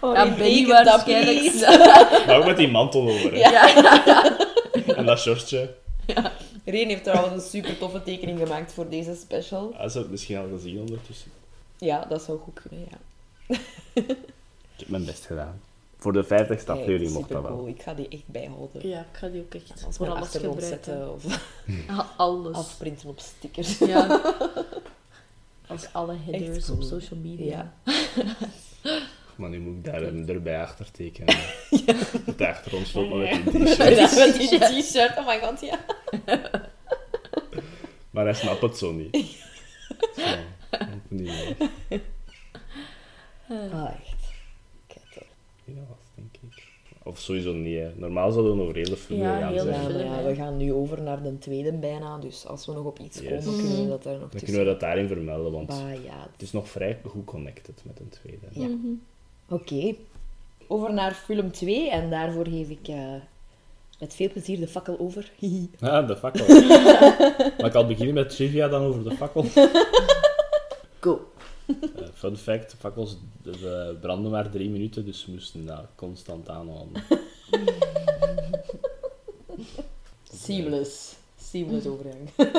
[0.00, 1.38] Oh, Ja, bacon waarschijnlijk.
[1.42, 1.60] tappies.
[2.26, 3.32] maar ook met die mantel over.
[3.32, 3.38] hè.
[3.38, 4.24] Ja.
[4.96, 5.74] En dat shortje.
[6.64, 9.74] Reen heeft trouwens een super toffe tekening gemaakt voor deze special.
[9.80, 11.30] Dat heb ik misschien al gezien ondertussen.
[11.78, 12.96] Ja, dat zou goed kunnen, ja.
[14.80, 15.60] Ik heb mijn best gedaan.
[15.98, 17.68] Voor de 50ste Kijk, aflevering mocht dat wel.
[17.68, 18.88] Ik ga die echt bijhouden.
[18.88, 20.62] Ja, ik ga die ook echt Als voor mijn alles gebruiken.
[20.66, 21.24] zetten of
[22.16, 22.56] Alles.
[22.56, 23.78] afprinten op stickers.
[23.78, 24.20] Ja.
[25.66, 27.72] Als alle headers op social media.
[29.36, 31.36] Maar nu moet ik daar een erbij achter tekenen.
[32.36, 34.38] De achtergrond stond maar met die Met t-shirt.
[34.38, 35.78] die- met die t-shirt, oh my god, ja.
[38.10, 39.16] Maar hij snapt het zo niet.
[40.16, 40.22] Zo,
[40.72, 40.78] ook
[41.08, 41.56] niet meer.
[43.72, 44.22] Ah, echt.
[44.86, 45.22] Kijk toch.
[45.64, 46.62] Ja, dat denk ik.
[47.10, 47.90] Of sowieso niet, hè.
[47.96, 49.74] Normaal zouden we nog hele filmen Ja, gaan heel zijn.
[49.74, 52.72] Ja, maar film, ja, we gaan nu over naar de tweede bijna, dus als we
[52.72, 53.44] nog op iets Yes.
[53.44, 54.48] komen, kunnen we dat daar nog Dan tussen.
[54.48, 56.26] kunnen we dat daarin vermelden, want Bah, ja.
[56.32, 58.46] het is nog vrij goed connected met een tweede.
[58.50, 58.68] Ja.
[59.48, 59.94] Oké.
[60.66, 63.14] Over naar film 2 en daarvoor geef ik eh,
[63.98, 65.30] met veel plezier de fakkel over.
[65.80, 66.46] Ah, de fakkel.
[67.60, 69.44] Mag ik al beginnen met trivia dan over de fakkel?
[71.00, 71.29] Go.
[71.96, 76.48] Eh, fun fact, de fakkels de, branden maar drie minuten, dus we moesten daar constant
[76.48, 77.02] aanhouden.
[80.32, 81.14] Seamless.
[81.40, 82.28] Seamless overgang.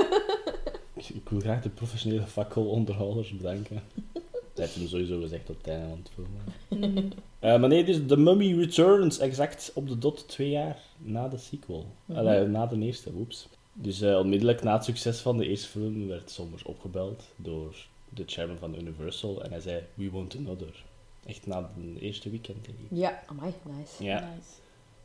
[1.14, 3.82] Ik wil graag de professionele fakkelonderhouders bedanken.
[4.14, 7.14] Dat heeft hem sowieso gezegd op het einde van het filmen.
[7.40, 11.38] Eh, maar nee, dus The Mummy Returns, exact op de dot twee jaar na de
[11.38, 11.86] sequel.
[12.14, 13.48] Allee, na de eerste, oeps.
[13.74, 17.76] Dus eh, onmiddellijk na het succes van de eerste film werd Sommers opgebeld door
[18.14, 20.84] de chairman van Universal en hij zei, we want another.
[21.26, 22.98] Echt na de eerste weekend, denk ik.
[22.98, 24.04] Ja, amai, nice.
[24.04, 24.20] Ja.
[24.20, 24.50] Nice.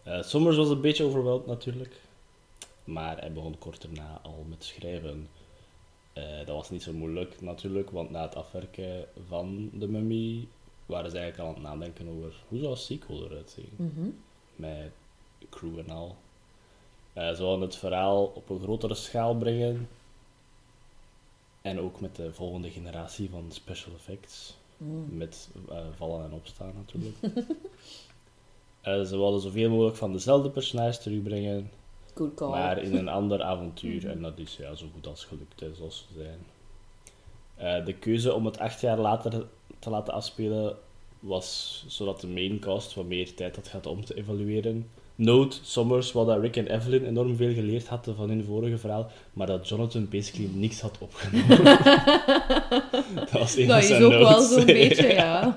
[0.02, 2.00] Eh, Sommers was een beetje overweld natuurlijk.
[2.84, 5.28] Maar hij begon kort daarna al met schrijven.
[6.12, 10.48] Eh, dat was niet zo moeilijk natuurlijk, want na het afwerken van de mummy
[10.86, 13.70] waren ze eigenlijk al aan het nadenken over hoe zou een sequel eruit zien.
[13.76, 14.08] Mhm.
[14.56, 14.92] Met
[15.50, 16.16] crew en al.
[17.12, 19.88] Eh, ze wilden het verhaal op een grotere schaal brengen.
[21.66, 24.56] En ook met de volgende generatie van special effects.
[24.76, 25.16] Mm.
[25.16, 27.16] Met eh, vallen en opstaan natuurlijk.
[28.80, 31.70] Eh, ze wilden zoveel mogelijk van dezelfde personages terugbrengen,
[32.14, 32.48] Good call.
[32.48, 34.08] maar in een ander avontuur.
[34.08, 36.38] En dat is ja, zo goed als gelukt, hè, zoals ze zijn.
[37.54, 39.46] Eh, de keuze om het acht jaar later
[39.78, 40.76] te laten afspelen
[41.20, 44.90] was zodat de maincast wat meer tijd had gehad om te evalueren.
[45.18, 49.10] Note, Sommers, wat dat Rick en Evelyn enorm veel geleerd hadden van hun vorige verhaal,
[49.32, 51.58] maar dat Jonathan basically niks had opgenomen.
[53.14, 55.56] dat was een dat is ook wel zo'n beetje, ja.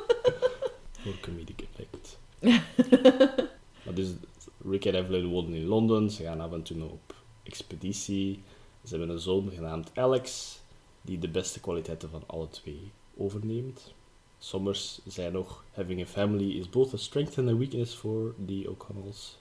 [1.02, 2.18] Voor comedic effect.
[3.82, 4.08] maar dus
[4.64, 6.10] Rick en Evelyn wonen in Londen.
[6.10, 8.42] Ze gaan af en toe op expeditie.
[8.84, 10.58] Ze hebben een zoon genaamd Alex,
[11.02, 13.94] die de beste kwaliteiten van alle twee overneemt.
[14.42, 18.64] Sommers zei nog, having a family is both a strength and a weakness for the
[18.68, 19.38] O'Connells.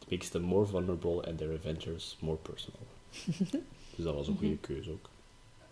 [0.00, 2.80] It makes them more vulnerable and their adventures more personal.
[3.96, 5.08] dus dat was een goede keuze ook.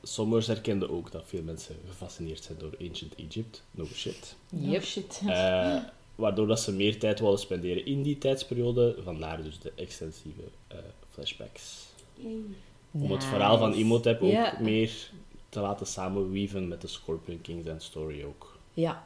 [0.02, 3.62] Sommers herkende ook dat veel mensen gefascineerd zijn door Ancient Egypt.
[3.70, 4.36] No shit.
[4.48, 4.82] Yep.
[4.82, 5.20] shit.
[5.26, 5.82] Eh,
[6.14, 8.96] waardoor dat ze meer tijd wilden spenderen in die tijdsperiode.
[9.02, 10.78] Vandaar dus de extensieve eh,
[11.10, 11.86] flashbacks.
[12.90, 15.10] Om het verhaal van Imhotep ook meer
[15.48, 18.49] te laten samenweaven met de Scorpion Kings en story ook.
[18.72, 19.04] Ja.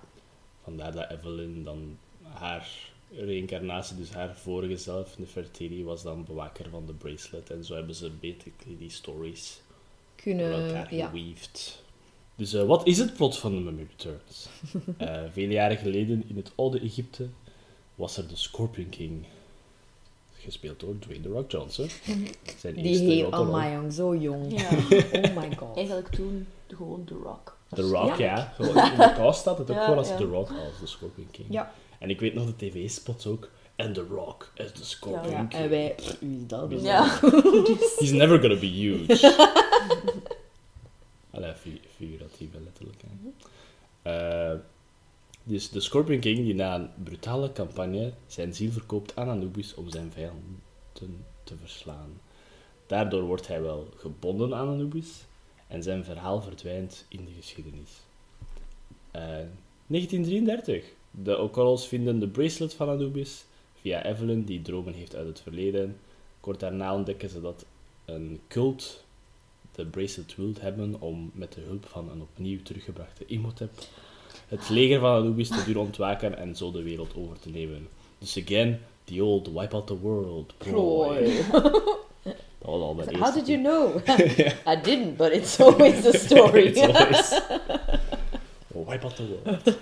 [0.62, 6.86] Vandaar dat Evelyn dan haar reïncarnatie, dus haar vorige zelf, Nefertiti, was dan bewaker van
[6.86, 7.50] de bracelet.
[7.50, 9.60] En zo hebben ze basically die stories
[10.16, 11.06] door Kunnen, elkaar ja.
[11.06, 11.82] geweaved.
[12.34, 14.46] Dus eh, wat is het plot van The Mummy Returns?
[14.98, 17.28] Eh, vele jaren geleden in het oude Egypte
[17.94, 19.24] was er de Scorpion King.
[20.32, 21.88] Gespeeld door Dwayne The Rock Johnson.
[22.58, 24.60] Zijn Die heel, oh my zo jong.
[24.60, 24.70] Ja.
[25.22, 25.76] Oh my god.
[25.76, 27.53] Eigenlijk toen gewoon The Rock.
[27.68, 28.54] The Rock, ja.
[28.58, 30.16] In de cast staat het ook Ja, gewoon als ja.
[30.16, 31.46] The Rock, als de Scorpion King.
[31.50, 31.72] Ja.
[31.98, 33.48] En ik weet nog de tv-spots ook.
[33.76, 35.62] En The Rock as the Scorpion Ja, King.
[35.62, 36.70] en wij, pff, wie is dat?
[36.82, 37.18] Ja.
[37.98, 39.34] He's never gonna be huge.
[41.30, 43.02] Allee, fi- figuratief en letterlijk.
[43.02, 43.30] Hè.
[44.52, 44.58] Eh,
[45.42, 49.90] dus de Scorpion King, die na een brutale campagne zijn ziel verkoopt aan Anubis om
[49.90, 50.62] zijn vijanden
[51.44, 52.20] te verslaan.
[52.86, 55.08] Daardoor wordt hij wel gebonden aan Anubis
[55.66, 57.90] en zijn verhaal verdwijnt in de geschiedenis.
[59.10, 59.22] Eh,
[59.86, 60.84] 1933.
[61.10, 63.44] De O'Connells vinden de bracelet van Anubis
[63.80, 65.98] via Evelyn, die dromen heeft uit het verleden.
[66.40, 67.64] Kort daarna ontdekken ze dat
[68.04, 69.04] een cult
[69.72, 73.70] de bracelet wil hebben om met de hulp van een opnieuw teruggebrachte Imhotep
[74.48, 77.88] het leger van Anubis te doen ontwaken en zo de wereld over te nemen.
[78.18, 81.30] Dus again, the old wipe out the world ploy.
[82.64, 83.96] Dat was al mijn eerste How did you know?
[84.78, 86.66] I didn't, but it's always the story.
[86.66, 87.40] It's always-
[88.88, 89.76] Wipe out the world.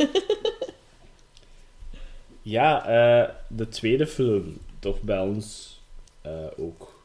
[2.43, 5.80] ja, eh, de tweede film, toch bij ons
[6.20, 7.01] eh, ook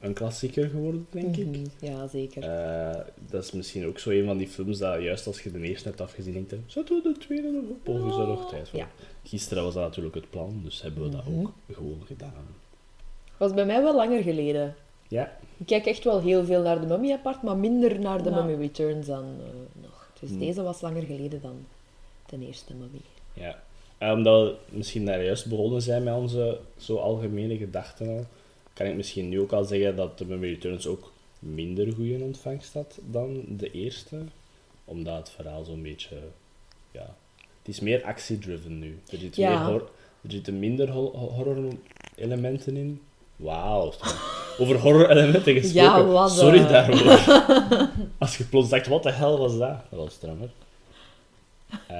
[0.00, 1.46] een klassieker geworden, denk ik.
[1.46, 2.42] Mhm, Ja, zeker.
[2.42, 3.00] Eh,
[3.30, 5.88] dat is misschien ook zo een van die films dat juist als je de eerste
[5.88, 7.88] hebt afgezien, denkt, zetten we de tweede nog op?
[7.88, 8.78] Of is er nog tijd voor?
[8.78, 8.88] Ja.
[9.24, 11.40] Gisteren was dat natuurlijk het plan, dus hebben we dat Mhm.
[11.40, 12.46] ook gewoon gedaan.
[13.36, 14.74] was bij mij wel langer geleden.
[15.08, 18.30] Ja, Ik kijk echt wel heel veel naar de Mummy apart, maar minder naar de.
[18.30, 20.10] Mummy Returns dan eh, nog.
[20.20, 20.38] Dus Hmm.
[20.38, 21.66] deze was langer geleden dan
[22.26, 23.00] de eerste Mummy.
[23.32, 23.62] ja.
[23.98, 28.24] Eh, omdat we misschien daar juist begonnen zijn met onze zo algemene gedachten al,
[28.72, 32.74] kan ik misschien nu ook al zeggen dat de Mummy Returns ook minder goede ontvangst
[32.74, 34.18] had dan de eerste.
[34.84, 36.16] Omdat het verhaal zo'n beetje...
[36.90, 37.14] Ja,
[37.58, 38.98] het is meer actie-driven nu.
[39.10, 39.58] Er zitten, Ja.
[39.62, 39.90] meer hor-
[40.22, 43.00] er zitten minder ho- ho- horror-elementen in.
[43.36, 43.92] Wauw.
[44.58, 45.82] Over horror-elementen gesproken.
[45.82, 46.36] Ja, wat, eh.
[46.36, 47.34] Sorry daarvoor.
[48.18, 49.76] Als je plots dacht, wat de hel was dat?
[49.90, 50.50] Dat was strammer.
[51.86, 51.96] Eh,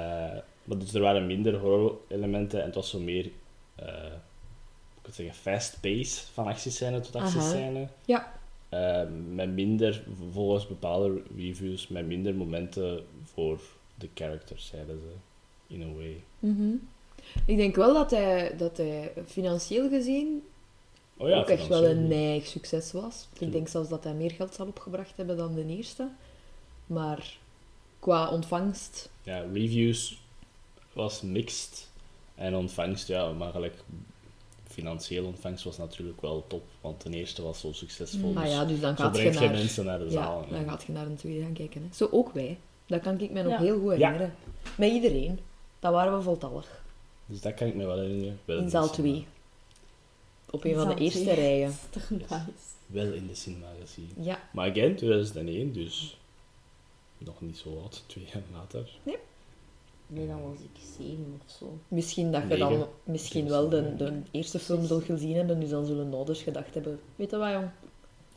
[0.64, 3.30] maar dus er waren minder horror-elementen en het was zo meer,
[3.74, 3.86] eh
[4.94, 7.24] ik wil zeggen, fast pace van actiescène tot Aha.
[7.24, 7.88] actiescène.
[8.04, 8.32] Ja.
[9.32, 10.02] Met minder,
[10.32, 13.60] volgens bepaalde reviews, met minder momenten voor
[13.94, 15.74] de characters, zeiden ze.
[15.74, 16.22] In a way.
[16.38, 16.74] Mhm.
[17.46, 20.42] Ik denk wel dat hij, dat hij financieel gezien
[21.16, 23.26] Oh ja, ook echt wel een neig succes was.
[23.38, 26.08] Ik denk zelfs dat hij meer geld zal opgebracht hebben dan de eerste.
[26.86, 27.36] Maar
[27.98, 29.08] qua ontvangst...
[29.22, 30.18] Ja, reviews
[30.92, 31.88] was mixed.
[32.34, 33.74] En ontvangst, ja, maar gelijk
[34.68, 36.62] financieel ontvangst was natuurlijk wel top.
[36.80, 38.32] Want ten eerste was zo succesvol.
[38.32, 39.54] Maar dus ja, dus dan zo gaat je brengt je naar...
[39.54, 40.44] mensen naar de zaal.
[40.50, 41.82] Ja, dan gaat je naar een tweede gaan kijken.
[41.82, 41.88] Hè.
[41.96, 42.58] Zo ook wij.
[42.86, 43.58] Dat kan ik me nog Ja.
[43.58, 43.96] heel goed Ja.
[43.96, 44.34] herinneren.
[44.76, 45.38] Met iedereen.
[45.78, 46.82] Dat waren we voltallig.
[47.26, 48.38] Dus dat kan ik me wel herinneren.
[48.46, 49.26] In zaal zo, 2.
[50.50, 51.74] Op een van de eerste rijen.
[51.90, 52.52] Dat is toch nice.
[52.86, 54.10] Wel in de cinema gezien.
[54.20, 54.38] Ja.
[54.52, 56.18] Maar again, 2001, dus
[57.18, 58.98] nog niet zo oud, twee jaar later.
[60.08, 61.78] Nee, dan was ik zeven of zo.
[61.88, 65.86] Misschien dat je dan misschien wel de, de eerste film zult gezien hebben, dus dan
[65.86, 67.68] zullen de ouders gedacht hebben, weet je wat jong?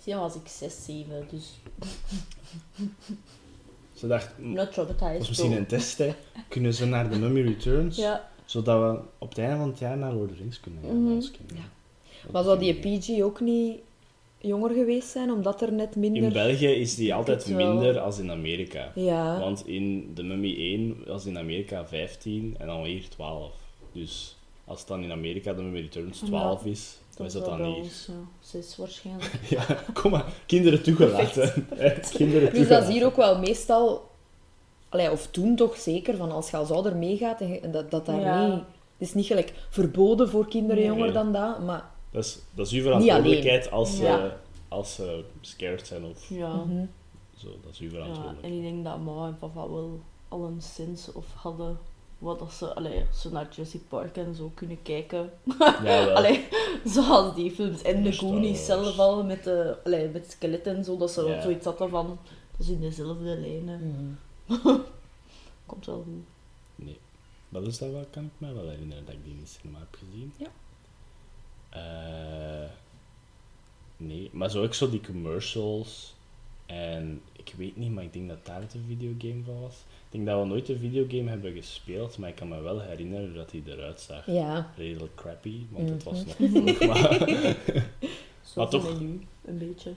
[0.04, 1.60] Zie, dan was ik zes, zeven, dus
[3.94, 5.18] Ze dacht, "Hm, not traumatized.
[5.18, 6.16] was misschien een test, hè.
[6.48, 8.30] Kunnen ze naar de Mummy Returns, Ja.
[8.46, 11.16] zodat we op het einde van het jaar naar Lord of the Rings kunnen gaan.
[11.16, 11.62] Als kinderen.
[11.64, 11.70] Ja.
[12.24, 13.78] Dat Maar zou die PG ook niet
[14.38, 16.24] jonger geweest zijn, omdat er net minder...
[16.24, 18.92] In België is die altijd minder als in Amerika.
[18.96, 23.54] Ja, Want in de Mummy 1 was in Amerika 15 en dan hier 12.
[23.92, 27.64] Dus als het dan in Amerika de Mummy Returns 12 is, dan is dat dan
[27.66, 27.76] hier.
[27.76, 28.14] ons, ja.
[28.40, 29.32] Zes waarschijnlijk.
[29.50, 30.26] Ja, kom maar.
[30.46, 31.68] Kinderen toegelaten.
[32.14, 34.08] Kinderen plus dat is hier ook wel meestal...
[34.90, 38.20] Allee, of toen toch zeker, van als je als ouder meegaat, en dat, dat daar
[38.20, 38.48] Ja.
[38.48, 38.64] niet...
[38.98, 40.86] Het is niet gelijk verboden voor kinderen Nee.
[40.86, 41.14] jonger Nee.
[41.14, 41.86] dan dat, maar...
[42.12, 44.38] Dat is, dat is uw verantwoordelijkheid als ze, Ja.
[44.68, 46.54] als ze scared zijn of Ja.
[46.56, 46.86] Mhm.
[47.38, 47.48] zo.
[47.64, 48.36] Dat is uw ja.
[48.42, 51.78] En ik denk dat mama en papa wel al een sens of hadden
[52.18, 55.32] wat dat ze, allee, als ze naar Jurassic Park en zo kunnen kijken.
[55.60, 56.16] Ja, wel.
[56.16, 56.48] Allee,
[56.86, 60.98] zoals die films en de Goonies zelf al met, de, allee, met skeletten en zo,
[60.98, 61.42] dat ze Ja.
[61.42, 62.08] zoiets hadden van,
[62.52, 64.16] dat is in dezelfde lijnen.
[64.48, 64.76] Mhm.
[65.66, 66.24] Komt wel goed.
[66.76, 66.98] Nee.
[67.50, 69.80] Dat is dat wel, kan ik me wel herinneren dat ik die in de cinema
[69.80, 70.34] heb gezien.
[70.38, 70.48] Ja.
[71.70, 71.80] Eh,
[73.98, 76.14] nee, maar zo ook zo die commercials.
[76.66, 79.74] En ik weet niet, maar ik denk dat daar het een videogame van was.
[79.76, 83.34] Ik denk dat we nooit een videogame hebben gespeeld, maar ik kan me wel herinneren
[83.34, 84.26] dat hij eruit zag.
[84.26, 84.72] Ja.
[84.78, 86.54] Redelijk crappy, want het was Mhm.
[86.64, 87.18] nog vroeg, maar...
[88.70, 89.92] Toch- een menu, een beetje.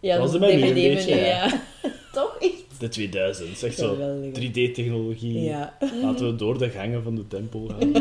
[0.00, 1.62] Ja, Was dat de is een menu een beetje, ja.
[2.12, 2.64] Toch echt?
[2.80, 4.32] De 2000, echt zo Geweldig.
[4.50, 5.40] 3D-technologie.
[5.40, 5.76] Ja.
[6.02, 7.92] Laten we door de gangen van de tempel gaan.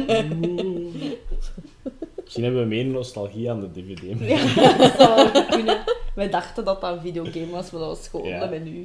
[2.29, 4.19] Misschien hebben we meer nostalgie aan de DVD.
[4.19, 5.83] Ja, dat zou wel kunnen.
[6.15, 8.45] Wij dachten dat dat een videogame was, maar dat was gewoon Ja.
[8.45, 8.83] menu.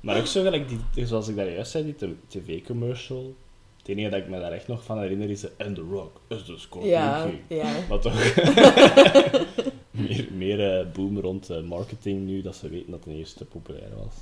[0.00, 3.34] Maar ook zo gelijk, die, zoals ik daar juist zei, die tv-commercial.
[3.78, 6.20] Het enige dat ik me daar echt nog van herinner is de And The Rock
[6.28, 7.72] is de Scorpion Ja, ja.
[7.88, 8.14] Maar toch
[9.90, 13.90] meer, meer eh, boom rond eh, marketing nu, dat ze weten dat het eerste populair
[14.04, 14.14] was.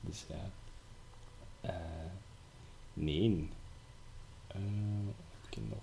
[0.00, 0.50] Dus ja.
[1.60, 1.74] Eh,
[2.92, 3.48] nee.
[4.46, 5.78] Wat heb ik nog?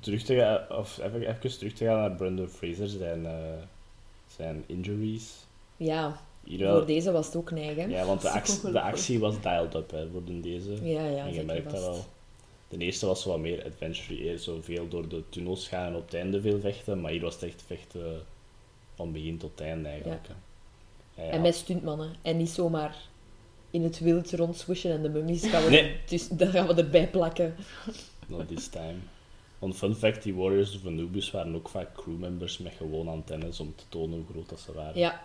[0.00, 3.32] Terug te gaan, of even, even terug te gaan naar Brendan Fraser, zijn, eh,
[4.26, 5.32] zijn injuries.
[5.76, 7.84] Ja, Hier wel- voor deze was het ook neig, hè?
[7.84, 8.30] ja, want de,
[8.80, 10.88] actie, de was dialed up hè, voor de deze.
[10.88, 12.04] Ja, ja, en je merkt dat wel.
[12.68, 15.94] De eerste was zo wat meer adventure, eer zo veel door de tunnels gaan en
[15.96, 18.22] op het einde veel vechten, maar hier was het echt vechten
[18.94, 20.26] van begin tot einde eigenlijk.
[21.14, 21.30] Ja, ja.
[21.30, 22.14] En met stuntmannen.
[22.22, 22.96] En niet zomaar
[23.70, 25.96] in het wild rondswishen en de mummies gaan we, Nee.
[26.06, 27.54] dus, dat gaan we erbij plakken.
[28.26, 28.94] Not this time.
[29.62, 33.74] Want fun fact, die Warriors of Anubis waren ook vaak crewmembers met gewoon antennes om
[33.76, 34.98] te tonen hoe groot dat ze waren.
[34.98, 35.20] Ja,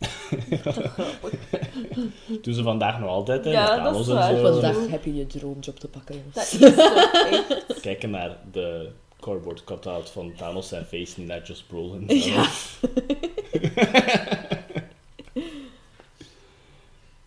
[2.42, 4.36] Doen ze vandaag nog altijd, hè, Ja, met dat is Thanos en waar.
[4.52, 4.60] zo.
[4.60, 6.58] vandaag heb je je droomjob te pakken, jongens.
[6.58, 7.80] Dat is.
[7.80, 8.90] Kijken naar de
[9.20, 12.04] cardboard cutout van Thanos zijn face, niet naar Josh Brolin.
[12.08, 12.48] Ja.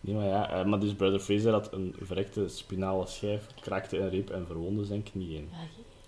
[0.06, 4.10] Nee, maar ja, eh, maar dus Brother Fraser had een verrekte spinale schijf, kraakte een
[4.10, 5.50] rib en verwondde zijn knieën.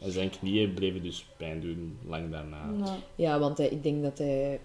[0.05, 2.69] En zijn knieën bleven dus pijn doen lang daarna.
[3.15, 4.59] Ja, want hij, ik denk dat hij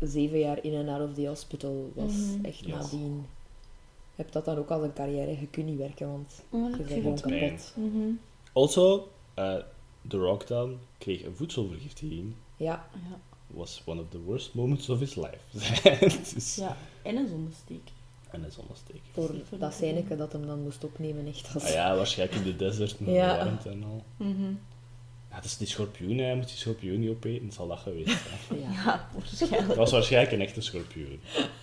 [0.00, 2.12] zeven jaar in en out of the hospital was.
[2.12, 2.44] Mhm.
[2.44, 3.26] Echt nadien.
[4.16, 5.40] Heb dat dan ook als een carrière?
[5.40, 7.74] Je kunt niet werken, want je bent gewoon kapot.
[7.76, 8.10] Mhm.
[8.52, 9.56] Also, eh
[10.08, 12.34] The Rock dan kreeg een voedselvergiftiging.
[12.56, 13.18] Ja, Ja.
[13.46, 15.38] Was one of the worst moments of his life.
[16.34, 17.90] dus, ja, en een zonnesteek.
[18.30, 19.00] En een zonnesteek.
[19.12, 21.62] voor dat scèneke dat hem dan moest opnemen, echt als...
[21.64, 23.32] Ah ja, waarschijnlijk in de desert met Ja.
[23.38, 24.02] de warmte en al.
[24.16, 24.42] Mhm.
[25.30, 28.06] Ja, het is die schorpioen, hij moet die schorpioen niet opeten, zal dat geweest
[28.48, 28.60] zijn.
[28.62, 28.68] Ja.
[28.84, 29.66] Ja, waarschijnlijk.
[29.68, 31.20] Dat was waarschijnlijk een echte schorpioen.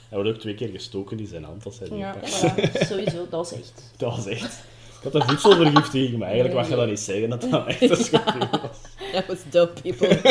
[0.10, 2.72] Hij wordt ook twee keer gestoken in zijn hand als hij die Ja, voilà.
[2.90, 3.92] sowieso, dat was echt.
[3.98, 4.64] Dat was echt...
[5.04, 8.04] Ik had een voedselvergiftiging, maar eigenlijk mag je dat niet zeggen dat dat een echte
[8.04, 8.78] schorpioen was.
[9.14, 10.22] That was dope, people.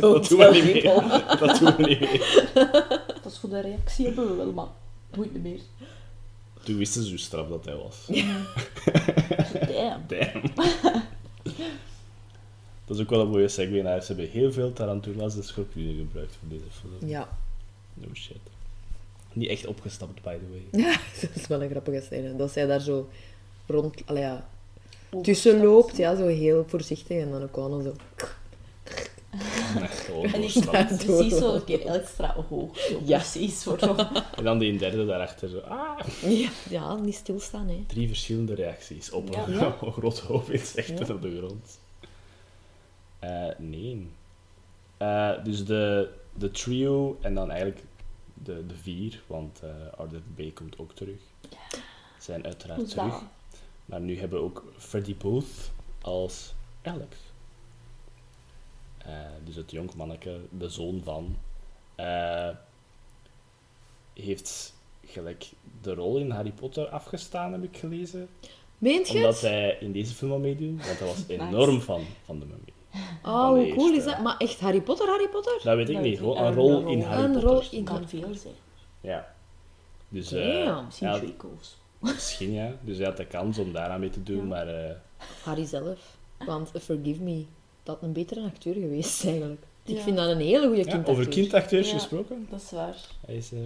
[0.00, 0.82] Dat doen we niet meer.
[0.82, 1.46] people.
[1.46, 2.50] Dat doen we niet meer.
[3.22, 4.66] Dat is voor de reactie hebben we wel, maar
[5.10, 5.60] boeit niet meer.
[6.62, 8.06] Toen wisten ze hoe straf dat hij was.
[9.68, 10.04] Damn.
[10.06, 10.42] Damn.
[12.84, 14.00] Dat is ook wel een mooie segue naar.
[14.02, 17.10] Ze hebben heel veel tarantulas en schorpioenen gebruikt voor deze film.
[17.10, 17.28] Ja,
[17.94, 18.36] No shit.
[19.32, 20.82] Niet echt opgestapt, by the way.
[21.20, 22.36] dat is wel een grappige scène.
[22.36, 23.08] Dat zij daar zo
[23.66, 24.02] rond...
[24.06, 24.48] Allee, ja,
[25.22, 27.18] tussen loopt, ja, zo heel voorzichtig.
[27.18, 27.94] En dan ook gewoon zo...
[29.78, 32.88] Echt En staat precies zo een keer extra hoog.
[33.04, 33.18] Ja.
[33.18, 33.96] Precies, voor zo.
[34.36, 35.58] En dan die derde daarachter zo.
[35.58, 37.84] Ah, Ja, ja niet stilstaan, hè.
[37.86, 39.70] drie verschillende reacties op een Ja.
[39.92, 41.78] groot hoofd insecten op de grond.
[43.18, 44.08] Eh, nee.
[44.96, 47.82] Eh, dus de, de trio en dan eigenlijk
[48.34, 51.18] de, de vier, want eh Ardeth B komt ook terug.
[52.18, 53.22] Zijn uiteraard terug.
[53.84, 55.70] Maar nu hebben we ook Freddie Booth
[56.02, 57.16] als Alex.
[59.10, 61.36] Eh, dus het jong manneke, de zoon van,
[61.94, 62.48] eh,
[64.14, 64.74] heeft
[65.06, 65.50] gelijk
[65.82, 68.28] de rol in Harry Potter afgestaan, heb ik gelezen.
[68.78, 69.40] Meent je Omdat het?
[69.50, 72.72] hij in deze film wil meedoen, want hij was enorm fan van de mummy.
[73.22, 74.18] Oh, van hoe cool is dat?
[74.20, 75.60] Maar echt Harry Potter, Harry Potter?
[75.62, 77.50] Dat weet ik Dat niet, gewoon een Een rol in Harry Een Potter.
[77.50, 78.54] rol in- kan veel zijn.
[79.00, 79.34] Ja.
[80.08, 81.76] Dus eh Damn, Misschien ja, Draco's.
[81.98, 82.72] misschien ja.
[82.80, 84.44] Dus hij had de kans om daaraan mee te doen, Ja.
[84.44, 84.94] maar eh,
[85.42, 86.18] Harry zelf.
[86.46, 87.44] Want, forgive me,
[87.92, 89.60] dat een betere acteur geweest eigenlijk.
[89.84, 90.02] Ik Ja.
[90.02, 91.14] vind dat een hele goede ja, kindacteur.
[91.14, 91.94] over kindacteurs Ja.
[91.94, 92.46] gesproken.
[92.50, 92.96] Dat is waar.
[93.26, 93.52] Hij is...
[93.52, 93.58] eh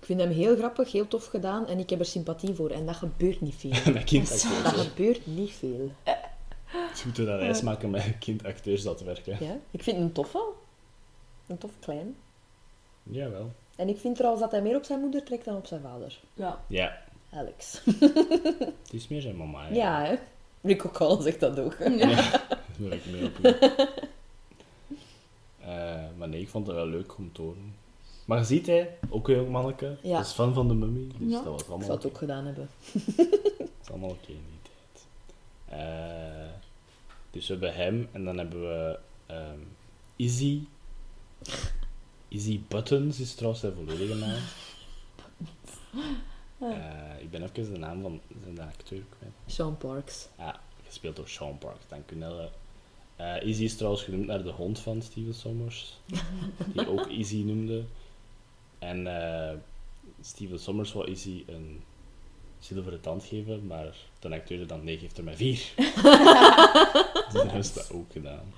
[0.00, 2.70] Ik vind hem heel grappig, heel tof gedaan en ik heb er sympathie voor.
[2.70, 3.70] En dat gebeurt niet veel.
[3.92, 4.62] met kindacteurs.
[4.62, 5.90] Dat gebeurt niet veel.
[6.66, 9.36] Het is goed dat hij maken met kindacteurs dat werken.
[9.40, 9.56] Ja?
[9.70, 10.54] Ik vind hem tof wel.
[11.46, 12.16] Een tof klein.
[13.02, 13.50] Jawel.
[13.76, 16.18] En ik vind trouwens dat hij meer op zijn moeder trekt dan op zijn vader.
[16.34, 16.60] Ja.
[16.66, 16.98] Ja,
[17.32, 17.80] Alex.
[18.82, 19.68] het is meer zijn mama.
[19.72, 20.14] Ja, hè?
[20.66, 21.78] Rico Call zegt dat ook.
[21.78, 23.38] Daar wil ik mee op.
[25.60, 27.74] Eh, maar nee, ik vond het wel leuk om te horen.
[28.24, 30.20] Maar je ziet hij, ook een jong manneke, Ja.
[30.20, 31.36] is fan van de mummy, dus Ja.
[31.42, 32.68] dat was Ik allemaal zou het ook gedaan hebben.
[33.58, 35.06] Dat is allemaal oké in die tijd.
[35.80, 36.50] Eh,
[37.30, 39.58] dus we hebben hem en dan hebben we ehm
[40.16, 40.60] Izzy.
[42.28, 44.38] Izzy Buttons is trouwens zijn volledige naam.
[46.58, 49.32] Eh, ik ben even de naam van zijn acteur kwijt.
[49.46, 50.28] Sean Parks.
[50.36, 50.54] Ah,
[50.84, 52.50] gespeeld door Sean Parks, dank u Nelle.
[53.16, 56.00] Eh, Izzy is trouwens genoemd naar de hond van Steven Sommers,
[56.74, 57.84] die ook Izzy noemde.
[58.78, 59.56] En eh,
[60.20, 61.82] Steven Sommers wou Izzy een
[62.58, 65.72] zilveren tand geven, maar de acteur dan nee, geeft er maar vier.
[67.32, 68.52] dus ze dat ook gedaan.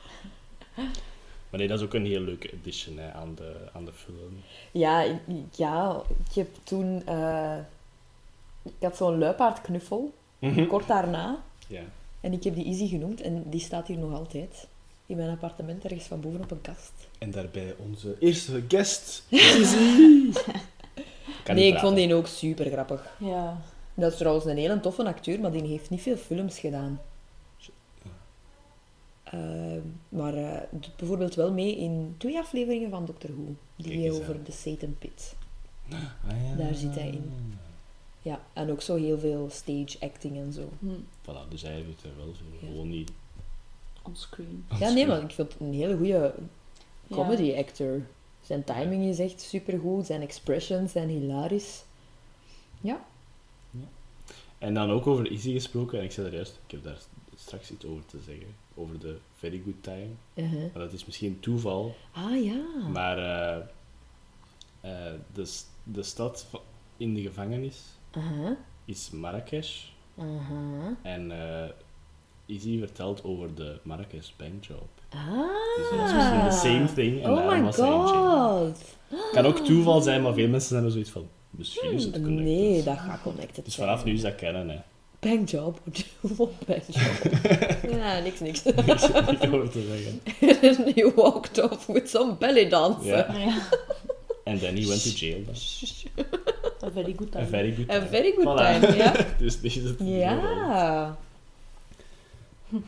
[1.50, 4.42] Maar nee, dat is ook een heel leuke addition hè, aan, de, aan de film.
[4.72, 5.20] Ja,
[5.56, 7.02] ja, ik heb toen...
[8.78, 10.12] ik had zo'n luipaardknuffel,
[10.68, 11.42] kort daarna.
[11.66, 11.82] Ja.
[12.20, 14.66] En ik heb die Izzy genoemd en die staat hier nog altijd.
[15.06, 16.92] In mijn appartement, ergens van boven op een kast.
[17.18, 20.32] En daarbij onze eerste guest, Izzy.
[21.44, 23.16] Kan nee, ik vond die ook super grappig.
[23.18, 23.60] Ja.
[23.94, 27.00] Dat is trouwens een hele toffe acteur, maar die heeft niet veel films gedaan.
[29.24, 29.40] Eh,
[30.08, 33.54] maar eh, doet bijvoorbeeld wel mee in twee afleveringen van Doctor Who.
[33.76, 34.40] Die over aan.
[34.44, 35.34] de Satan Pit.
[35.90, 35.98] Ah,
[36.48, 36.54] ja.
[36.56, 37.32] Daar zit hij in.
[38.28, 40.68] Ja, en ook zo heel veel stage acting en zo.
[40.78, 40.88] Hm.
[41.22, 42.46] Voilà, dus hij doet er wel veel.
[42.60, 42.66] Ja.
[42.66, 43.10] Gewoon niet.
[44.02, 44.64] Onscreen.
[44.78, 46.34] Ja, nee, maar ik vind het een hele goede
[47.06, 47.16] Ja.
[47.16, 48.02] comedy actor.
[48.42, 51.84] Zijn timing is echt supergoed, zijn expressions zijn hilarisch.
[52.80, 53.04] Ja,
[54.58, 56.98] En dan ook over Easy gesproken, en ik zei er juist, ik heb daar
[57.36, 58.46] straks iets over te zeggen.
[58.74, 60.08] Over de Very Good Time.
[60.34, 60.62] uh-huh.
[60.62, 62.88] En dat is misschien toeval, Ah ja.
[62.92, 63.56] maar eh,
[64.80, 66.46] eh, de, de stad
[66.96, 67.82] in de gevangenis
[68.18, 69.84] Aha, is Marrakesh.
[70.18, 70.96] aha.
[71.02, 71.68] En eh
[72.48, 74.88] Easy vertelt over de Marrakesh bankjob.
[75.08, 75.18] Ah.
[75.76, 77.22] Dus dat is misschien the same thing.
[77.24, 78.96] En Oh my was god.
[79.32, 81.28] Kan ook toeval zijn, maar veel mensen zijn er zoiets van.
[81.50, 82.44] Misschien is het connected.
[82.44, 84.78] Nee, dat gaat connected Dus vanaf nu is dat kennen, hè.
[85.18, 85.80] Bankjob.
[86.20, 87.32] Wat bankjob?
[87.98, 88.62] ja, niks, niks.
[88.62, 90.92] Niks niks over te zeggen.
[90.94, 93.38] He walked off with some belly dancer.
[93.38, 93.58] Ja.
[94.44, 95.42] En then he went to jail.
[96.84, 97.44] A very good time.
[97.44, 98.08] A very good A time.
[98.08, 98.80] very good Voilà.
[98.80, 99.12] time, ja.
[99.38, 99.96] dus dit is het.
[99.98, 101.16] Ja.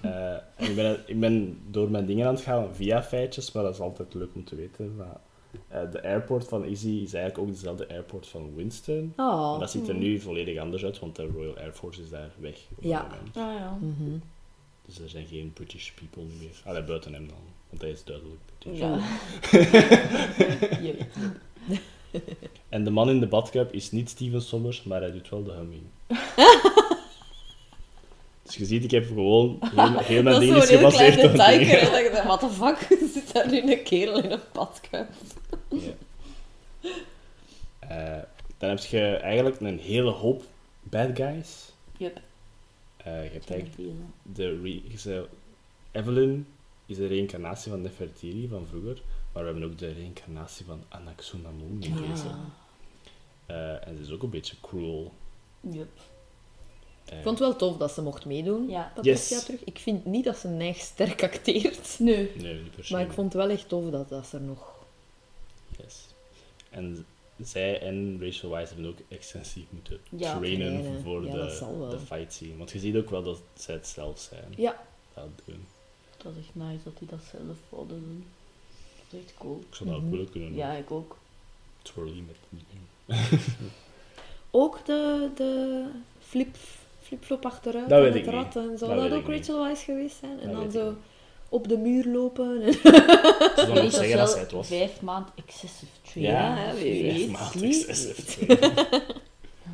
[0.01, 3.63] Eh, en ik, ben, ik ben door mijn dingen aan het gaan via feitjes, maar
[3.63, 4.97] dat is altijd leuk om te weten.
[4.97, 5.17] Maar,
[5.69, 9.13] eh, de airport van Izzy is eigenlijk ook dezelfde airport van Winston.
[9.17, 9.51] Oh.
[9.51, 12.31] Maar dat ziet er nu volledig anders uit, want de Royal Air Force is daar
[12.39, 13.07] weg op Ja.
[13.35, 13.79] Ah ja.
[13.81, 14.19] Mhm.
[14.87, 16.61] Dus er zijn geen British people meer.
[16.65, 17.39] Allee, buiten hem dan,
[17.69, 18.79] want hij is duidelijk British.
[18.81, 18.99] Ja.
[22.69, 25.53] En de man in de badkuip is niet Steven Sommers, maar hij doet wel de
[25.53, 25.83] humming.
[28.43, 31.91] dus je ziet, ik heb gewoon heel, heel mijn ding is gebaseerd op dingen.
[31.91, 32.99] Dat ik dacht, what the fuck?
[33.13, 35.09] Zit daar nu een kerel in een badkuip?
[35.69, 35.93] Ja.
[37.79, 38.23] Eh,
[38.59, 40.43] dan heb je eigenlijk een hele hoop
[40.83, 41.73] bad guys.
[41.97, 42.21] Yep.
[42.97, 43.91] Eh, je hebt eigenlijk
[44.23, 45.25] de re-
[45.93, 46.47] Evelyn
[46.87, 49.03] is de reïncarnatie van Nefertiti van vroeger,
[49.43, 52.29] maar we hebben ook de reïncarnatie van Anaxunamun in deze.
[53.47, 55.13] Eh, en ze is ook een beetje cruel.
[55.61, 55.89] Yep.
[57.05, 58.93] Eh, Ik vond het wel tof dat ze mocht meedoen, Ja.
[58.95, 59.45] Patricia Yes.
[59.45, 59.65] terug.
[59.65, 61.97] Ik vind niet dat ze neig sterk acteert.
[61.99, 62.31] Nee.
[62.37, 62.93] Nee, niet per se.
[62.93, 64.73] Maar ik vond het wel echt tof dat, dat ze er nog...
[65.79, 66.07] Yes.
[66.71, 67.07] En
[67.43, 71.03] zij en Rachel Weisz hebben ook extensief moeten Ja, trainen trainen.
[71.03, 72.57] voor Ja, de, de fight scene.
[72.57, 74.53] Want je ziet ook wel dat zij het zelf zijn.
[74.57, 74.87] Ja.
[75.15, 75.67] Dat doen.
[76.17, 78.25] Dat is echt nice dat die dat zelf zouden doen.
[79.11, 79.61] Is echt cool.
[79.69, 80.11] Ik zou dat ook Mhm.
[80.13, 80.59] willen kunnen doen.
[80.59, 81.17] Ja, ik ook.
[81.83, 82.37] Twirly met.
[84.51, 85.85] Ook de, de
[86.29, 86.57] flip,
[87.03, 89.29] flipflop achteruit Dat weet het ik rad en zou Dat ook.
[89.29, 90.41] Rachel Weisz geweest zijn?
[90.41, 90.99] En dan zo niet.
[91.49, 92.63] op de muur lopen.
[92.63, 92.73] En...
[92.83, 94.67] Ze zou nog zeggen dat zij het was.
[94.67, 96.37] Vijf maand excessive training.
[96.37, 98.81] Ja, vijf Wie excessive training.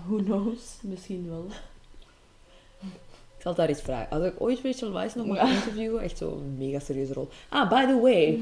[0.07, 0.61] Who knows?
[0.81, 1.47] Misschien wel.
[3.47, 4.11] Ik zal daar eens vragen.
[4.11, 5.55] Als ik ooit Rachel Weisz nog mag Ja.
[5.55, 7.29] interviewen, echt zo'n mega serieuze rol.
[7.49, 8.39] Ah, by the way.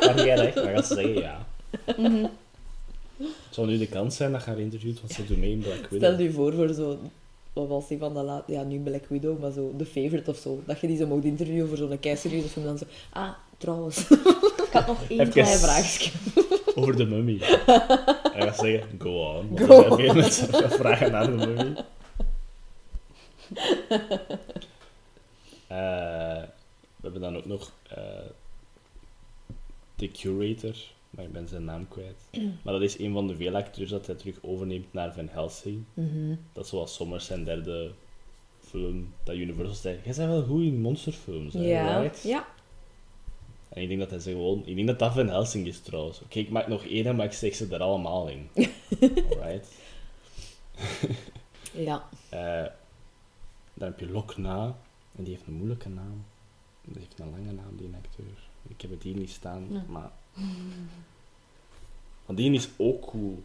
[0.00, 1.46] Maar jij echt, gaat zeggen ja.
[1.96, 2.24] Mhm.
[3.16, 5.58] Het zou nu de kans zijn dat je haar interviewt, want ze doet mee in
[5.58, 6.20] Black Stel Widow.
[6.20, 6.98] je voor voor zo...
[7.52, 8.42] Wat was die van de laat...
[8.46, 10.60] Ja, nu Black Widow, maar zo The Favorite of zo.
[10.66, 12.64] Dat je die zo mocht interviewen voor zo'n keiserieuze film.
[12.64, 12.84] Dan zo...
[13.12, 13.28] Ah,
[13.58, 14.10] trouwens.
[14.10, 16.10] Ik had nog één Even- Klein vraagje.
[16.74, 17.38] Over de mummy.
[17.40, 17.62] En
[18.32, 19.58] hij gaat zeggen, go on.
[19.58, 21.74] Go gaan vragen naar de mummy.
[25.68, 26.42] Eh,
[26.96, 28.26] we hebben dan ook nog eh
[29.96, 30.74] de curator,
[31.10, 32.16] maar ik ben zijn naam kwijt.
[32.62, 35.84] Maar dat is een van de veel acteurs dat hij terug overneemt naar Van Helsing.
[35.94, 36.34] Mhm.
[36.52, 37.90] Dat is zoals Sommers zijn derde
[38.60, 42.00] film, dat Universal zei, jij bent wel goed in monsterfilms, hè, Ja.
[42.00, 42.22] right?
[42.22, 42.46] Ja.
[43.68, 44.62] En ik denk dat hij ze gewoon...
[44.66, 46.20] Ik denk dat dat Van Helsing is trouwens.
[46.22, 48.48] Oké, ik maak nog één, maar ik zeg ze er allemaal in.
[49.30, 49.68] Alright.
[51.72, 52.04] Ja.
[52.28, 52.64] Eh,
[53.76, 54.76] dan heb je Lokna.
[55.16, 56.24] En die heeft een moeilijke naam.
[56.82, 58.48] Die heeft een lange naam, die acteur.
[58.68, 59.84] Ik heb het hier niet staan, Ja.
[59.88, 60.10] maar...
[62.26, 63.42] Want die is ook cool.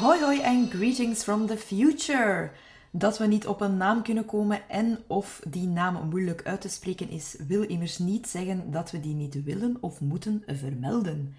[0.00, 2.50] Hoi hoi en greetings from the future.
[2.90, 6.68] Dat we niet op een naam kunnen komen en of die naam moeilijk uit te
[6.68, 11.34] spreken is, wil immers niet zeggen dat we die niet willen of moeten vermelden.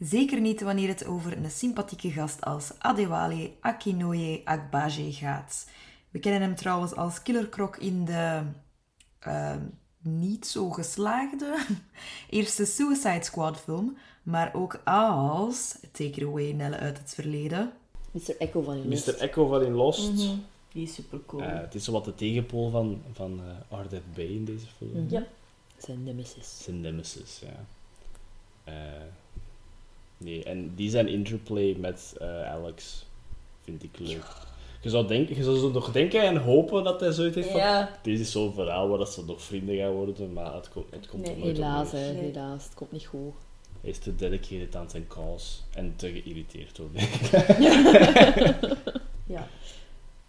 [0.00, 5.68] Zeker niet wanneer het over een sympathieke gast als Adewale Akinoye Agbaje gaat.
[6.10, 8.42] We kennen hem trouwens als killerkrok in de
[9.18, 9.56] eh,
[10.02, 11.66] niet zo geslaagde
[12.30, 17.72] eerste Suicide Squad film, maar ook als, take it away Nelle uit het verleden,
[18.10, 18.36] Mr.
[18.38, 19.06] Echo van Lost.
[19.06, 19.18] Mr.
[19.18, 20.16] Echo van in Lost.
[20.72, 21.42] Die is super cool.
[21.42, 25.04] Eh, het is wat de tegenpool van, van eh Ardette Bay in deze film.
[25.04, 25.14] Mhm.
[25.14, 25.26] Ja.
[25.78, 26.62] Zijn nemesis.
[26.62, 27.64] Zijn nemesis, ja.
[28.64, 29.02] Eh,
[30.24, 33.06] nee, en die zijn interplay met eh, Alex
[33.62, 34.24] vind ik leuk.
[34.82, 37.60] Je zou, denken, je zou zo nog denken en hopen dat hij zoiets heeft van...
[37.60, 37.98] Ja.
[38.02, 41.06] Dit is zo'n verhaal waar dat ze nog vrienden gaan worden, maar het komt, het
[41.06, 41.90] komt Nee, er nooit Helaas.
[41.92, 42.64] Helaas.
[42.64, 43.32] Het komt niet goed.
[43.80, 47.00] Hij is te dedicated aan zijn cause en te geïrriteerd door de,
[49.34, 49.48] Ja.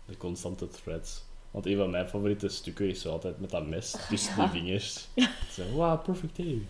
[0.05, 1.23] de constante threads.
[1.51, 5.07] Want een van mijn favoriete stukken is zo altijd met dat mes tussen die vingers.
[5.51, 6.61] Zo, wow, perfect day.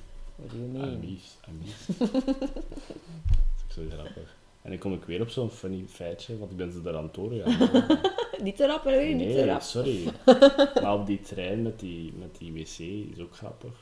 [0.42, 1.00] What do you I'm mean?
[1.00, 1.86] mies, I'm mies.
[1.98, 4.36] dat is ook zo grappig.
[4.62, 7.04] En dan kom ik weer op zo'n funny feitje, want ik ben ze daar aan
[7.04, 7.80] het doorgaan.
[8.44, 8.98] Niet te rap, hè.
[8.98, 9.62] Niet te Nee, rap.
[9.62, 10.04] sorry.
[10.82, 12.78] Maar op die trein met die, met die wc
[13.16, 13.74] is ook grappig.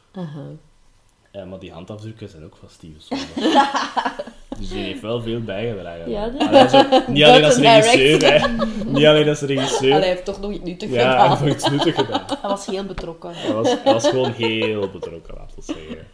[1.32, 4.20] Eh, maar die handafdrukken zijn ook van Steven Soderbergh.
[4.60, 6.10] Dus die heeft wel veel bijgedragen.
[6.10, 8.48] Ja, dat- Allee, zo- niet alleen als regisseur, hè.
[8.86, 9.92] Niet alleen als regisseur.
[9.92, 11.30] Allee, hij heeft toch nog iets nuttigs ja, hij gedaan.
[11.30, 12.26] heeft nog iets nuttig gedaan.
[12.28, 13.34] Hij was heel betrokken.
[13.36, 16.08] Hij was, hij was gewoon heel betrokken, laten we zeggen.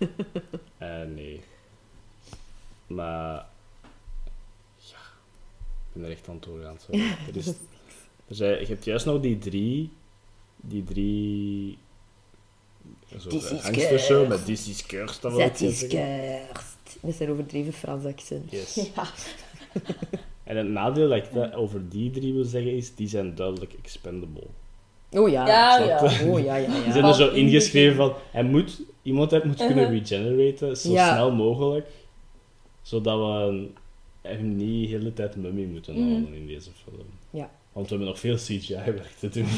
[0.77, 1.41] Eh, nee.
[2.87, 3.45] Maar...
[4.77, 4.97] Ja.
[5.93, 6.77] Ik ben er echt aan het doorgaan.
[6.85, 7.01] Sorry.
[7.29, 7.47] Er is,
[8.27, 9.91] er zijn, je hebt juist nog die drie...
[10.61, 11.77] Die drie...
[13.19, 14.27] Zo, is gangstershow cursed.
[14.27, 15.21] met This is Cursed.
[15.21, 16.74] dat is cursed.
[17.01, 18.51] Met zijn overdreven Frans accent.
[18.51, 18.75] Yes.
[18.95, 19.03] Ja.
[20.43, 23.73] En het nadeel dat ik dat over die drie wil zeggen is, die zijn duidelijk
[23.81, 24.43] expendable.
[25.11, 25.47] Oh ja.
[25.47, 26.03] Ja, ja.
[26.27, 26.91] Oh ja, ja, Die ja.
[26.91, 29.97] zijn er zo ingeschreven van, hij moet, iemand heeft moet kunnen Uh-huh.
[29.99, 31.13] regeneraten, zo Ja.
[31.13, 31.87] snel mogelijk,
[32.81, 33.67] zodat we
[34.21, 36.11] hem niet de hele tijd mummy moeten Mhm.
[36.11, 37.05] houden in deze film.
[37.75, 39.47] Want we hebben nog veel CGI-werk te doen.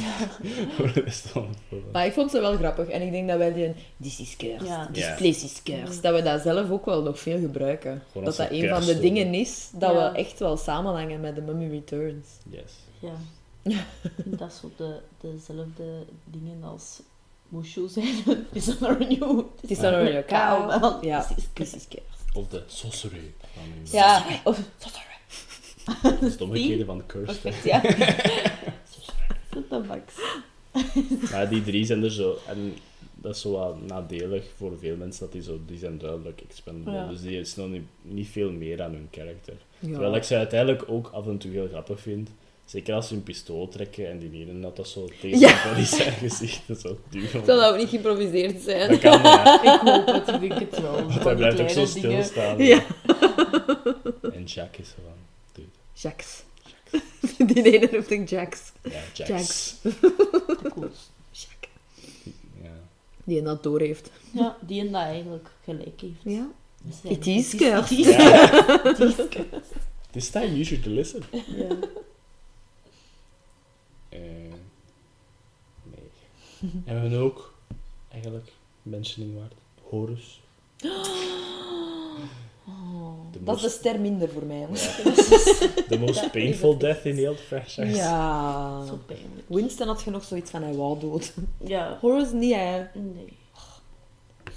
[1.93, 2.87] Maar ik vond ze wel grappig.
[2.87, 3.73] En ik denk dat wij die...
[4.01, 4.67] This is cursed.
[4.67, 4.89] Ja.
[4.91, 6.01] This place is cursed.
[6.01, 8.03] Dat we dat zelf ook wel nog veel gebruiken.
[8.11, 10.11] Gewoon dat dat een van de dingen is dat Ja.
[10.11, 12.27] we echt wel samenhangen met de Mummy Returns.
[12.49, 12.71] Yes.
[12.99, 13.13] Ja.
[14.25, 16.99] Dat is zo de, dezelfde dingen als
[17.47, 18.15] Mushu zijn.
[18.51, 19.51] Is dat nou nieuw?
[19.61, 21.05] Het is dan nog een kaal.
[21.05, 22.03] Ja, This is is cursed.
[22.33, 23.33] Of de sorcery.
[23.91, 24.25] Ja.
[24.43, 24.59] Of,
[26.03, 27.35] Dat is het omgekeerde van cursed.
[27.35, 27.41] hè.
[27.41, 27.81] perfect, ja.
[29.69, 30.13] Tabaks.
[31.31, 32.37] Maar die drie zijn er zo...
[32.47, 32.73] En
[33.15, 36.99] dat is zo wat nadelig voor veel mensen, dat die, zo, die zijn duidelijk expendable.
[36.99, 37.07] Ja.
[37.07, 39.53] Dus die is nog niet, niet veel meer aan hun karakter.
[39.79, 39.89] Ja.
[39.89, 42.29] Terwijl ik ze uiteindelijk ook af en toe heel grappig vind.
[42.65, 45.75] Zeker als ze hun pistool trekken en die ene dat dat zo tegen Ja.
[45.85, 47.29] zijn gezicht zo duwen.
[47.29, 48.89] Zou dat ook niet geïmproviseerd zijn?
[48.89, 49.61] Dat kan, ja.
[49.73, 50.91] Ik hoop het, ik denk het wel.
[50.93, 52.57] Want hij blijft ook zo stilstaan.
[52.57, 52.85] Ja.
[54.33, 55.13] En Jack is zo van...
[56.01, 56.43] Jacques.
[57.47, 58.71] Die ene noemt ik Jax.
[58.83, 59.27] Ja, Jax.
[59.29, 59.75] Jax.
[61.41, 61.69] Jack.
[62.61, 62.69] Ja.
[63.23, 64.11] Die dat door heeft.
[64.31, 66.21] Ja, die en dat eigenlijk gelijk heeft.
[66.23, 66.47] Ja.
[66.87, 67.89] It is het is- cursed.
[68.83, 69.49] het is- cursed.
[70.11, 71.23] This time you should listen.
[71.31, 71.67] Ja.
[74.09, 74.19] Eh,
[75.83, 76.09] nee.
[76.85, 77.53] en we hebben ook
[78.11, 78.51] eigenlijk
[78.81, 79.53] mentioning waard.
[79.83, 80.41] Horus.
[83.31, 84.67] De Dat is de ster minder voor mij.
[85.89, 87.85] the most painful death in the old franchise.
[87.85, 88.85] Ja.
[88.85, 89.45] Zo pijnlijk.
[89.47, 91.33] Winston had je nog zoiets van hij wou dood.
[91.57, 91.97] Ja.
[92.01, 92.77] Horace niet, hè.
[92.93, 93.33] Nee.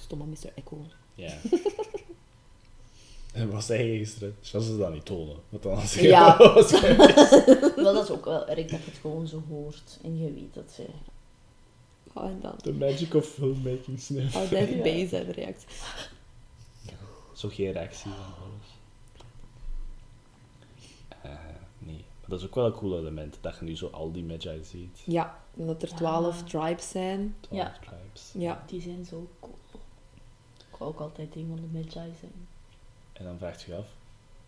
[0.01, 0.53] Stomme Mr.
[0.55, 0.79] Echo.
[1.15, 1.33] Ja.
[3.33, 4.37] En was hij gisteren?
[4.41, 5.37] Zoals ze dat niet tonen.
[5.49, 6.37] Want dan als Ja.
[6.39, 6.55] Wel,
[7.95, 10.73] dat is ook wel erg dat je het gewoon zo hoort en je weet dat
[10.75, 10.83] ze...
[12.13, 12.57] Oh, en dan.
[12.63, 14.35] The magic of filmmaking, sniff.
[14.37, 14.59] Oh, dat Ja.
[14.59, 15.69] is bezig, de reactie.
[17.41, 18.67] Zo geen reactie van Horus.
[21.23, 21.31] Eh,
[21.79, 22.05] nee.
[22.21, 24.65] Maar dat is ook wel een cool element, dat je nu zo al die magi
[24.65, 25.03] ziet.
[25.05, 27.37] Ja, en dat er twaalf tribes zijn.
[27.41, 27.79] 12 Ja.
[27.81, 28.31] tribes.
[28.35, 28.65] Ja.
[28.67, 29.59] Die zijn zo cool.
[30.71, 32.49] Ik wou ook altijd een van de Magi zijn.
[33.13, 33.87] En dan vraagt je je af,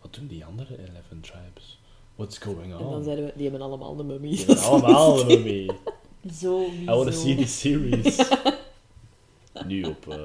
[0.01, 0.87] wat doen die andere 11
[1.21, 1.79] tribes?
[2.15, 2.91] What's going En on?
[2.91, 4.37] dan zeiden we, die hebben allemaal de mummies.
[4.37, 5.69] Die hebben allemaal er mee.
[6.33, 7.19] Zo, I wanna zo.
[7.19, 8.29] see the series.
[9.67, 10.17] nu op eh,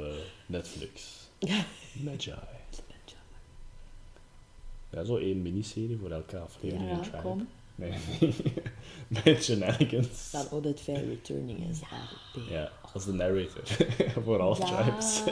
[0.47, 1.17] Netflix.
[2.05, 2.33] Magi.
[4.91, 6.91] Ja, zo één miniserie voor elke aflevering.
[6.91, 7.23] Ja, tribe.
[7.23, 7.49] kom.
[7.79, 7.93] Nee,
[9.25, 10.31] Met shenanigans.
[10.31, 12.49] Dan Odette Fair Returning is RP.
[12.51, 13.63] Ja, als de narrator.
[14.25, 14.83] voor all Ja.
[14.83, 15.23] tribes.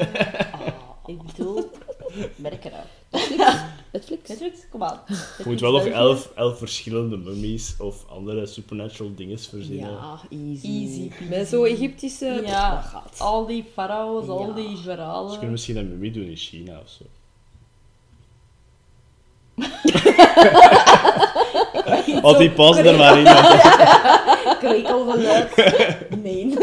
[1.07, 1.71] Ik bedoel,
[2.37, 2.87] merk eruit.
[3.93, 4.29] Netflix?
[4.29, 5.01] Netflix, kom aan.
[5.39, 9.91] Je moet wel nog elf, elf verschillende mummies of andere supernatural dingen verzinnen.
[9.91, 10.67] Ja, easy.
[10.67, 11.11] Easy.
[11.29, 12.43] Met zo'n Egyptische...
[12.45, 13.19] Ja, gaat.
[13.21, 14.55] al die farao's, al Ja.
[14.55, 15.51] die Ze kunnen verhalen.
[15.51, 17.05] misschien een mummie doen in China of zo.
[22.23, 23.25] Want die past er maar in.
[23.25, 23.61] want
[24.61, 25.57] Krekel geluid.
[26.23, 26.55] Nee.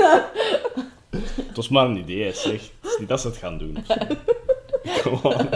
[1.47, 2.51] Het was maar een idee, zeg.
[2.51, 3.77] Het is niet dat ze het gaan doen.
[4.83, 5.49] Gewoon.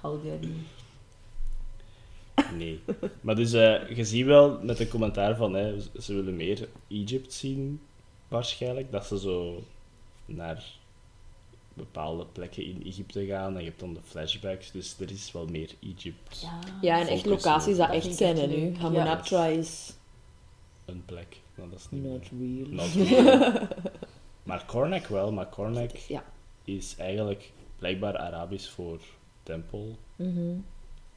[0.00, 0.66] Hou jij niet.
[2.56, 2.80] Nee.
[3.20, 7.32] Maar dus, eh, je ziet wel met de commentaar van, hè, ze willen meer Egypt
[7.32, 7.80] zien,
[8.28, 8.92] waarschijnlijk.
[8.92, 9.62] Dat ze zo
[10.24, 10.62] naar
[11.78, 13.54] bepaalde plekken in Egypte gaan.
[13.54, 16.40] En je hebt dan de flashbacks, dus er is wel meer Egypt.
[16.40, 16.58] Ja.
[16.80, 18.76] Ja, en echt locaties dat dat echt zijn, hè, nu.
[18.76, 19.92] Hamunaptra is
[20.84, 21.36] Een plek.
[21.54, 22.66] Nou, dat is niet not real.
[22.68, 23.68] Not real.
[24.48, 26.24] maar Cornac wel, maar Cornac Ja.
[26.64, 29.00] is eigenlijk blijkbaar Arabisch voor
[29.42, 29.96] tempel.
[30.16, 30.54] Mhm.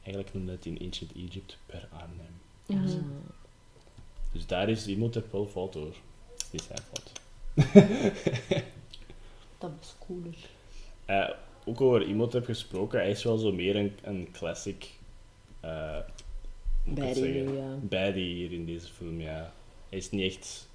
[0.02, 2.40] Eigenlijk noemde het in Ancient Egypt per Arnhem.
[2.66, 3.02] Mhm.
[4.32, 5.72] Dus daar is Imhotep wel fout.
[5.72, 5.82] Dat
[6.50, 7.12] is zijn fout.
[9.58, 10.34] Dat was cooler.
[11.12, 11.28] Eh,
[11.64, 14.90] ook over Imhotep gesproken, hij is wel zo meer een, een classic
[15.60, 15.98] eh
[16.84, 17.76] Baddie ja.
[17.80, 19.52] Baddie hier in deze film, ja.
[19.88, 20.68] Hij is niet echt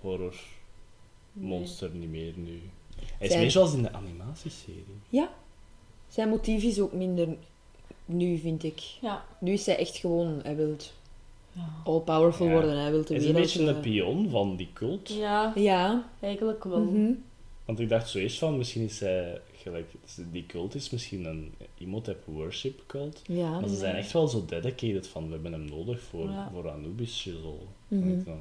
[0.00, 0.34] horror
[1.32, 2.60] monster niet meer nu.
[3.18, 4.84] Hij is meer zoals in de animatieserie.
[5.08, 5.30] Ja.
[6.08, 7.28] Zijn motief is ook minder
[8.04, 8.80] nu, vind ik.
[9.00, 9.24] Ja.
[9.40, 10.76] Nu is hij echt gewoon, hij wil
[11.84, 12.52] all-powerful Ja.
[12.52, 12.78] worden.
[12.78, 15.08] Hij wil de Hij is een beetje een pion van die cult.
[15.08, 16.08] Ja, Ja.
[16.20, 16.80] eigenlijk wel.
[16.84, 17.12] Mhm.
[17.64, 19.92] Want ik dacht zo eerst van, misschien is hij gelijk,
[20.32, 23.22] die cult is misschien een Imhotep worship cult.
[23.26, 23.60] Ja.
[23.60, 26.50] Maar ze zijn echt wel zo dedicated van, we hebben hem nodig voor, Ja.
[26.52, 27.54] voor Anubis shizzle.
[27.88, 28.02] Mhm.
[28.02, 28.40] En ik dan,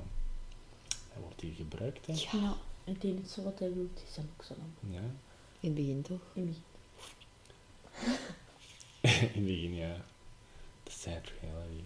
[1.11, 2.13] Hij wordt hier gebruikt, hè.
[2.13, 2.53] Ja.
[2.83, 4.73] Het enige wat hij wil is een Oxalam.
[4.89, 4.99] Ja.
[5.59, 6.21] In het begin toch?
[6.33, 6.55] In
[9.01, 9.95] het begin, ja.
[10.83, 11.81] The sad reality.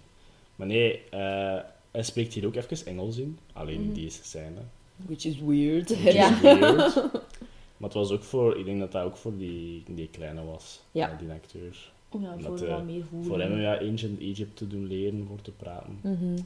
[0.55, 1.59] Maar nee, eh,
[1.91, 3.39] hij spreekt hier ook even Engels in.
[3.53, 3.93] Alleen in Mhm.
[3.93, 4.61] deze scène.
[4.95, 5.89] Which is weird.
[5.89, 6.33] Which Ja.
[6.35, 7.11] is weird.
[7.80, 10.81] Maar het was ook voor, ik denk dat dat ook voor die, die kleine was.
[10.91, 11.15] Ja.
[11.19, 11.91] Die acteur.
[12.11, 13.27] Ja, Omdat, voor eh, wat meer voelen.
[13.27, 15.99] Voor hem ja, Ancient Egypt te doen leren, voor te praten.
[16.01, 16.38] Mhm.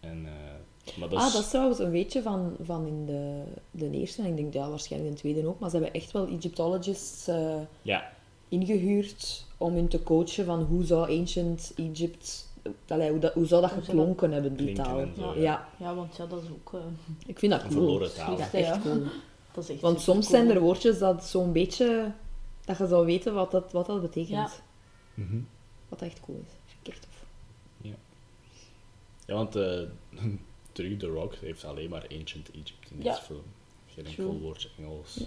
[0.00, 3.42] En, eh, maar dat Ah, is, dat is trouwens een weetje van, van in de,
[3.70, 6.12] de eerste, en ik denk ja, waarschijnlijk in de tweede ook, maar ze hebben echt
[6.12, 8.12] wel Egyptologists eh, Ja,
[8.48, 12.48] ingehuurd om hun te coachen van hoe zou Ancient Egypt,
[12.88, 15.06] allee, hoe, dat, hoe zou dat Hoe geklonken hebben, die taal.
[15.16, 15.40] zo, ja.
[15.40, 15.68] ja.
[15.78, 16.72] Ja, want ja, dat is ook...
[16.74, 16.80] eh,
[17.26, 17.80] ik vind dat Een cool.
[17.82, 18.26] verloren Ik taal.
[18.36, 18.72] vind dat Ja.
[18.72, 19.02] echt cool.
[19.56, 20.38] Dat is echt Want soms cool.
[20.38, 22.12] zijn er woordjes dat zo'n beetje,
[22.64, 24.28] dat je zou weten wat dat, wat dat betekent.
[24.30, 24.50] Ja.
[25.14, 25.38] Mhm.
[25.88, 26.52] Wat echt cool is.
[26.66, 27.24] Vind ik echt tof.
[29.26, 29.80] ja want eh
[30.72, 33.10] terug The Rock heeft alleen maar Ancient Egypt in Ja.
[33.10, 33.42] deze film.
[33.94, 35.20] Geen enkel woordje Engels.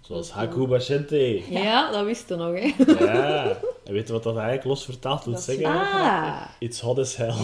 [0.00, 1.50] Zoals Haku Bashente.
[1.52, 2.74] Ja, dat wist je nog, hè.
[3.04, 3.58] Ja.
[3.84, 5.66] En weet je wat dat eigenlijk los vertaald wil is zeggen?
[5.66, 7.34] Ah, It's hot as hell.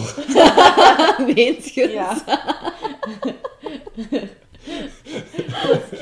[1.33, 1.87] meent je?
[1.89, 2.23] Ja.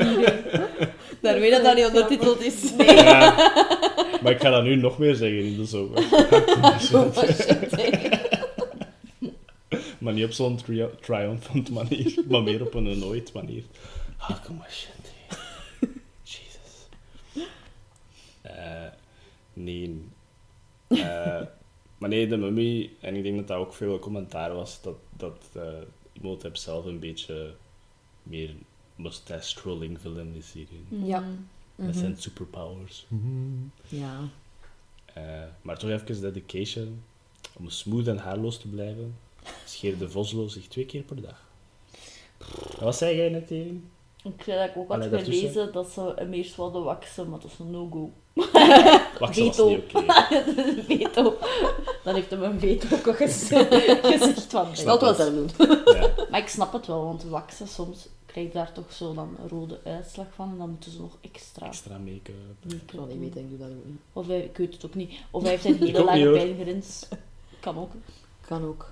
[1.22, 2.74] Daar weet je dat niet ondertiteld is.
[2.78, 3.36] Ja.
[4.22, 6.04] Maar ik ga dat nu nog meer zeggen in de zomer.
[9.98, 13.64] Maar niet op zo'n tri triumphant manier, maar meer op een nooit manier.
[14.18, 15.14] Ah, kom maar shit.
[16.24, 16.88] Jesus.
[18.42, 18.88] Eh,
[19.54, 20.02] nee.
[20.88, 21.42] Eh,
[21.98, 25.50] maar nee, de mummy, en ik denk dat dat ook veel commentaar was, dat, dat
[25.54, 25.62] eh
[26.22, 27.54] Imhotep zelf een beetje
[28.24, 28.50] meer
[29.02, 30.88] mustache trolling villain is hierin.
[30.90, 31.24] Ja.
[31.76, 31.98] Met Mhm.
[32.00, 33.06] zijn superpowers.
[33.88, 34.20] Ja.
[35.14, 35.24] Eh,
[35.62, 37.04] maar toch even dedication.
[37.58, 39.16] Om smooth en haarloos te blijven,
[39.66, 41.50] scheerde Voslo zich twee keer per dag.
[42.80, 43.90] En wat zei jij net, Erin?
[44.24, 47.40] Ik zei dat ik ook had Allee, gelezen dat ze hem eerst wilden waksen, maar
[47.40, 48.12] dat is een no-go.
[49.22, 49.70] Wacht, dat was Veto.
[49.70, 50.84] niet oké.
[50.98, 51.38] veto.
[52.04, 54.68] Dan heeft hem een veto ook gez- gezegd van...
[54.70, 55.50] Ik zal het wel zelf doen.
[55.86, 56.10] Ja.
[56.32, 59.50] Maar ik snap het wel, want waksen soms krijg je daar toch zo dan een
[59.50, 62.72] rode uitslag van en dan moeten ze nog extra Extra make-up.
[62.74, 64.00] Ik zal niet weten, ik doe dat ook niet.
[64.14, 65.12] Of hij, ik weet het ook niet.
[65.32, 66.34] Of hij heeft een hele hoor.
[66.38, 67.08] pijngrens.
[67.60, 67.92] Kan ook.
[68.48, 68.92] Kan ook.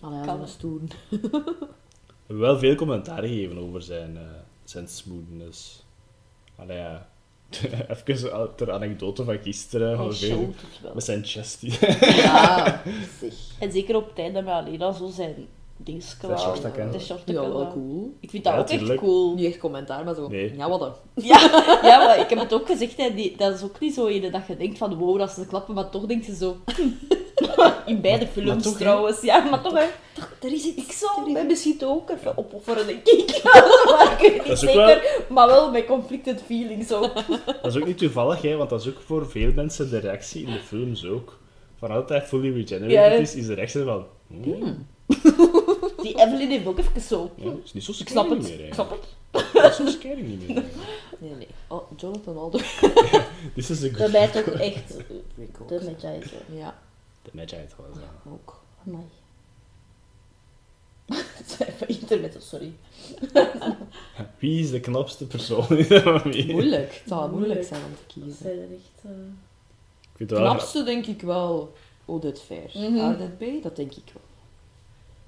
[0.00, 0.40] Allee, Kan.
[0.40, 0.80] een stoer.
[1.10, 1.18] We
[2.26, 4.22] hebben wel veel commentaar gegeven over zijn, eh,
[4.64, 5.82] zijn smoothness.
[6.56, 7.08] Allee, ja.
[8.06, 9.88] Even ter anekdote van gisteren.
[9.88, 10.94] Hij van veel- showt het wel.
[10.94, 11.60] met zijn chest.
[12.22, 12.82] Ja,
[13.20, 13.32] zeg.
[13.58, 15.34] En zeker op tijd dat we alleen al zo zijn
[15.76, 17.72] dingetje Zijn de Ja, wel wel.
[17.72, 18.14] cool.
[18.20, 19.34] Ik vind dat Ja, ook echt cool.
[19.34, 20.28] Niet echt commentaar, maar zo.
[20.28, 20.56] Nee.
[20.56, 20.92] Ja, wat dan?
[21.24, 21.38] Ja,
[21.82, 24.30] ja, maar ik heb het ook gezegd, hè, die, dat is ook niet zo ene
[24.30, 26.56] dat je denkt van wow, dat ze klappen, maar toch denk je zo...
[27.88, 29.86] In beide maar films toch, trouwens, ja, maar toch hè.
[30.46, 30.86] Er is iets.
[30.86, 33.40] Ik zou mij misschien ook even opofferen, denk ik.
[33.88, 37.14] maar ik weet niet Dat zeker, maar wel met conflicted feelings ook.
[37.62, 40.46] Dat is ook niet toevallig, hè, want dat is ook voor veel mensen de reactie
[40.46, 41.38] in de films ook.
[41.78, 43.04] Van altijd fully regenerated Ja.
[43.04, 44.06] is, is de reactie van...
[44.28, 44.86] hmm,
[46.02, 47.30] Die Evelyn heeft ook even zo.
[47.36, 48.74] ja, is niet zo Ik snap scary het, meer, ik hè.
[48.74, 49.52] snap het.
[49.52, 50.56] Dat is zo scary niet meer.
[50.56, 50.62] hè.
[51.18, 51.46] Nee, nee.
[51.68, 52.58] Oh, Jonathan Aldo.
[53.54, 54.12] This is Dat good...
[54.12, 54.96] mij toch echt
[55.36, 55.80] de
[56.28, 56.56] zo.
[56.56, 56.78] Ja,
[57.30, 58.30] De Magi trouwens, ja.
[58.30, 58.60] ook.
[58.86, 59.04] Amai.
[61.36, 62.72] Het is even internet, sorry.
[64.38, 66.52] Wie is de knapste persoon in de familie?
[66.52, 66.92] Moeilijk.
[66.94, 67.66] Het zal moeilijk Moeilijk.
[67.66, 68.42] zijn om te Dat kiezen.
[68.42, 69.04] zijn echt...
[69.04, 69.10] eh,
[70.00, 71.74] Ik vind het wel knapste denk ik wel
[72.04, 72.70] Odette Fair.
[72.74, 72.98] Mhm.
[72.98, 74.22] Ardet B, dat denk ik wel.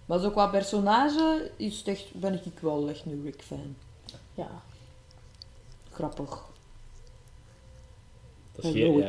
[0.06, 3.76] Maar zo qua personage is het echt, ben ik wel echt een Rick fan.
[4.34, 4.62] Ja.
[5.92, 6.44] Grappig.
[8.52, 9.08] Dat is, ja.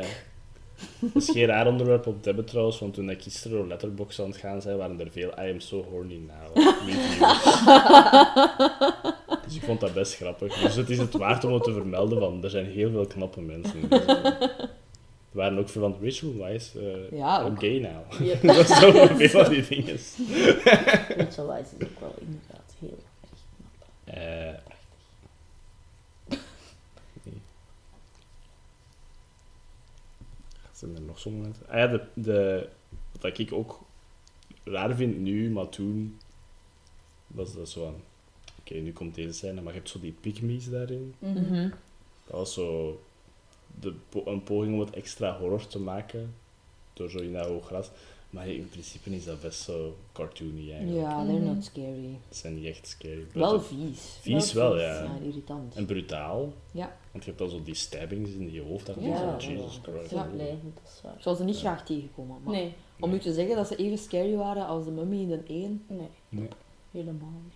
[0.98, 4.26] Dat is geen raar onderwerp op Debbe trouwens, want toen ik gisteren door Letterboxd aan
[4.26, 6.54] het gaan zijn, waren er veel I am so horny now.
[9.44, 10.60] dus ik vond dat best grappig.
[10.60, 13.40] Dus het is het waard om het te vermelden, van er zijn heel veel knappe
[13.40, 13.90] mensen.
[15.32, 18.02] Er waren ook veel van Rachel Weisz, eh Ja, I'm gay now.
[18.56, 19.98] Dat is zo veel van die dingen.
[21.16, 23.88] Rachel Weisz is ook wel inderdaad heel erg knap.
[24.04, 24.54] Eh,
[27.22, 27.40] nee.
[30.82, 31.68] Zijn er nog zo'n momenten?
[31.68, 32.68] Ah ja, de, de,
[33.20, 33.80] wat ik ook
[34.64, 36.18] raar vind nu, maar toen
[37.26, 38.02] was dat zo aan...
[38.58, 41.14] Oké, nu komt deze scène, maar je hebt zo die pygmies daarin.
[41.18, 41.68] Mhm.
[42.26, 43.00] Dat was zo
[43.80, 43.94] de,
[44.24, 46.34] een poging om het extra horror te maken,
[46.92, 47.90] door zo in dat hoog gras.
[48.32, 51.00] Maar in principe is dat best zo cartoony eigenlijk.
[51.00, 51.54] Ja, they're Mhm.
[51.54, 52.18] not scary.
[52.28, 53.26] Het zijn niet echt scary.
[53.32, 54.16] Wel vies.
[54.20, 55.02] Vies Wel wel, ja.
[55.02, 55.74] Ja, irritant.
[55.74, 56.52] En brutaal.
[56.70, 56.96] Ja.
[57.10, 58.86] Want je hebt al zo die stabbings in die hoofd.
[58.86, 60.04] Dat je Ja, zo, Jesus Christ.
[60.04, 60.24] is Ja.
[60.24, 61.14] dat is waar.
[61.16, 62.42] Ik zou ze niet graag tegenkomen.
[62.42, 65.28] Maar Nee, Om u te zeggen dat ze even scary waren als de mummy in
[65.28, 65.84] de 1.
[65.86, 66.48] nee, Nee.
[66.90, 67.52] helemaal niet.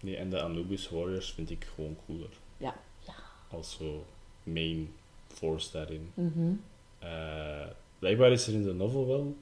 [0.00, 2.30] Nee, en de Anubis Warriors vind ik gewoon cooler.
[2.56, 2.74] Ja.
[3.06, 3.14] Ja.
[3.50, 4.04] Als zo
[4.42, 4.92] main
[5.28, 6.10] force daarin.
[6.14, 6.52] Mhm.
[6.98, 7.66] Eh,
[8.00, 9.36] blijkbaar is er in de novel wel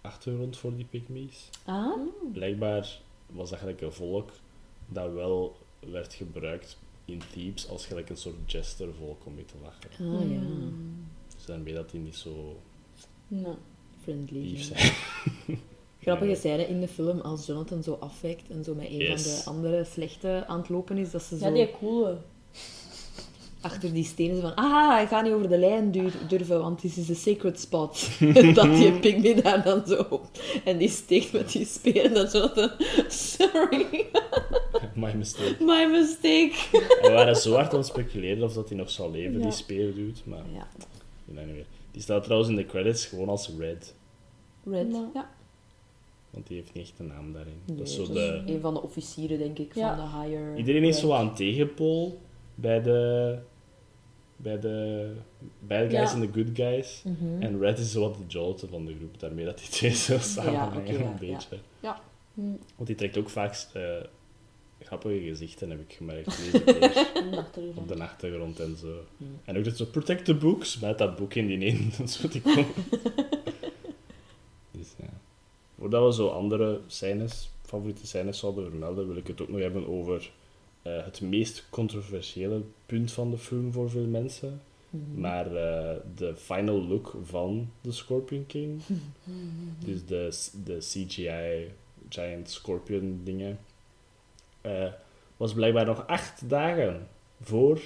[0.00, 1.48] achtergrond voor die pygmies.
[1.64, 1.92] Ah?
[2.32, 4.30] Blijkbaar was dat gelijk een volk
[4.88, 5.56] dat wel
[5.90, 10.14] werd gebruikt in Thebes als gelijk een soort jestervolk om mee te lachen.
[10.20, 10.40] Ah ja.
[11.36, 12.60] Dus daarmee dat die niet zo
[13.28, 13.54] Nee.
[14.02, 14.38] Friendly.
[14.38, 14.76] lief ja.
[14.76, 14.92] zijn.
[16.00, 16.36] Grappige Ja.
[16.36, 19.22] scène in de film als Jonathan zo afwijkt en zo met een Yes.
[19.42, 22.16] van de andere slechte aan het lopen is, dat ze zo Ja, die coole.
[23.66, 26.82] Achter die stenen zo van ah, ik ga niet over de lijn dur- durven, want
[26.82, 28.08] dit is een sacred spot.
[28.54, 30.20] dat die pygmy daar dan zo
[30.64, 32.70] en die steekt met die speer en dat Jonathan
[33.08, 34.06] sorry,
[34.94, 35.56] My mistake.
[35.64, 36.52] my mistake.
[37.02, 39.42] We waren zo hard aan het speculeren of dat hij nog zou leven, Ja.
[39.42, 40.66] die speer doet, maar Ja,
[41.24, 41.66] meer.
[41.90, 43.94] Die staat trouwens in de credits gewoon als Red,
[44.64, 44.86] Red.
[44.92, 45.10] Ja.
[45.14, 45.30] Ja.
[46.30, 47.54] want die heeft niet echt een naam daarin.
[47.64, 48.42] Nee, dat is zo de...
[48.46, 49.96] een van de officieren, denk ik, Ja.
[49.96, 50.56] van de higher...
[50.56, 52.20] Iedereen is zo aan tegenpool
[52.54, 53.38] bij de...
[54.36, 55.12] Bij de
[55.58, 56.12] bad guys Ja.
[56.12, 57.02] en de good guys.
[57.04, 57.42] Mhm.
[57.42, 60.18] En Red is zo wat de Jonathan van de groep, daarmee dat die twee zo
[60.18, 61.14] samenhangen oké, ja, een ja.
[61.18, 61.58] beetje.
[62.34, 62.42] Hm.
[62.76, 63.82] Want die trekt ook vaak eh,
[64.80, 66.82] grappige gezichten, heb ik gemerkt deze keer.
[67.38, 67.76] Achtergrond.
[67.76, 68.94] op de achtergrond en zo.
[69.16, 69.38] Hmm.
[69.44, 72.22] En ook dat zo, protect the books, met dat boek in die een, dat is
[72.22, 72.66] wat ik kom.
[74.78, 75.10] dus ja.
[75.78, 79.88] voordat we zo andere scènes, favoriete scènes zouden vermelden, wil ik het ook nog hebben
[79.88, 80.30] over
[80.86, 84.60] eh, het meest controversiële punt van de film voor veel mensen.
[84.90, 85.20] Mhm.
[85.20, 88.82] Maar eh, de final look van de Scorpion King,
[89.86, 91.72] dus de, de CGI
[92.08, 93.58] Giant Scorpion dingen,
[94.60, 94.92] eh,
[95.36, 97.08] was blijkbaar nog acht dagen
[97.40, 97.80] voor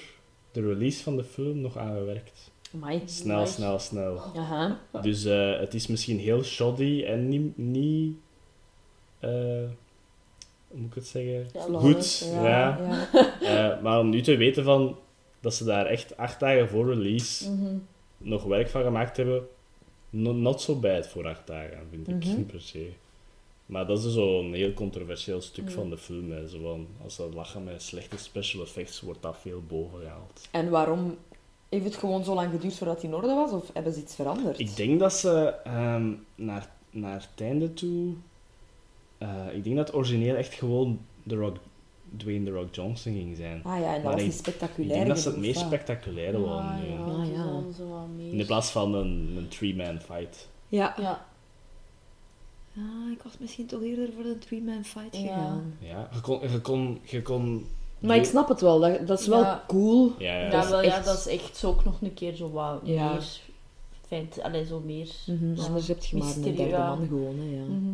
[0.51, 2.51] de release van de film nog aangewerkt.
[2.73, 3.01] Amai.
[3.05, 3.49] Snel, Amai.
[3.49, 4.17] snel, snel.
[4.35, 4.79] Aha.
[5.01, 5.23] Dus
[5.59, 8.17] het is misschien heel shoddy en niet, niet
[10.73, 11.47] moet ik het zeggen?
[11.53, 12.43] Ja, Goed, ja.
[12.43, 13.07] ja.
[13.75, 14.97] Eh, maar om nu te weten van
[15.39, 17.75] dat ze daar echt acht dagen voor release Mhm.
[18.17, 19.47] nog werk van gemaakt hebben,
[20.09, 22.43] no- not so bad voor acht dagen, vind ik Mhm.
[22.45, 22.89] per se.
[23.65, 26.31] Maar dat is zo'n heel controversieel stuk van de film.
[26.31, 26.47] Hè.
[26.47, 30.47] Zo van, als ze lachen met slechte special effects, wordt dat veel boven gehaald.
[30.51, 31.17] En waarom
[31.69, 33.51] heeft het gewoon zo lang geduurd voordat het in orde was?
[33.51, 34.59] Of hebben ze iets veranderd?
[34.59, 38.13] Ik denk dat ze ehm, naar, naar het einde toe...
[39.21, 41.57] eh, ik denk dat het origineel echt gewoon The Rock,
[42.17, 43.61] Dwayne The Rock Johnson ging zijn.
[43.63, 46.37] Ah ja, en dat Maar was die spectaculaire Ik denk dat ze het meest spectaculaire
[46.37, 46.43] Ah,
[46.89, 47.61] ja, Ah, is ja.
[47.77, 48.33] zo meer.
[48.39, 50.47] In plaats van een, een three-man fight.
[50.67, 50.95] Ja.
[50.97, 51.25] Ja,
[52.77, 55.21] Ah, ik was misschien toch eerder voor de three-man fight Ja.
[55.21, 55.73] gegaan.
[55.79, 56.39] Ja, je kon...
[56.51, 57.65] Je kon, je kon
[57.99, 59.63] Maar ik snap het wel, dat, dat is wel Ja.
[59.67, 60.11] cool.
[60.17, 60.41] Ja, ja.
[60.43, 62.51] ja, dat is wel, ja, echt- dat is echt zo ook nog een keer zo
[62.51, 63.11] wat Ja.
[63.13, 63.23] meer...
[64.07, 65.07] Feit, allee, zo meer...
[65.27, 65.63] Mhm, Ja.
[65.63, 66.95] Anders heb je maar een derde ja.
[66.95, 67.63] man gewoon, hè, ja.
[67.63, 67.85] Mhm.
[67.87, 67.91] Ja,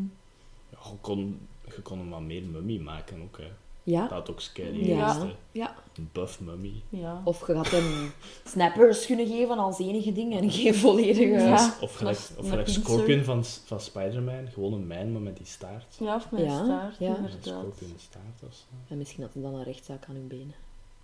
[0.89, 1.39] je, kon,
[1.75, 3.37] je kon hem wat meer mummy maken ook.
[3.37, 3.47] Hè.
[3.83, 4.01] Ja?
[4.01, 5.27] Dat had ook scary Ja.
[5.51, 5.75] Ja.
[5.95, 6.81] Een buff mummy.
[6.89, 7.21] Ja.
[7.23, 8.11] Of je gaat hem
[8.45, 11.23] snappers kunnen geven als enige ding en geen volledige...
[11.23, 11.53] Ja.
[11.53, 12.67] Of, of gelijk, of een gelijk.
[12.67, 14.47] Scorpion van, van Spider-Man.
[14.53, 15.95] Gewoon een mijn, maar met die staart.
[15.99, 17.17] Ja, of met Ja, staart, ja.
[17.17, 17.29] Een.
[17.41, 18.63] Scorpion staart of zo.
[18.87, 20.55] En misschien had hij dan een rechtszaak aan hun benen.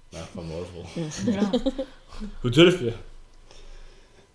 [0.09, 1.01] Ja, van Marvel.
[1.31, 1.49] Ja.
[2.41, 2.93] Hoe durf je?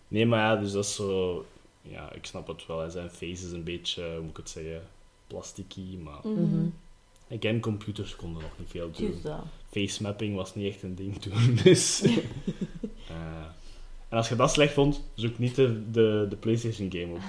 [0.09, 1.45] Nee, maar ja, dus dat is zo...
[1.83, 2.91] Ja, ik snap het wel.
[2.91, 4.83] Zijn face is een beetje, hoe moet ik het zeggen,
[5.29, 6.21] plasticky, maar...
[6.23, 6.67] Mhm.
[7.37, 9.15] Again, computers konden nog niet veel doen.
[9.71, 12.03] Face mapping was niet echt een ding toen, dus...
[13.09, 13.47] Eh,
[14.09, 17.21] en als je dat slecht vond, zoek niet de, de, de PlayStation game op.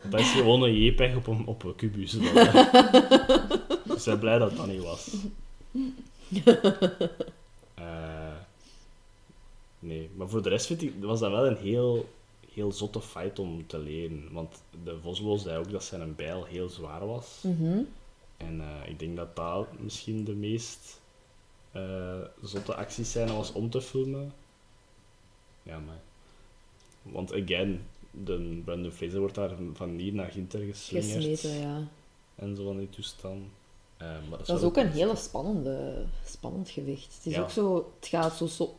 [0.00, 2.16] Want dat is gewoon een JPEG op een, op een kubus.
[3.84, 5.08] Dus ik ben blij dat dat niet was.
[7.74, 8.36] Eh,
[9.78, 12.08] nee, maar voor de rest vind ik, was dat wel een heel,
[12.54, 14.32] heel zotte fight om te leren.
[14.32, 17.40] Want de Voslo zei ook dat zijn bijl heel zwaar was.
[17.42, 17.82] Mhm.
[18.36, 21.00] En eh, ik denk dat dat misschien de meest
[21.72, 24.32] eh, zotte actiescène was om te filmen.
[25.62, 26.00] Ja, maar...
[27.02, 31.12] Want again, de Brandon Fraser wordt daar van hier naar Ginter geslingerd.
[31.12, 31.88] Gesmeten, ja.
[32.34, 33.42] En zo van die toestand.
[33.96, 37.14] Eh, maar dat, Dat is ook een hele spannende, spannend gevecht.
[37.16, 37.40] Het is Ja.
[37.42, 38.76] ook zo, het gaat zo, zo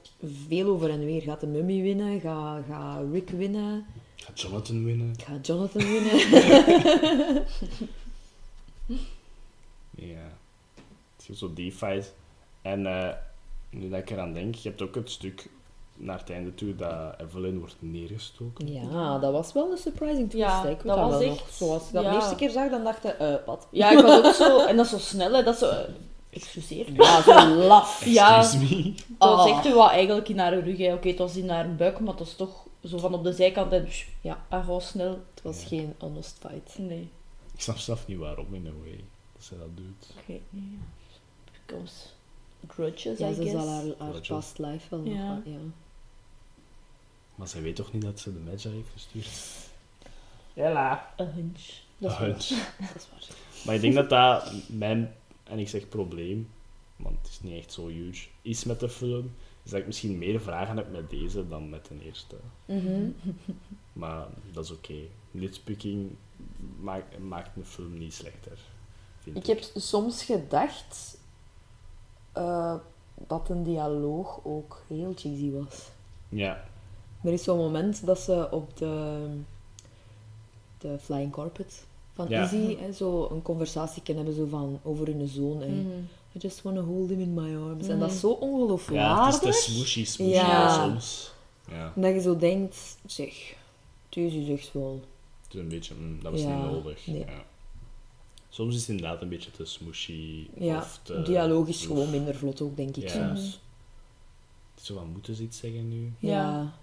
[0.48, 1.22] veel over en weer.
[1.22, 2.20] Gaat de mummy winnen?
[2.22, 3.86] Gaat ga Rick winnen?
[4.16, 5.16] Gaat Jonathan winnen?
[5.20, 6.20] Gaat Jonathan winnen?
[9.98, 10.38] Ja.
[11.18, 12.14] Het is zo die fight.
[12.62, 13.14] En eh,
[13.70, 15.50] nu dat ik eraan denk, je hebt ook het stuk
[15.96, 18.74] naar het einde toe dat Evelyn wordt neergestoken.
[18.74, 20.46] ja, dat was wel een surprising twist.
[20.46, 20.70] Ja, hè.
[20.70, 21.50] ik weet dat dat was wel echt- nog.
[21.54, 22.10] Zoals ik dat ja.
[22.10, 23.68] de eerste keer zag, dan dacht ik, eh, wat?
[23.72, 24.60] Ja, ik was ook zo...
[24.68, 25.44] En dat is zo snel, hè.
[25.44, 25.70] Dat is zo...
[25.70, 25.80] eh,
[26.30, 26.94] Excuseer.
[26.94, 28.06] Ja, zo laf.
[28.06, 28.38] Ja.
[28.38, 28.94] Excuse.
[29.18, 29.58] Dat was Oh.
[29.58, 30.94] echt wel eigenlijk in haar rug, hè.
[30.94, 33.72] Oké, het was in haar buik, maar het was toch zo van op de zijkant
[33.72, 33.88] en...
[34.22, 34.46] Ja.
[34.50, 35.10] En gewoon snel.
[35.34, 35.68] Het was Ja.
[35.68, 36.78] geen honest fight.
[36.78, 37.10] Nee,
[37.54, 39.04] Ik snap zelf niet waarom, in a way,
[39.34, 40.10] dat ze dat doet.
[40.18, 40.80] ik weet niet.
[41.66, 41.94] Because...
[42.68, 45.28] Grudges, Ja, I ze zal haar, past life wel nog Ja.
[45.30, 45.58] wat- ja.
[47.36, 49.30] Maar zij weet toch niet dat ze de Magi heeft gestuurd?
[50.54, 51.14] Hela.
[51.16, 51.84] Een hunch.
[51.98, 52.28] Dat is waar.
[52.28, 52.48] hunch.
[52.94, 53.38] Dat is waar.
[53.66, 55.14] Maar ik denk dat dat mijn,
[55.44, 56.50] en ik zeg probleem,
[56.96, 59.32] want het is niet echt zo huge, is met de film,
[59.64, 62.36] is dat ik misschien meer vragen heb met deze dan met de eerste.
[62.66, 63.10] Mhm.
[63.94, 64.94] Maar dat is oké.
[65.32, 66.12] Nitpicking
[66.80, 68.58] maakt, maakt een film niet slechter.
[69.20, 71.18] Vind Ik heb soms gedacht
[72.32, 72.76] eh,
[73.28, 75.90] dat een dialoog ook heel cheesy was.
[76.30, 76.64] Ja,
[77.26, 79.26] Er is zo'n moment dat ze op de,
[80.78, 82.44] de flying carpet van Ja.
[82.44, 85.62] Izzy hè, zo een conversatie kunnen hebben zo van, over hun zoon.
[85.62, 85.68] Hè.
[85.68, 85.88] Mhm.
[86.36, 87.88] I just want to hold him in my arms.
[87.88, 88.22] En dat is Mhm.
[88.22, 89.42] zo ja ongeloofwaardig.
[89.42, 90.84] het is te smooshy, smooshy Ja.
[90.90, 91.32] soms.
[91.70, 93.54] Ja, dat je zo denkt, zeg,
[94.10, 95.02] deze zegt wel.
[95.44, 97.08] het is een beetje, mm, dat was Ja, niet nodig.
[97.08, 97.20] nee.
[97.20, 97.44] Ja.
[98.50, 100.48] Soms is het inderdaad een beetje te smooshy.
[100.58, 103.10] Ja, of te, dialoog is gewoon minder vlot ook, denk ik Ja.
[103.10, 103.42] soms.
[104.72, 106.14] Het is Zo van, moeten ze iets zeggen nu?
[106.20, 106.74] Ja.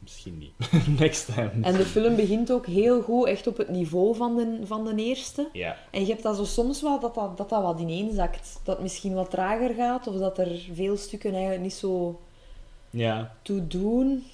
[0.00, 0.52] Misschien niet.
[1.00, 1.50] Next time.
[1.62, 5.02] En de film begint ook heel goed, echt op het niveau van de, van de
[5.02, 5.48] eerste.
[5.52, 8.60] Ja, En je hebt dat zo soms wel dat dat, dat dat wat ineenzakt.
[8.64, 12.20] Dat het misschien wat trager gaat, of dat er veel stukken eigenlijk niet zo
[12.90, 13.36] ja.
[13.42, 14.24] toe doen.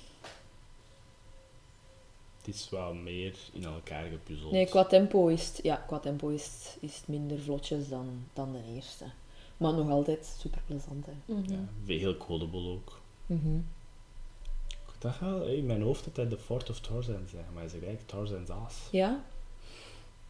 [2.45, 4.53] Het is wat meer in elkaar gepuzzeld.
[4.53, 8.09] Nee, qua tempo is het, ja, qua tempo is het, is het minder vlotjes dan,
[8.33, 9.05] dan de eerste.
[9.57, 11.07] Maar nog altijd super plezant.
[11.07, 11.35] Hè.
[11.35, 11.53] Mhm.
[11.53, 13.01] Ja, heel quotable ook.
[13.27, 13.59] Mhm.
[14.99, 17.85] Dacht wel, in mijn hoofd dat hij de Fort of Tarzan zei, maar hij zei
[17.85, 18.77] eigenlijk Tarzan's ass.
[18.91, 19.21] Ja?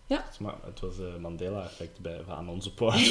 [0.07, 3.11] Dus, maar het was een Mandela-effect bij, aan onze poort.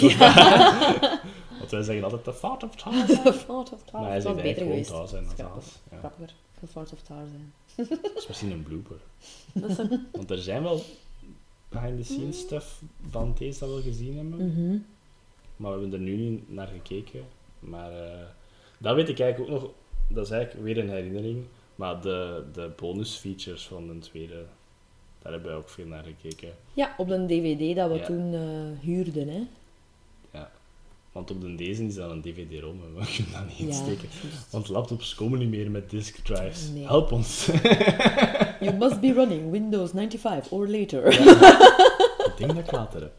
[1.59, 3.05] Want wij zeggen altijd de Fort of Tarzan.
[3.23, 4.01] The Fort of Tarzan.
[4.01, 4.89] Maar hij Dat zegt was beter eigenlijk geweest.
[4.89, 5.79] gewoon Tarzan als.
[5.91, 5.97] Ja.
[5.97, 6.33] Grappiger.
[6.59, 7.51] The Fort of Tarzan.
[7.75, 8.97] Dat is misschien een blooper.
[9.53, 10.07] Dat een...
[10.11, 10.81] Want er zijn wel
[11.69, 14.51] behind-the-scenes stuff van deze dat we gezien hebben.
[14.51, 14.77] Mhm.
[15.55, 17.25] Maar we hebben er nu niet naar gekeken.
[17.59, 18.25] Maar eh,
[18.77, 19.71] dat weet ik eigenlijk ook nog.
[20.07, 21.43] Dat is eigenlijk weer een herinnering.
[21.75, 24.45] Maar de, de bonusfeatures van de tweede,
[25.21, 26.49] daar hebben we ook veel naar gekeken.
[26.73, 28.05] Ja, op de DVD dat we Ja.
[28.05, 29.27] toen eh, huurden.
[29.27, 29.41] Hè.
[31.11, 34.09] Want op de deze is dat een DVD-ROM en we kunnen dat niet insteken.
[34.49, 36.69] Want laptops komen niet meer met disk drives.
[36.69, 36.85] Nee.
[36.85, 37.45] Help ons.
[38.59, 41.07] You must be running Windows 95 or later.
[42.29, 43.13] ik denk dat ik later heb.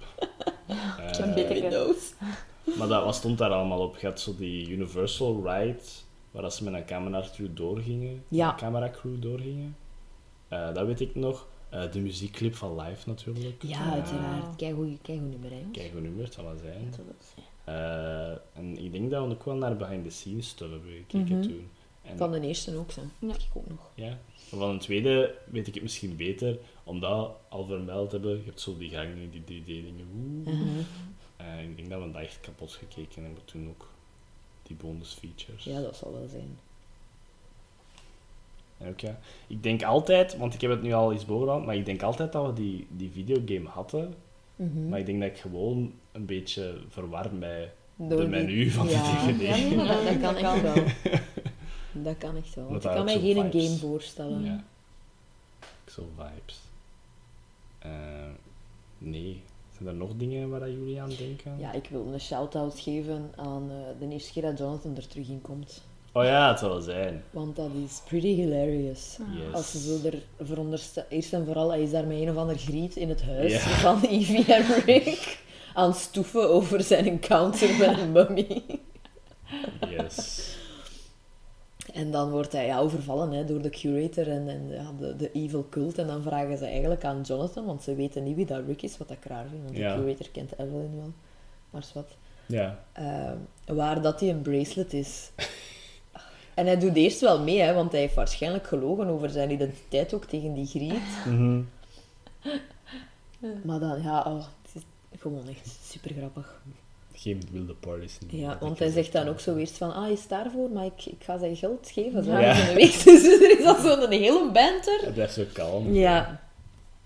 [0.66, 1.48] Eh.
[1.48, 2.12] Windows.
[2.78, 3.96] Maar dat, wat stond daar allemaal op?
[3.98, 5.78] Je had zo die Universal Ride,
[6.36, 8.24] waar dat ze met een camera crew doorgingen.
[8.28, 8.50] Ja.
[8.50, 9.76] Een camera crew doorgingen.
[10.48, 11.46] Eh, dat weet ik nog.
[11.68, 13.62] Eh, de muziekclip van Live natuurlijk.
[13.62, 14.56] Ja, uiteraard.
[14.56, 15.62] Kijk hoe je nummer, hè.
[15.72, 16.90] Kijk hoe nummer het zal wel zijn.
[16.96, 17.34] Dat
[17.64, 21.38] Eh, en ik denk dat we ook wel naar behind the scenes stuff hebben gekeken
[21.38, 21.42] Mhm.
[21.42, 21.68] toen.
[22.02, 23.00] En, Van de eerste ook, zo.
[23.18, 23.28] Ja.
[23.34, 23.90] Ik ook nog.
[23.94, 24.18] ja.
[24.34, 28.76] Van de tweede weet ik het misschien beter, omdat al vermeld hebben, je hebt zo
[28.78, 30.06] die gangen, die 3D-dingen.
[30.16, 30.54] oeh.
[30.54, 30.78] Mhm.
[31.70, 33.88] Ik denk dat we dat echt kapot gekeken hebben toen ook.
[34.66, 35.64] Die bonus features.
[35.64, 36.58] Ja, dat zal wel zijn.
[38.96, 39.18] Ja.
[39.46, 42.32] Ik denk altijd, want ik heb het nu al eens bovenaan, maar ik denk altijd
[42.32, 44.14] dat we die, die videogame hadden.
[44.56, 44.88] Mhm.
[44.88, 48.88] Maar ik denk dat ik gewoon een beetje verwar bij Door de die- menu van
[48.88, 49.02] ja.
[49.02, 49.40] de DVD.
[49.40, 50.84] Ja, nee, dat, kan echt wel.
[52.04, 52.68] Dat kan echt wel.
[52.68, 53.66] Want ik kan mij geen vibes.
[53.66, 54.44] game voorstellen.
[54.44, 54.64] Ja.
[55.90, 56.60] Zo vibes.
[57.78, 57.90] Eh,
[58.98, 59.42] nee.
[59.76, 61.58] Zijn er nog dingen waar dat jullie aan denken?
[61.58, 63.76] Ja, ik wil een shout-out geven aan eh,
[64.08, 65.82] de eerste keer dat Jonathan er terug in komt.
[66.12, 67.22] Oh ja, het zal zijn.
[67.30, 69.16] Want dat is pretty hilarious.
[69.34, 69.54] Yes.
[69.54, 71.10] Als ze zo er veronderstellen...
[71.10, 73.58] Eerst en vooral, hij is daar met een of ander griet in het huis Ja.
[73.88, 75.38] van Evie en Rick.
[75.74, 78.62] Aan het stoeven over zijn encounter met een mummy.
[79.88, 80.55] Yes.
[81.96, 85.32] En dan wordt hij ja, overvallen hè, door de curator en, en ja, de, de
[85.32, 85.98] evil cult.
[85.98, 88.98] En dan vragen ze eigenlijk aan Jonathan, want ze weten niet wie dat Rick is,
[88.98, 89.62] wat ik raar vind.
[89.64, 89.94] Want Ja.
[89.96, 91.12] de curator kent Evelyn wel.
[91.70, 92.16] Maar is wat.
[92.46, 92.78] Ja.
[92.92, 93.32] Eh,
[93.66, 95.30] waar dat hij een bracelet is.
[96.54, 100.14] En hij doet eerst wel mee, hè, want hij heeft waarschijnlijk gelogen over zijn identiteit
[100.14, 101.02] ook tegen die griet.
[101.26, 101.60] Mhm.
[103.64, 104.82] Maar dan, ja, oh, het is
[105.20, 106.60] gewoon echt super grappig.
[107.26, 108.18] Geen wilde parties.
[108.28, 110.70] in Ja, dat want hij zegt dan ook zo eerst van, ah, je is daarvoor,
[110.70, 112.24] maar ik, ik ga zijn geld geven.
[112.24, 112.52] Zo, Ja.
[112.54, 113.02] in de week.
[113.04, 114.98] Dus er is al zo'n hele banter.
[115.02, 115.92] Hij blijft zo kalm.
[115.94, 116.40] Ja.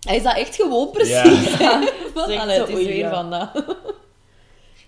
[0.01, 1.59] Hij is dat echt gewoon precies.
[1.59, 1.80] Ja.
[1.80, 1.86] hè.
[2.14, 3.10] Van, Zeg allee, zo, het is oei, weer ja.
[3.14, 3.51] van dat.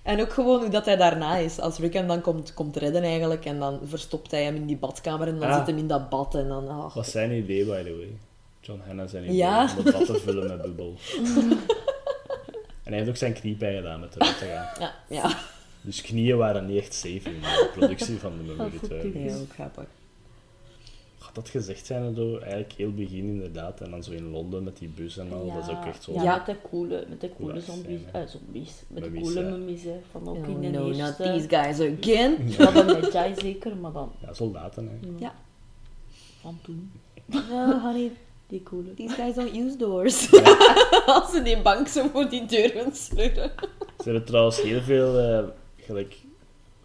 [0.02, 1.59] En ook gewoon hoe dat hij daarna is.
[1.60, 3.44] Als Rick hem dan komt, komt redden eigenlijk.
[3.44, 5.28] En dan verstopt hij hem in die badkamer.
[5.28, 5.56] En dan Ah.
[5.59, 6.34] zit hem in dat bad.
[6.34, 6.90] En dan...
[6.94, 8.16] Wat zijn idee, by the way?
[8.60, 9.68] John Hanna zijn idee Ja.
[9.78, 10.94] om het bad te vullen met bubbel.
[12.82, 14.68] en hij heeft ook zijn knie bijgedaan met eruit te gaan.
[14.88, 15.38] Ja, ja.
[15.80, 19.22] Dus knieën waren niet echt safe in de productie van de Memory Dat 2.
[19.24, 19.84] ja ook grappig.
[21.18, 23.80] Gaat dat gezegd zijn door eigenlijk heel begin inderdaad.
[23.80, 25.52] En dan zo in Londen met die bus en al.
[25.54, 26.12] Dat is ook echt zo.
[26.12, 28.00] Ja, met de coole, met de coole Coole zombies.
[28.12, 28.72] eh, zombies.
[28.88, 29.50] Met de coole ja.
[29.50, 31.22] mummies, hè, van ook Oh, in de no, not eerste.
[31.22, 32.36] these guys again.
[32.59, 35.09] Ja, dan met Jai zeker, maar dan Ja, soldaten, hè.
[35.24, 35.34] Ja.
[36.40, 36.92] van toen.
[37.26, 38.12] Ja, honey,
[38.52, 38.94] die coole.
[38.94, 40.32] These guys don't use doors.
[41.06, 43.50] Als ze die bank zo voor die deur gaan sleuren.
[43.98, 45.44] Ze hebben trouwens heel veel eh,
[45.76, 46.16] gelijk,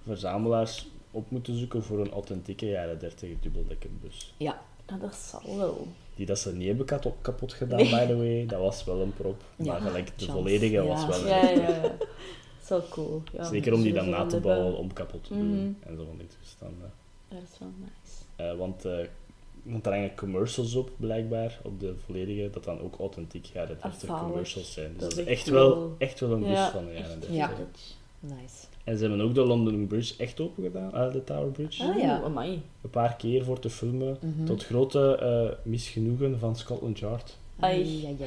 [0.06, 4.34] verzamelaars op moeten zoeken voor een authentieke jaren 30 dubbeldekkerbus.
[4.38, 4.62] Ja.
[4.88, 5.88] Ja, dat zal wel.
[6.16, 8.46] Die dat ze niet hebben kapot, kapot gedaan, by the way.
[8.46, 9.42] Dat was wel een prop.
[9.56, 10.32] Ja, maar gelijk de chance.
[10.32, 10.84] volledige Ja.
[10.84, 11.88] was wel een Ja, ja, echte.
[11.88, 11.96] ja.
[12.66, 13.22] Zo cool.
[13.34, 15.48] Ja, Zeker om die dan na te wel bouwen om kapot te doen.
[15.56, 15.90] Mhm.
[15.90, 16.92] En zo van die toestanden.
[17.28, 18.52] Dat is wel nice.
[18.52, 18.98] Eh, want eh
[19.70, 24.00] want er hangen commercials op, blijkbaar, op de volledige, dat dan ook authentiek jaren 30
[24.00, 24.24] zalig.
[24.24, 24.92] commercials zijn.
[24.92, 27.06] Dus Dat dat is echt echt wel, echt wel een bus Ja, van de jaren
[27.12, 27.36] echt 30.
[27.36, 27.50] Ja.
[28.20, 28.66] Nice.
[28.84, 31.84] En ze hebben ook de London Bridge echt open gedaan, eh, de Tower Bridge.
[31.84, 32.22] Ah, ja.
[32.22, 32.62] Amai.
[32.82, 34.46] Een paar keer voor te filmen, Mhm.
[34.46, 37.38] tot grote eh, misgenoegen van Scotland Yard.
[37.60, 38.18] Ai.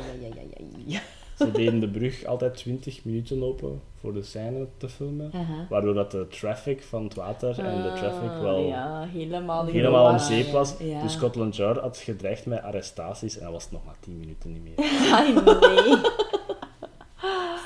[1.41, 5.31] Ze deden de brug altijd 20 minuten open voor de scène te filmen.
[5.69, 10.11] Waardoor dat de traffic van het water en de traffic Ah, wel Ja, helemaal helemaal
[10.13, 10.75] om zeep was.
[10.79, 11.03] ja.
[11.03, 14.53] Dus Scotland Yard had gedreigd met arrestaties en dat was het nog maar 10 minuten
[14.53, 14.89] niet meer.
[15.13, 15.97] Ai, nee.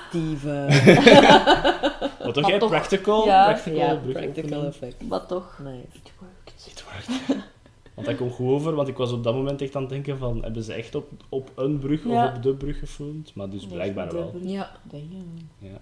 [0.09, 0.67] Steven.
[2.25, 2.59] Wat toch, Maar hè?
[2.59, 3.25] toch, Practical?
[3.25, 3.45] ja.
[3.45, 5.03] practical, practical effect.
[5.09, 5.77] Maar toch, Nice.
[5.93, 6.65] it worked.
[6.65, 6.85] Het
[7.27, 7.45] werkt.
[7.95, 10.19] Want dat komt goed over, want ik was op dat moment echt aan het denken
[10.19, 12.29] van, hebben ze echt op, op een brug Ja.
[12.29, 13.35] of op de brug gefilmd?
[13.35, 14.35] Maar dus blijkbaar wel.
[14.43, 15.49] Ja, Damn.
[15.59, 15.81] Ja.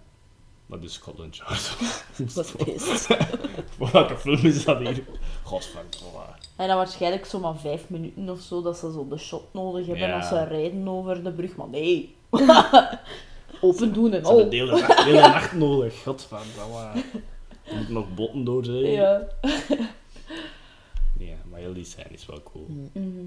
[0.67, 1.77] Maar dus Scotland Yard.
[2.17, 3.07] best.
[3.77, 5.03] Voor welke film is dat hier?
[5.43, 6.19] Godverdomme.
[6.57, 10.07] En dan waarschijnlijk zomaar vijf minuten of zo, dat ze zo de shot nodig hebben
[10.09, 10.17] Ja.
[10.17, 11.57] als ze rijden over de brug.
[11.57, 12.15] Maar nee.
[13.61, 16.03] Open doen en Ze hebben de hele nacht, de hele nacht nodig.
[16.03, 16.91] Godverdomme.
[17.71, 18.77] Je moet nog botten door zijn.
[18.91, 19.23] Ja.
[21.53, 22.67] Maar heel die scène is wel cool.
[22.93, 23.25] Mhm.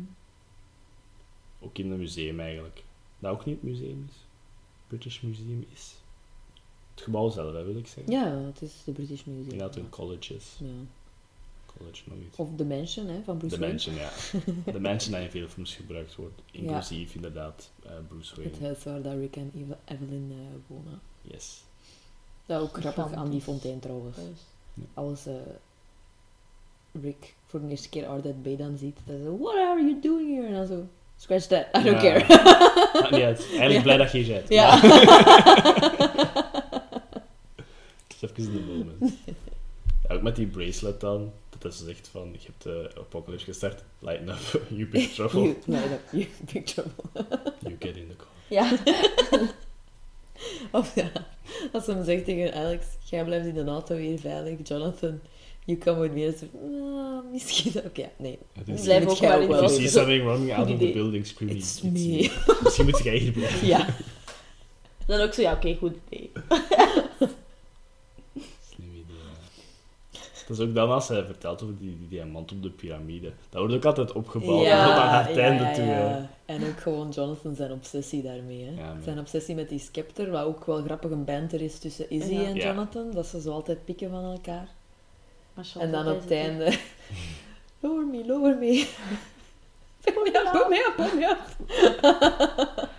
[1.59, 2.83] Ook in het museum eigenlijk.
[3.19, 4.15] Dat ook niet het museum is.
[4.87, 5.93] British Museum is.
[6.93, 8.13] Het gebouw zelf, hè, wil ik zeggen.
[8.13, 9.47] Ja, het is de British Museum.
[9.49, 10.45] denk dat het een college is.
[10.59, 10.67] Ja.
[11.77, 12.37] College nog iets.
[12.37, 13.73] Of The Mansion hè, van Bruce De Wayne.
[13.73, 14.11] Mansion, ja.
[14.73, 16.41] De Mansion dat in veel films gebruikt wordt.
[16.51, 18.65] Inclusief inderdaad eh, Bruce Het Wayne.
[18.65, 20.37] huis waar dat Rick en Eve- Evelyn eh,
[20.67, 20.99] wonen.
[21.21, 21.63] Yes.
[22.45, 24.17] Dat is ook grappig aan die fontein trouwens.
[24.93, 25.33] Als eh,
[27.01, 30.35] Rick voor de eerste keer Ardette Bay dan ziet, dan zo, what are you doing
[30.35, 30.47] here?
[30.47, 30.87] En dan zo,
[31.17, 32.19] scratch that, I don't Ja.
[32.19, 32.25] care.
[33.01, 33.39] Maakt niet uit.
[33.39, 33.81] Eigenlijk Ja.
[33.81, 34.49] blij dat je hier bent.
[34.49, 34.79] Ja.
[38.07, 39.13] Het is even in de moment.
[40.07, 41.31] Ja, ook met die bracelet dan.
[41.59, 43.83] Dat is zegt van, je hebt de apocalypse gestart.
[43.99, 45.41] Lighten up, you big trouble.
[45.41, 47.03] You, nee, dat, you big trouble.
[47.59, 48.27] You get in the car.
[48.49, 48.71] Ja.
[50.71, 51.11] Of ja,
[51.71, 55.19] als ze hem zegt tegen Alex, jij blijft in de auto hier veilig, Jonathan,
[55.65, 56.35] you come with me.
[56.37, 58.39] Ze ah, misschien, oké, ja, nee.
[58.53, 61.59] Het is- Blijf ook maar in de see something running out of the building screaming,
[61.59, 62.31] It's "It's me."
[62.63, 63.67] Misschien moet jij hier blijven.
[63.67, 63.85] Ja.
[65.07, 66.31] Dan ook zo, ja, oké, goed idee.
[68.69, 69.15] Slim idee,
[70.11, 70.19] ja.
[70.47, 73.31] Dat is ook dan als hij vertelt over die, die diamant op de piramide.
[73.49, 75.85] Dat wordt ook altijd opgebouwd Ja, tot aan het ja, einde ja, toe.
[75.85, 76.29] ja.
[76.45, 78.63] En ook gewoon Jonathan zijn obsessie daarmee.
[78.63, 78.81] Hè.
[78.81, 79.03] Ja, man.
[79.03, 82.43] zijn obsessie met die scepter, wat ook wel grappig een banter is tussen Izzy Ja.
[82.45, 82.65] en Ja.
[82.65, 83.11] Jonathan.
[83.11, 84.67] Dat ze zo altijd pikken van elkaar.
[85.55, 86.77] Maar En dan op het einde...
[87.79, 88.65] Lower me, lower me.
[90.05, 91.39] Me up, put me up, put me up.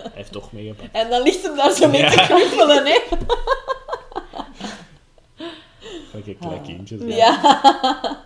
[0.02, 0.94] Hij heeft toch meegepakt.
[0.94, 2.26] En dan ligt hem daar zo mee te Ja.
[2.26, 3.00] knuffelen, hè.
[6.10, 7.00] Gekke klein kindjes.
[7.00, 7.06] hè.
[7.06, 7.16] Ah.
[7.16, 8.24] Ja.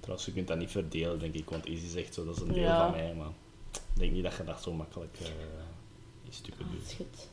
[0.00, 1.50] Trouwens, je kunt dat niet verdelen, denk ik.
[1.50, 2.78] Want Izzy zegt zo, dat is een deel Ja.
[2.82, 3.14] van mij.
[3.14, 3.26] Maar
[3.72, 5.26] ik denk niet dat je dat zo makkelijk eh
[6.24, 6.90] in stukken Als doet.
[6.90, 7.28] je het,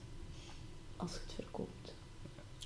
[0.97, 1.93] als je het verkoopt.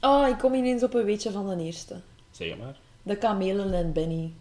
[0.02, 2.02] Oh, ik kom ineens op een weetje van de eerste.
[2.38, 2.76] Zeg het maar.
[3.04, 4.32] De kamelen en Benny.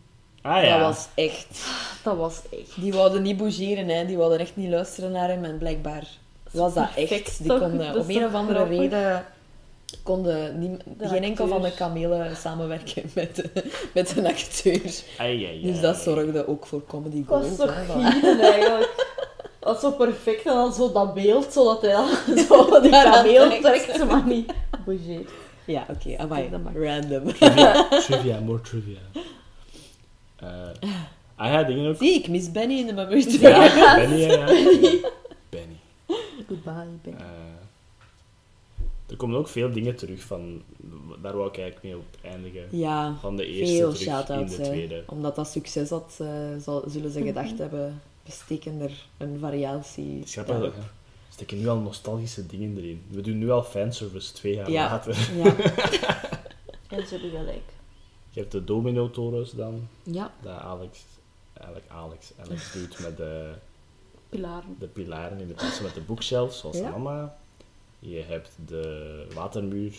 [0.43, 0.79] Ah ja.
[0.79, 1.67] Dat was echt...
[2.03, 2.81] Dat was echt...
[2.81, 4.07] Die wouden niet bougeren, hè.
[4.07, 5.45] Die wilden echt niet luisteren naar hem.
[5.45, 6.07] En blijkbaar
[6.51, 6.95] was dat echt.
[7.09, 8.79] Perfect, Die konden Dat op is een of andere grappig?
[8.79, 9.25] reden...
[10.03, 14.81] Konden niet, geen enkel van de kamelen samenwerken met, de- met een acteur.
[15.19, 15.63] Ai, ai, ai.
[15.63, 17.59] Dus dat zorgde ook voor comedy was gold.
[17.59, 19.07] toch hè, van- gieren eigenlijk.
[19.61, 22.09] Dat is zo perfect en dan zo dat beeld, zodat hij dan
[22.49, 24.53] zo die kameel trekt, maar niet
[24.85, 25.31] bougeert.
[25.67, 26.27] Ja, oké.
[26.27, 26.77] maar.
[26.77, 27.33] Random.
[27.33, 28.99] Trivia, trivia, more trivia.
[30.37, 30.49] Eh
[31.37, 31.97] ah ja, dingen ook.
[31.97, 34.33] Zie, ik mis Benny in de Memory Ja, Benny, ja.
[34.33, 34.47] ja.
[35.51, 35.77] Benny.
[36.49, 37.19] Goodbye, Ben.
[37.19, 37.25] Eh,
[39.07, 40.63] er komen ook veel dingen terug van...
[41.23, 42.67] Daar wou ik eigenlijk mee op eindigen.
[42.71, 44.57] Ja, Van de eerste veel terug in shout-outs.
[44.57, 44.69] de hè.
[44.69, 45.03] tweede.
[45.07, 50.33] Omdat dat succes had, eh, zullen ze gedacht hebben, we steken er een variatie is
[50.33, 50.55] grappig.
[50.55, 50.73] Er
[51.35, 53.05] steken nu al nostalgische dingen erin.
[53.11, 54.85] We doen nu al fanservice twee jaar Ja.
[54.91, 55.31] later.
[55.37, 55.55] Ja.
[56.89, 57.73] En ze hebben gelijk.
[58.31, 60.33] Je hebt de domino-torens dan, ja.
[60.43, 60.99] dat Alex,
[61.53, 63.53] eigenlijk Alex, Alex doet met de,
[64.29, 64.77] Pilaren.
[64.79, 66.91] de pilaren in de plaats met de bookshelf, zoals Ja.
[66.91, 67.37] mama.
[67.99, 69.95] Je hebt de watermuur,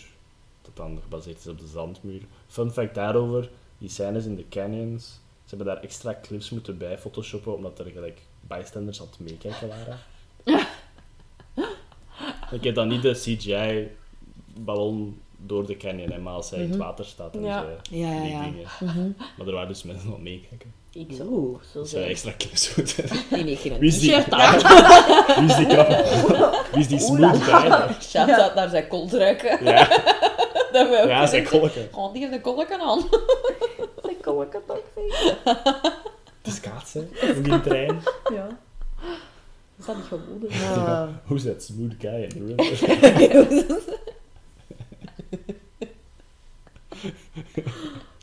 [0.62, 2.22] dat dan gebaseerd is op de zandmuur.
[2.48, 5.06] Fun fact daarover, die scènes in de canyons,
[5.44, 9.68] ze hebben daar extra clips moeten bij photoshoppen, omdat er gelijk bystanders aan het meekijken
[9.68, 10.00] waren.
[12.52, 13.12] Ik heb dan niet de
[14.56, 17.62] CGI-ballon door de canyon, hè, maar als hij in het water staat en Ja.
[17.62, 18.44] zo, Ja, ja, die ja.
[18.44, 19.18] dingen.
[19.38, 20.74] Maar er waren dus mensen aan het meekijken.
[20.94, 21.60] Ik zou Oeh.
[21.74, 22.04] zo zijn.
[22.04, 23.46] extra clips geen
[23.80, 24.16] Wie is die?
[24.16, 24.58] aan.
[25.40, 25.88] Wie is die krap?
[26.72, 27.68] Wie is die smooth guy?
[28.56, 29.64] naar zijn koldruiken.
[29.66, 29.88] Ja,
[30.72, 31.88] Dat we ook ja, zijn kolken.
[31.94, 33.02] Gewoon, die heeft een kolken aan.
[34.02, 35.38] Dat kan ik het ook zeggen.
[36.42, 38.00] De schaatsen in die trein.
[38.34, 38.48] Ja.
[39.76, 40.88] Dat is niet gewoon.
[40.88, 41.10] Ah.
[41.26, 43.94] Hoe is dat smooth guy in the river?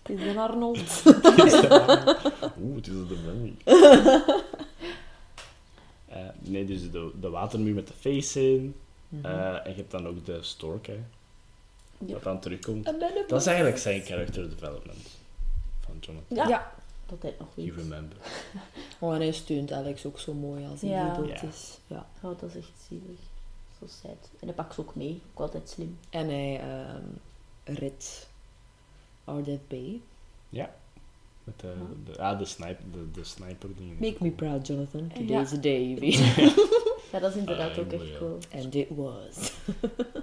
[0.03, 0.79] Het is een Arnold.
[2.63, 3.55] Oeh, het is de Benny.
[6.09, 8.75] Eh, nee, dus de, de watermuur met de face in.
[9.23, 10.99] Eh, en je hebt dan ook de stork, hè.
[12.07, 12.13] Ja.
[12.13, 12.85] Wat dan terugkomt.
[13.29, 15.09] Dat is eigenlijk zijn character development
[15.81, 16.49] van Jonathan.
[16.49, 16.73] Ja.
[17.21, 17.77] Dat hij nog You weet.
[17.85, 18.17] remember.
[18.99, 21.15] Oh, en hij steunt Alex ook zo mooi als hij Ja.
[21.15, 21.43] dood Ja.
[21.43, 21.79] is.
[21.87, 22.07] Ja.
[22.23, 23.19] Oh, dat is echt zielig.
[23.81, 24.31] Zo sad.
[24.41, 25.21] En hij pakt ze ook mee.
[25.35, 25.99] Ook altijd slim.
[26.11, 27.05] En hij ehm
[27.79, 28.29] redt
[29.25, 30.01] Ardette Bay.
[30.49, 30.75] Ja.
[31.45, 31.75] Met de,
[32.05, 33.97] de, ah, de, sniper, de, de sniper dingen.
[34.01, 35.11] Make me proud, Jonathan.
[35.15, 35.15] Ja.
[35.15, 35.97] Today's a day.
[37.13, 38.19] Ja, dat is inderdaad Ah, ook echt ja.
[38.19, 38.39] cool.
[38.55, 39.53] And it was.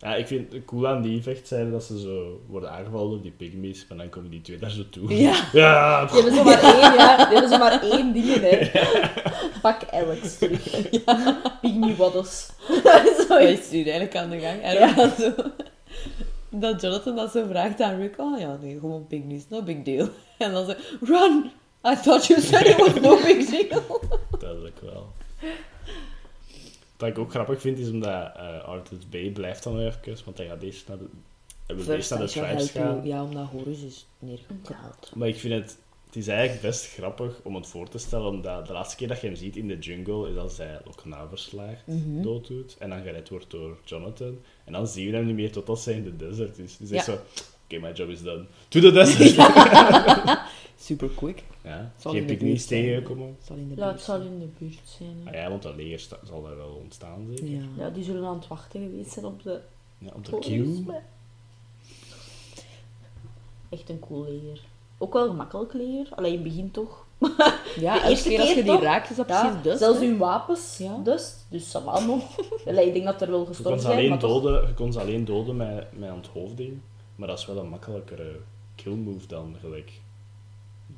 [0.00, 3.30] Ja, ik vind het cool aan die vechtschijnen dat ze zo worden aangevallen door die
[3.30, 5.16] pygmies, maar dan komen die twee daar zo toe.
[5.16, 5.44] Ja.
[5.52, 7.16] Ja, Die hebben zo maar één, ja.
[7.16, 8.70] Die hebben zo maar één ding, hè.
[9.62, 10.62] Pak Alex terug.
[11.60, 12.48] Pygmy Waddles.
[13.28, 14.62] Zo Hij is- nu eigenlijk aan de gang.
[14.62, 14.94] En Ja.
[14.94, 15.32] dan zo...
[16.50, 18.14] Dat Jonathan dat zo vraagt aan Rick.
[18.18, 19.42] Oh ja, nee, gewoon news.
[19.48, 20.08] No big deal.
[20.38, 20.72] En dan zo...
[21.00, 21.50] Run!
[21.86, 24.00] I thought you said it was no big deal.
[24.38, 25.12] duidelijk wel.
[27.00, 30.62] Wat ik ook grappig vind, is omdat Arthur's Bay blijft dan even, want hij gaat
[30.62, 31.04] eerst naar de,
[31.66, 33.00] hij wil eerst naar de tribes gaan.
[33.06, 35.12] Ja, omdat Horus is neergeknald.
[35.14, 38.66] Maar ik vind het, het is eigenlijk best grappig om het voor te stellen, omdat
[38.66, 41.86] de laatste keer dat je hem ziet in de jungle, is als hij Lokna verslaagt,
[41.86, 42.22] Mhm.
[42.22, 44.38] dood doet, en dan gered wordt door Jonathan.
[44.64, 46.76] En dan zien we hem niet meer totdat zij in de desert is.
[46.76, 47.04] Dus hij Ja.
[47.04, 48.44] zegt zo, oké, my job is done.
[48.68, 49.36] To the desert!
[50.80, 51.42] Super quick.
[51.64, 54.32] Ja, Zal geen in de Ja, het buurt zal zijn.
[54.32, 55.16] in de buurt zijn.
[55.24, 55.30] hè.
[55.30, 57.48] Ah ja, want dat leger sta- zal daar wel ontstaan zeker.
[57.48, 57.62] Ja.
[57.76, 59.60] Ja, die zullen aan het wachten geweest zijn op de
[59.98, 60.84] Ja, op de queue.
[63.68, 64.60] Echt een cool leger.
[64.98, 66.06] Ook wel een gemakkelijk leger.
[66.14, 67.04] Alleen in het begin toch.
[67.76, 68.82] Ja, De eerste keer als je die toch?
[68.82, 69.78] raakt, is dat Ja, precies dus.
[69.78, 70.06] zelfs hè?
[70.06, 70.76] hun wapens.
[70.78, 70.96] Ja.
[71.04, 72.36] Dus, dus va nog.
[72.66, 75.24] Allee, ik denk dat er wel Je gestorven zijn, maar doden, je kon ze alleen
[75.24, 76.78] doden met, met onthoofding,
[77.16, 78.40] maar dat is wel een makkelijkere
[78.74, 79.90] kill move dan gelijk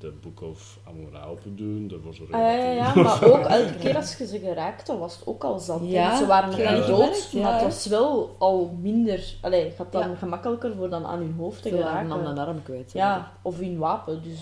[0.02, 4.16] de Book of Amora doen, ervoor zorgen Ah, ja, ja, maar ook elke keer als
[4.16, 5.90] je ze geraakt, dan was het ook al zand.
[5.90, 9.34] Ja, Ze waren nog ja, niet dat dood, maar het was wel al minder...
[9.40, 10.14] Allee, het gaat dan Ja.
[10.14, 12.24] gemakkelijker voor dan aan hun hoofd te Ze waren geraken.
[12.24, 12.92] dan een arm kwijt.
[12.92, 14.38] Ja, of hun wapen, dus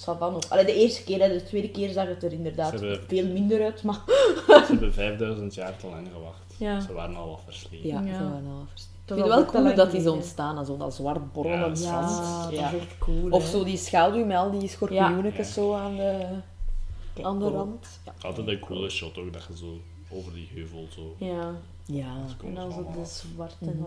[0.00, 0.50] ça va nog.
[0.50, 3.26] Allee, de eerste keer, hè, de tweede keer zag het er inderdaad Ze hebben- veel
[3.26, 4.00] minder uit, maar...
[4.46, 6.54] Ze hebben 5000 jaar te lang gewacht.
[6.58, 6.80] Ja.
[6.80, 7.88] Ze waren al wat versleten.
[7.88, 8.16] Ja, Ja.
[8.18, 10.66] ze waren al verst- Ik Dat vind het wel cool dat die zo ontstaan, als
[10.66, 12.10] zo dat zwart Ja, borrelend is zand.
[12.10, 12.70] Ja, Ja.
[12.70, 13.30] dat is echt cool.
[13.30, 15.52] Of zo die schaduw met al die schorpioenetjes Ja.
[15.52, 16.26] zo aan de,
[17.22, 17.86] aan de rand.
[18.04, 18.12] Ja.
[18.20, 19.78] Altijd een coole shot ook, dat je zo
[20.10, 21.14] over die heuvel zo...
[21.18, 21.54] Ja,
[21.84, 22.14] ja.
[22.44, 23.64] en dan zo de zwarte...
[23.64, 23.82] Mhm.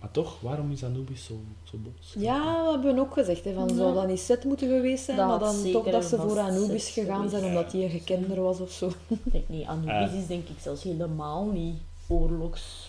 [0.00, 1.34] Maar toch, waarom is Anubis zo,
[1.64, 2.14] zo boos?
[2.18, 3.44] Ja, dat hebben we ook gezegd.
[3.44, 3.94] Hè, van, zou Ja.
[3.94, 7.28] dat niet set moeten geweest zijn, Dat maar dan toch dat ze voor Anubis gegaan
[7.28, 8.90] zijn, omdat hij een gekender was of zo.
[9.08, 11.76] Ik denk niet, Anubis is denk ik zelfs helemaal niet
[12.06, 12.87] oorlogs...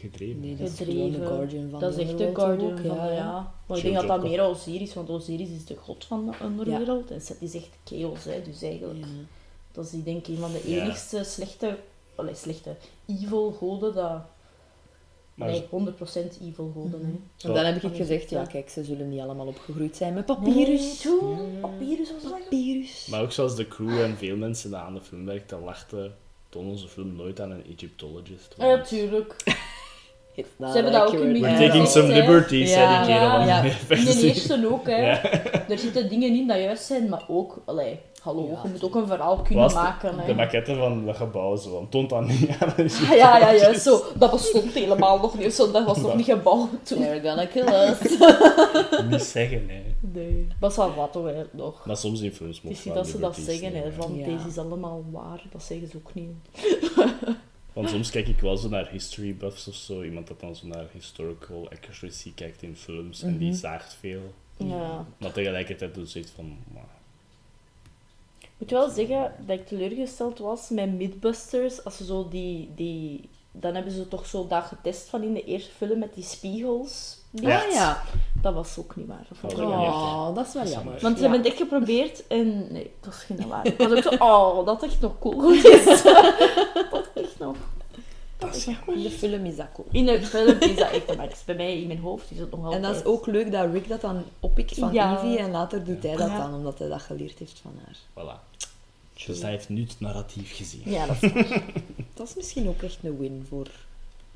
[0.00, 0.40] Gedreven.
[0.40, 1.20] Nee, dat is Gedreven.
[1.20, 3.52] de Guardian van Dat is de echt de Guardian ook, van ja, de, ja.
[3.66, 7.10] Maar ik denk dat dat meer Osiris, want Osiris is de god van de underwereld.
[7.10, 8.42] En Set is echt chaos, hè.
[8.42, 9.06] Dus eigenlijk, Ja.
[9.72, 10.82] dat is denk ik een van de Ja.
[10.82, 11.78] enigste slechte,
[12.14, 14.20] allee, slechte evil goden dat...
[15.34, 17.00] Maar nee, 100% evil goden.
[17.42, 21.04] En dan heb ik gezegd, ja kijk, ze zullen niet allemaal opgegroeid zijn met papyrus.
[21.04, 21.36] Nee, toe.
[21.60, 22.30] Papyrus dat?
[22.32, 23.06] Papyrus.
[23.06, 26.14] Maar ook zoals de crew en veel mensen die aan de film werkten, lachten,
[26.48, 28.54] tonen onze film nooit aan een Egyptologist.
[28.58, 29.36] Ja, tuurlijk.
[30.34, 32.14] It's Ze not hebben dat ook in We're taking some Ja.
[32.14, 33.36] liberties, zei Ja.
[33.38, 33.62] van Ja.
[33.96, 34.96] In de eerste ook, hè.
[34.96, 35.22] Ja.
[35.68, 37.62] Er zitten dingen in dat juist zijn, maar ook...
[37.64, 38.58] Allee, hallo, Ja.
[38.62, 40.26] je moet ook een verhaal kunnen Was de- maken, hè.
[40.26, 42.72] De maquette van dat gebouw, zo, van, toont dat niet aan.
[42.76, 44.02] Ah, ja, ja, juist zo.
[44.18, 45.54] Dat bestond helemaal nog niet.
[45.54, 46.98] Zo, dat was nog niet gebouwd toen.
[47.00, 48.18] They're gonna kill us.
[49.10, 49.82] Niet zeggen, hè.
[50.12, 50.46] Nee.
[50.60, 51.86] Dat is wel wat hè, nog.
[51.86, 54.24] Maar soms in films Het is niet dat ze dat zeggen, hè, van Ja.
[54.24, 55.42] deze is allemaal waar.
[55.52, 56.30] Dat zeggen ze ook niet.
[57.72, 60.02] Want soms kijk ik wel zo naar history buffs of zo.
[60.02, 63.22] Iemand dat dan zo naar historical accuracy kijkt in films.
[63.22, 63.58] En die Mhm.
[63.58, 64.32] zaagt veel.
[64.56, 65.04] Ja.
[65.18, 66.56] Maar tegelijkertijd doet ze iets van...
[66.74, 66.98] maar,
[68.40, 71.84] Ik moet wel zeggen dat ik teleurgesteld was met Mythbusters.
[71.84, 73.28] Als ze zo die, die...
[73.52, 77.18] Dan hebben ze toch zo dat getest van in de eerste film met die spiegels.
[77.30, 77.62] Ja.
[77.64, 78.02] Ah ja.
[78.42, 79.26] Dat was ook niet waar.
[79.40, 79.58] Dat Oh,
[80.34, 80.38] dat.
[80.38, 80.98] Oh, is wel jammer.
[81.00, 81.28] Want ze Ja.
[81.30, 83.66] hebben het echt geprobeerd en nee, dat is geen waar.
[83.72, 86.04] Ik was ook zo, oh, dat echt nog cool geweest.
[86.90, 87.56] dat is echt nog.
[88.86, 89.86] In de film is dat cool.
[89.90, 92.64] In de film is dat echt, maar bij mij in mijn hoofd is het nog
[92.64, 92.82] altijd.
[92.82, 95.18] En dat is ook leuk dat Rick dat dan oppikt van Ja.
[95.18, 96.38] Evie en later doet hij dat Ja.
[96.38, 97.96] dan, omdat hij dat geleerd heeft van haar.
[97.96, 98.48] voilà.
[99.26, 100.82] Dus hij heeft nu het narratief gezien.
[100.84, 101.62] Ja, dat is waar.
[102.14, 103.66] Dat is misschien ook echt een win voor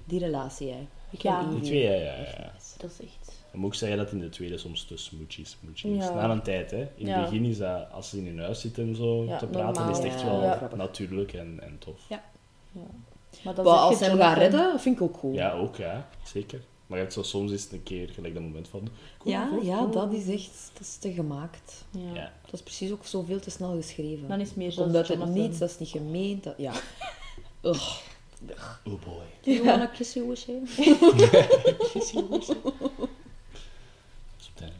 [0.04, 0.86] die relatie, hè.
[1.10, 1.40] Rick Ja.
[1.40, 2.52] en Die twee, ja, ja, ja.
[2.78, 3.32] Dat is echt.
[3.50, 6.04] Dan moet ik zeggen dat in de tweede soms te smoochy smoochy is.
[6.04, 6.14] Ja.
[6.14, 6.88] Na een tijd, hè.
[6.94, 7.20] In Ja.
[7.20, 9.72] het begin is dat, als ze in hun huis zitten en zo Ja, te praten,
[9.74, 10.38] normaal, is het echt ja.
[10.38, 12.00] wel natuurlijk en, en tof.
[12.08, 12.22] Ja.
[13.44, 15.32] Maar dat Maar als ze hem gaat redden, dat vind ik ook cool.
[15.32, 16.08] Ja, ook, ja.
[16.22, 16.60] Zeker.
[16.86, 18.88] Maar je hebt zo soms is het een keer gelijk dat moment van...
[19.24, 21.84] ja, ja, dat is echt dat is te gemaakt.
[21.90, 22.14] Ja.
[22.14, 22.32] Ja.
[22.44, 24.28] Dat is precies ook zo veel te snel geschreven.
[24.28, 24.92] Dan is het meer zo.
[24.92, 26.44] Uit het niets, dat is niet gemeend.
[26.44, 26.72] Dat, ja.
[27.70, 27.96] Ugh.
[28.84, 29.24] Oh boy.
[29.42, 30.60] Do you wanna kiss your wish, hè?
[34.36, 34.74] Sometimes.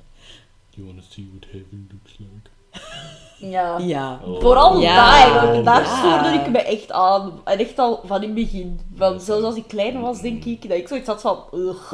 [0.70, 2.51] You wanna see what heaven looks like?
[3.36, 3.78] Ja.
[3.78, 4.20] Ja.
[4.24, 4.40] Oh.
[4.40, 4.94] Vooral Ja.
[5.35, 5.97] daar, daar Ja.
[5.98, 7.32] stoorde ik me echt aan.
[7.44, 8.81] En echt al van in het begin.
[8.97, 9.19] Van, Ja.
[9.19, 11.39] zelfs als ik klein was, denk ik, dat ik zoiets had van...
[11.55, 11.93] Ugh.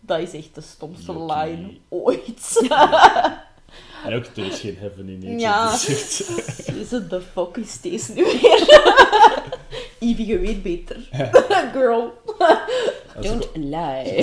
[0.00, 2.60] Dat is echt de stomste line ooit.
[4.04, 5.38] En ook, er is geen heaven in nature.
[5.38, 5.70] Ja.
[5.70, 6.20] dus
[6.66, 8.82] Is het de fuck is deze nu weer?
[10.00, 10.96] Evie, je weet beter.
[11.72, 12.12] Girl.
[13.20, 14.22] Don't lie.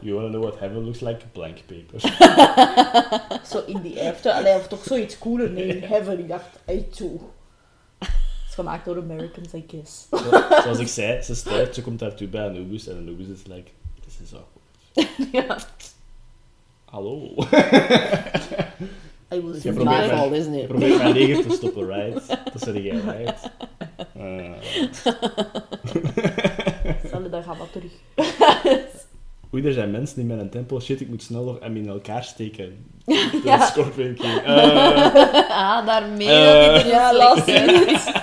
[0.00, 1.18] you wanna know what heaven looks like?
[1.32, 2.00] Blank paper.
[3.50, 4.32] Zo in die after.
[4.32, 5.50] Allee, of toch zoiets cooler.
[5.50, 6.18] Nee, Heaven.
[6.18, 6.46] Ik dacht,
[6.96, 7.20] toe.
[7.98, 8.08] Het
[8.48, 10.06] is gemaakt door Americans, I guess.
[10.10, 13.70] Zo- Zoals ik zei, ze sterft, ze komt daartoe bij Anubis en Anubis is like,
[14.04, 15.32] this is awkward.
[15.32, 15.56] ja.
[16.90, 17.34] Hallo.
[19.34, 20.68] I will Je probeert mij- fault, isn't Je it?
[20.68, 22.26] probeert mijn leger te stoppen, right?
[22.28, 23.50] Dat zeg jij, right?
[24.16, 24.50] Uh,
[27.10, 27.92] Zal dan gaan we terug.
[29.54, 31.88] Oei, er zijn mensen die met een tempel, shit, ik moet snel nog hem in
[31.88, 32.84] elkaar steken.
[33.04, 33.62] Dat Ja.
[33.62, 34.36] is Scorpion King.
[34.44, 36.34] Eh, Ah, daarmee Eh.
[36.74, 38.22] dat hij er Ja, ja,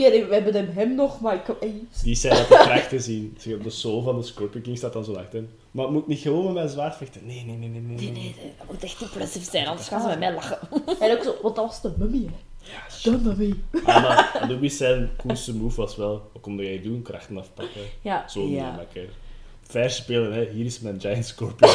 [0.00, 1.56] ja, nee, we hebben hem, hem nog, maar ik...
[1.60, 1.74] Hey.
[2.02, 3.36] die zei dat de krachten zien.
[3.38, 5.44] Zeg, De soul van de Scorpion King staat dan zo achter.
[5.70, 7.26] Maar moet ik niet gewoon met mijn zwaard vechten?
[7.26, 7.80] Nee, nee, nee, nee.
[7.80, 10.58] nee, Nee, nee, nee, dat moet echt impressief zijn, anders gaan ze met mij lachen.
[11.00, 13.10] En ook zo, want dat was de mummy, hè.
[13.10, 13.54] De mummy.
[13.84, 17.02] Ah, maar zijn coolste move was wel, wat kom jij doen?
[17.02, 17.80] Krachten afpakken.
[18.00, 18.28] Ja.
[18.28, 18.70] Zo Ja.
[18.70, 19.08] niet lekker.
[19.62, 20.48] Fair spelen, hè.
[20.50, 21.70] hier is mijn giant scorpion.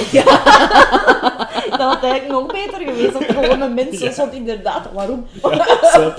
[1.70, 5.26] Dat had eigenlijk nog beter geweest, dat er gewoon een mens was, want inderdaad, waarom?
[5.42, 6.14] Ja, zo,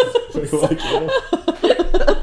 [1.93, 2.17] een.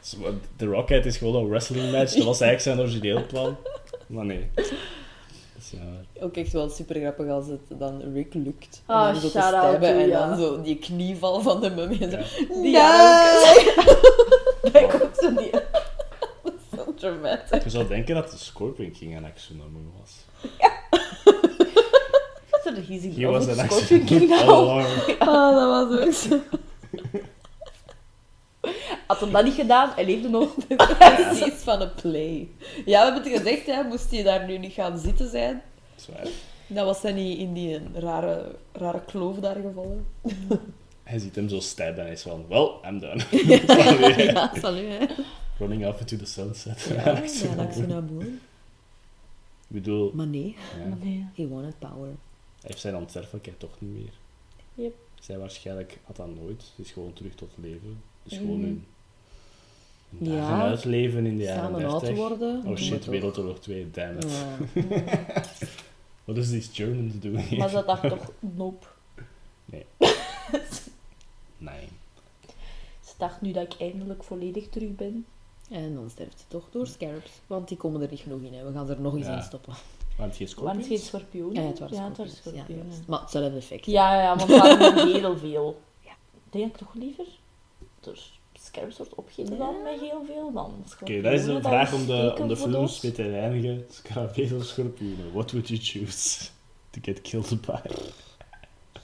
[0.00, 0.16] Zo,
[0.56, 2.14] De Rocket is gewoon een wrestling match.
[2.14, 3.56] Dat was eigenlijk zijn origineel plan.
[4.06, 4.50] Maar nee.
[4.54, 8.82] Dus ja, Ook echt wel super grappig als het dan Rick lukt.
[8.86, 10.28] Om Ah, zo te stabben en ja.
[10.28, 11.98] dan zo die knieval van de mummy.
[12.00, 12.18] en Zo.
[12.62, 13.42] ja.
[13.52, 13.72] Die.
[14.72, 15.50] Dat ook zo die...
[16.76, 17.62] Zo dramatic.
[17.64, 20.12] Je zou denken dat de Scorpion King een Axunamo was.
[22.64, 23.14] Zo de gezien.
[23.20, 24.82] He was Of an Scorpion King nou.
[25.18, 26.38] Ah, dat was ook zo.
[29.06, 30.54] Had hem dat niet gedaan, hij leefde nog.
[30.98, 32.48] Precies van een play.
[32.84, 35.62] Ja, we hebben het gezegd, hè, moest hij daar nu niet gaan zitten zijn.
[35.96, 36.26] Zwaar.
[36.66, 40.06] Dan was hij niet in die rare, rare kloof daar gevallen.
[41.02, 43.22] Hij ziet hem zo stabben en hij is van, well, I'm done.
[44.32, 45.06] Ja, salut, hè.
[45.58, 46.80] Running off into the sunset.
[46.94, 47.98] Ja, Een ja.
[49.68, 51.26] Ik bedoel, Maar nee, ja, Nee.
[51.34, 52.06] he wanted power.
[52.08, 52.14] hij
[52.60, 54.12] heeft zijn onsterfelijkheid toch niet meer.
[54.74, 54.94] Yep.
[55.20, 56.62] Zij waarschijnlijk had dat nooit.
[56.76, 58.02] Ze is gewoon terug tot leven.
[58.22, 58.84] Dus gewoon een,
[60.20, 60.60] een Ja.
[60.62, 62.18] uitleven in de jaren Samen oud 30.
[62.18, 62.58] worden.
[62.58, 63.10] Oh maar shit, toch.
[63.10, 64.26] Wereldoorlog 2, damn it.
[64.74, 64.82] Ja.
[66.24, 67.68] What is these Germans doing Maar here?
[67.68, 68.86] ze dacht toch, nope.
[69.64, 69.86] Nee.
[73.04, 75.26] Ze dacht nu dat ik eindelijk volledig terug ben.
[75.70, 77.30] En dan sterft ze toch door scarabs.
[77.46, 78.54] Want die komen er niet genoeg in.
[78.54, 78.64] Hè.
[78.64, 79.36] We gaan er nog eens Ja.
[79.36, 79.74] in stoppen.
[80.16, 81.52] Want geen Want het geen schorpioen.
[81.54, 82.64] Ja, het waren ja, waren Ja,
[83.06, 83.86] maar hetzelfde effect.
[83.86, 85.80] Ja, ja, want we hadden heel veel.
[86.04, 86.10] Ja.
[86.50, 87.24] Denk ik toch liever?
[88.02, 90.84] Dus scarabs wordt opgegeten dan met heel veel dan.
[91.02, 93.86] Oké, dat is een vraag om de, om de films mee te eindigen.
[93.90, 95.32] Scarabées of schorpioenen?
[95.32, 96.38] What would you choose?
[96.90, 97.76] To get killed by?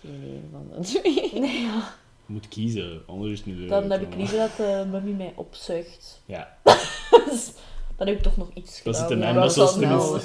[0.02, 1.30] Geen van de twee.
[1.40, 1.94] Nee, ja.
[2.26, 3.68] Je moet kiezen, anders is het niet leuk.
[3.68, 6.20] Dan heb ik liever dat de mummy mij opzuigt.
[6.26, 6.56] Ja,
[7.30, 7.50] Dus
[7.96, 8.94] dan heb ik toch nog iets Dan gedaan.
[8.94, 10.20] zitten mijn Ja, muscles tenminste-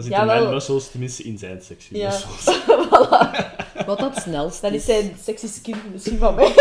[0.00, 1.96] zitten mijn muscles tenminste in zijn sectie.
[1.96, 2.08] Ja.
[2.12, 2.60] muscles.
[3.86, 4.84] Wat dat snelst is is.
[4.84, 6.52] zijn sexy skin misschien van mij.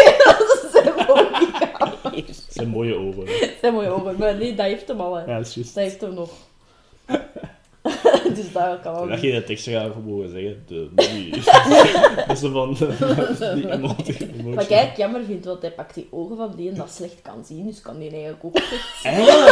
[2.04, 2.66] dat zijn.
[2.66, 3.24] Dat mooie ogen.
[3.62, 4.16] Zijn mooie ogen.
[4.18, 5.16] Maar nee, dat heeft hem al.
[5.16, 5.24] Hè.
[5.26, 5.76] Ja, dat is juist.
[5.76, 6.30] Dat heeft hem nog.
[8.36, 11.30] dus daar kan wel Dat je de tekst gaat mogen zeggen, de movie.
[12.28, 12.74] dat is van
[13.56, 14.30] die emotie.
[14.44, 17.22] Wat ik eigenlijk jammer vind, want hij pakt die ogen van die en dat slecht
[17.22, 19.12] kan zien, dus kan die eigenlijk ook slecht zien.
[19.12, 19.48] Eigenlijk?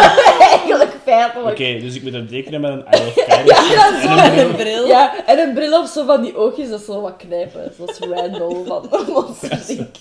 [0.51, 1.57] Eigenlijk Oké, feitelijk.
[1.81, 4.55] dus ik moet hem tekenen met een Kyrie Ja, zo en een Een bril.
[4.55, 4.87] bril.
[4.87, 7.73] Ja, en een bril of zo van die oogjes, dat is zo wat knijpen.
[7.77, 9.95] Zoals Randall van Monsters Inc.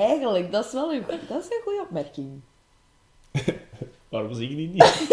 [0.00, 2.40] Eigenlijk, dat is wel een, dat is een goede opmerking.
[4.08, 5.06] Waarom zeg je die niet?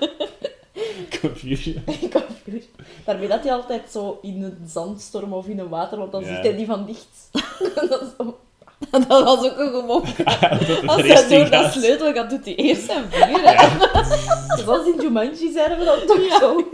[1.20, 1.84] Confusion.
[2.12, 2.68] Confused.
[3.04, 6.34] Daarmee dat hij altijd zo in een zandstorm of in een water, want dan Ja.
[6.34, 7.30] ziet hij die van dicht.
[7.88, 8.38] dat is zo...
[8.90, 9.86] Dat was ook een.
[9.86, 10.02] Dat
[10.66, 13.40] het Als hij door dat sleutel gaat, doet hij eerst zijn vinger.
[13.60, 14.62] hè.
[14.62, 16.68] Zoals in Jumanji zeiden we dat toch zo.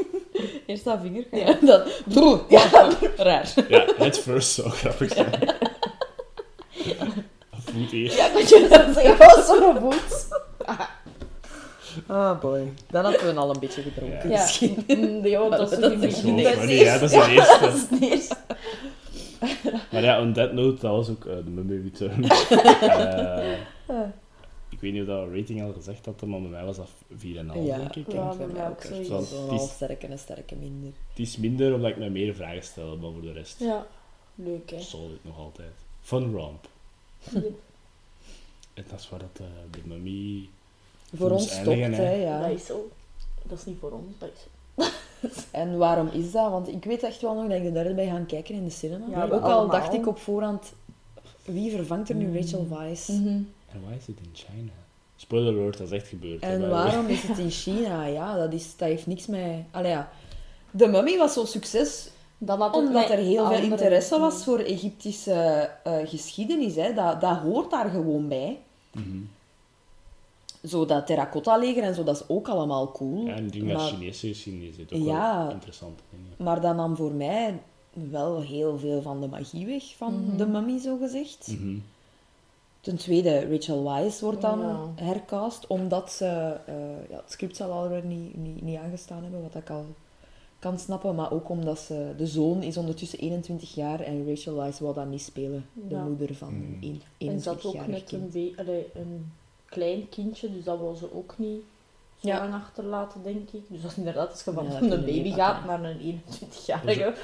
[0.66, 1.24] Eerst zijn vinger.
[1.30, 1.82] Ja, dan...
[2.04, 2.44] Broer.
[2.48, 3.52] Ja, raar.
[3.68, 5.30] Ja, het first zou grappig zijn.
[7.50, 8.16] Voet eerst.
[8.16, 10.28] Ja, dat je dat zeggen, was zo'n voet.
[12.06, 12.72] Ah, boy.
[12.90, 14.28] Dan hadden we hem al een beetje gedronken.
[14.30, 14.34] Ja.
[14.36, 14.74] Ja, Misschien.
[15.38, 17.58] want dat is Dat is niet ja, dat is de eerste.
[17.60, 18.36] dat is de eerste.
[19.90, 22.24] Maar ja, on that note, dat was ook eh, de Mummy Return.
[23.86, 23.98] Eh,
[24.68, 27.18] ik weet niet of dat rating al gezegd had, maar bij mij was dat 4,5
[27.64, 27.76] Ja.
[27.76, 28.12] denk ik.
[28.12, 29.08] Ja, bij mij ook zoiets.
[29.08, 30.90] Het is- half sterke en een sterke minder.
[31.08, 33.86] Het is minder omdat ik me meer vragen stel, maar voor de rest Ja,
[34.34, 34.80] leuk hè.
[34.80, 35.72] solid nog altijd.
[36.00, 36.68] Fun romp.
[38.74, 40.48] En dat is waar dat, eh, de Mummy
[41.14, 41.82] Voor ons stopt, hè.
[41.94, 42.40] hè, ja.
[42.40, 42.88] Dat is zo.
[43.42, 44.90] Dat is niet voor ons, dat is
[45.50, 46.50] En waarom is dat?
[46.50, 48.70] Want ik weet echt wel nog dat ik de derde bij gaan kijken in de
[48.70, 49.04] cinema.
[49.10, 49.68] Ja, Ook al allemaal.
[49.80, 50.72] dacht ik op voorhand,
[51.44, 52.36] wie vervangt er nu Mm.
[52.36, 53.08] Rachel Weisz?
[53.08, 53.54] En
[53.84, 54.72] waar is het in China?
[55.16, 56.42] Spoiler alert, dat is echt gebeurd.
[56.42, 58.04] En waarom is het in China?
[58.06, 59.64] Ja, dat, is, dat heeft niks met...
[59.70, 60.10] Allee, ja.
[60.70, 62.08] De Mummy was zo'n succes
[62.46, 66.74] Had omdat er heel veel interesse was voor Egyptische eh, geschiedenis.
[66.74, 66.92] Hè.
[66.94, 68.58] Dat, dat hoort daar gewoon bij.
[68.92, 69.18] Mhm.
[70.66, 73.26] Zo dat terracotta-leger en zo, dat is ook allemaal cool.
[73.26, 75.42] Ja, en dat maar, Chinese geschiedenis zit ook Ja.
[75.44, 76.34] wel interessante dingen.
[76.36, 77.60] maar dat nam voor mij
[77.92, 80.36] wel heel veel van de magie weg van Mhm.
[80.36, 81.46] de Mummy, zo gezegd.
[81.48, 81.76] Mhm.
[82.80, 85.04] Ten tweede, Rachel Weisz wordt dan Ja.
[85.04, 86.26] hercast, omdat ze...
[86.66, 86.74] eh,
[87.10, 89.84] ja, het script zal alweer niet, niet, niet aangestaan hebben, wat ik al
[90.62, 91.14] kan snappen.
[91.14, 92.12] Maar ook omdat ze...
[92.16, 95.66] De zoon is ondertussen 21 jaar en Rachel Weisz wil dat niet spelen.
[95.72, 96.04] De Ja.
[96.04, 96.76] moeder van Mm.
[96.80, 98.86] een En ze had ook 21-jarig net een, allee,
[99.64, 101.60] klein kindje, dus dat wil ze ook niet
[102.20, 102.38] zo Ja.
[102.38, 103.60] lang achterlaten, denk ik.
[103.68, 107.14] Dus dat is inderdaad, als je van Ja, dat een baby gaat naar een 21-jarige,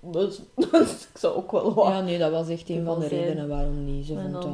[0.00, 0.40] dus,
[1.12, 1.86] ik zou ook wel wat...
[1.86, 3.20] Ja, nee, dat was echt een van de Geval zijn.
[3.28, 4.06] redenen waarom niet.
[4.06, 4.50] Ze En vond dat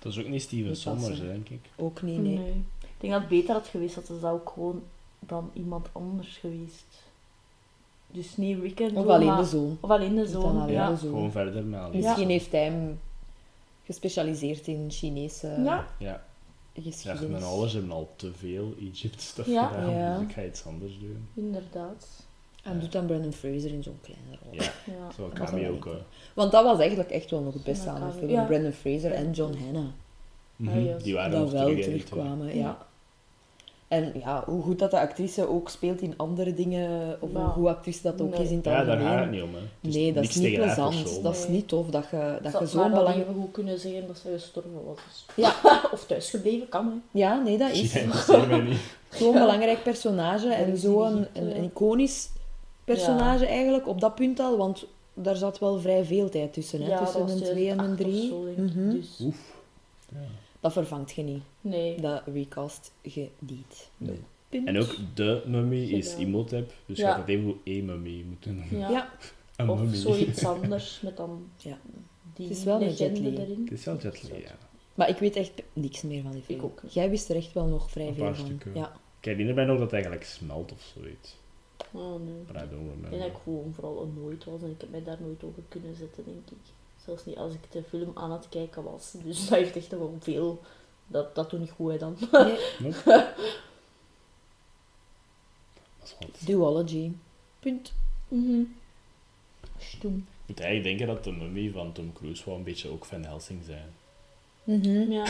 [0.00, 1.60] Dat is ook niet Steven Sommers, denk ik.
[1.76, 2.38] ook niet, nee.
[2.38, 2.64] Nee.
[2.80, 4.82] Ik denk dat het beter had geweest dat ze zou ook gewoon
[5.18, 6.84] dan iemand anders geweest.
[8.12, 9.78] Dus niet en Of alleen maar- de zoon.
[9.80, 10.90] Of alleen de zoon, alleen ja.
[10.90, 11.10] de zoon.
[11.10, 11.94] Gewoon verder met.
[11.94, 13.00] Misschien heeft hij hem
[13.84, 15.54] gespecialiseerd in Chinese Ja.
[15.62, 16.22] Ja, ja
[16.82, 17.28] geschiedenis.
[17.30, 19.66] mijn ouders hebben al te veel Egypt-stuff Ja.
[19.68, 20.18] gedaan, Ja.
[20.18, 21.28] dus ik ga iets anders doen.
[21.34, 22.26] Inderdaad.
[22.62, 24.52] En doet dan Brandon Fraser in zo'n kleine rol.
[24.54, 24.62] Ja,
[25.24, 25.28] Ja.
[25.44, 25.88] cameo wel ook.
[26.34, 28.30] Want dat was eigenlijk echt wel nog het beste Ja, aan de film.
[28.30, 28.44] Ja.
[28.44, 29.90] Brandon Fraser en John Hanna.
[30.56, 30.96] Mhm, Ah, ja.
[30.98, 32.86] Die waren dat wel terugkwamen, ja.
[33.92, 37.38] En ja, hoe goed dat de actrice ook speelt in andere dingen, of Ja.
[37.40, 38.40] hoe goed actrice dat ook Nee.
[38.42, 39.54] is in het Ja, daar gaat het niet om.
[39.54, 39.88] Hè.
[39.90, 41.22] Nee, dat is niet plezant.
[41.22, 43.16] Dat is niet tof dat je, dat je zo'n belang...
[43.16, 44.96] even goed kunnen zeggen dat ze gestorven was.
[45.08, 45.24] Dus.
[45.44, 45.54] Ja.
[45.92, 47.18] of thuisgebleven, kan hè.
[47.18, 48.26] Ja, nee, dat is niet.
[49.20, 52.28] zo'n belangrijk personage en zo'n een, iconisch
[52.84, 56.88] personage eigenlijk op dat punt al, want daar zat wel vrij veel tijd tussen, hè,
[56.88, 58.28] Ja, tussen een 2 en een 2008 of 3.
[58.28, 58.74] zo, denk ik.
[58.74, 58.90] Mhm.
[58.90, 59.18] Dus,
[60.08, 60.18] Ja.
[60.62, 61.42] Dat vervangt je niet.
[61.60, 62.00] nee.
[62.00, 63.90] Dat recast je niet.
[63.96, 64.20] Nee.
[64.48, 64.66] Punt.
[64.68, 66.14] En ook de mummy is.
[66.16, 67.10] Imhotep, dus je Ja.
[67.10, 68.78] gaat het even goed één mummy moeten noemen.
[68.78, 68.90] Ja.
[68.90, 69.12] Ja,
[69.56, 69.96] Een Of mummy.
[69.96, 71.78] zoiets anders met dan Ja.
[72.34, 73.60] die Het is wel een legende Jet Li.
[73.64, 74.56] Het is wel Jet Li, ja.
[74.94, 76.58] maar ik weet echt niks meer van die film.
[76.58, 76.80] Ik ook.
[76.88, 78.44] Jij wist er echt wel nog vrij Een veel paar van.
[78.46, 78.74] stukken.
[78.74, 78.92] Ja.
[79.18, 81.36] Ik herinner mij nog dat het eigenlijk smelt of zoiets.
[81.90, 82.34] Oh nee.
[82.46, 84.90] But I don't Ik denk dat ik gewoon vooral een nooit was en ik heb
[84.90, 86.72] mij daar nooit over kunnen zetten, denk ik.
[87.04, 89.14] Zelfs niet als ik de film aan het kijken was.
[89.24, 90.60] Dus dat heeft echt wel veel...
[91.06, 92.16] Dat, dat doe ik goed, hè, dan.
[92.32, 92.92] Nee.
[95.98, 96.46] Dat is wat.
[96.46, 97.10] duology.
[97.60, 97.92] Punt.
[98.28, 98.62] Mhm.
[99.78, 100.16] Stoem.
[100.16, 103.24] Ik moet eigenlijk denken dat de mummy van Tom Cruise wel een beetje ook Van
[103.24, 103.92] Helsing zijn.
[104.64, 105.12] Mhm.
[105.12, 105.24] Ja.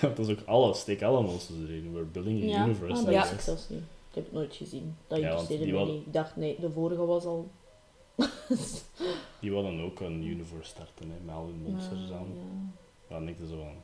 [0.00, 1.92] dat is ook alles, steek alle monsters erin.
[1.92, 2.64] We're building a ja.
[2.64, 2.94] universe.
[2.98, 3.30] Ah, dat Ja.
[3.30, 3.80] ik zelfs niet.
[3.80, 4.96] Ik heb het nooit gezien.
[5.06, 6.06] Dat Ja, interesseerde me wel- niet.
[6.06, 7.48] Ik dacht, nee, de vorige was al...
[9.40, 12.26] Die wilden ook een universe starten, hè, met al hun monsters aan.
[12.34, 12.72] ja.
[13.08, 13.82] Dan denk ik zo van...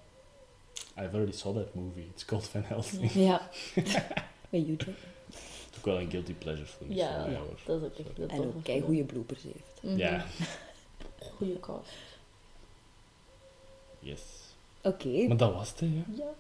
[1.05, 2.07] I've already saw that movie.
[2.15, 3.13] It's called Van Helsing.
[3.13, 3.49] Ja.
[4.51, 4.97] Bij YouTube.
[5.27, 6.93] Het is ook wel een guilty pleasure film.
[6.93, 7.59] Ja, sorry, ja, hoor.
[7.67, 9.83] dat is ook echt En ook kei goede bloopers heeft.
[9.83, 9.97] Mhm.
[9.97, 10.25] Ja,
[11.37, 11.89] Goeie cast.
[13.99, 14.21] yes.
[14.83, 15.09] Oké.
[15.29, 15.87] Maar dat was het, hè.
[16.17, 16.33] Ja.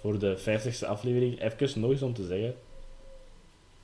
[0.00, 2.54] Voor de 50ste aflevering, even nog eens om te zeggen.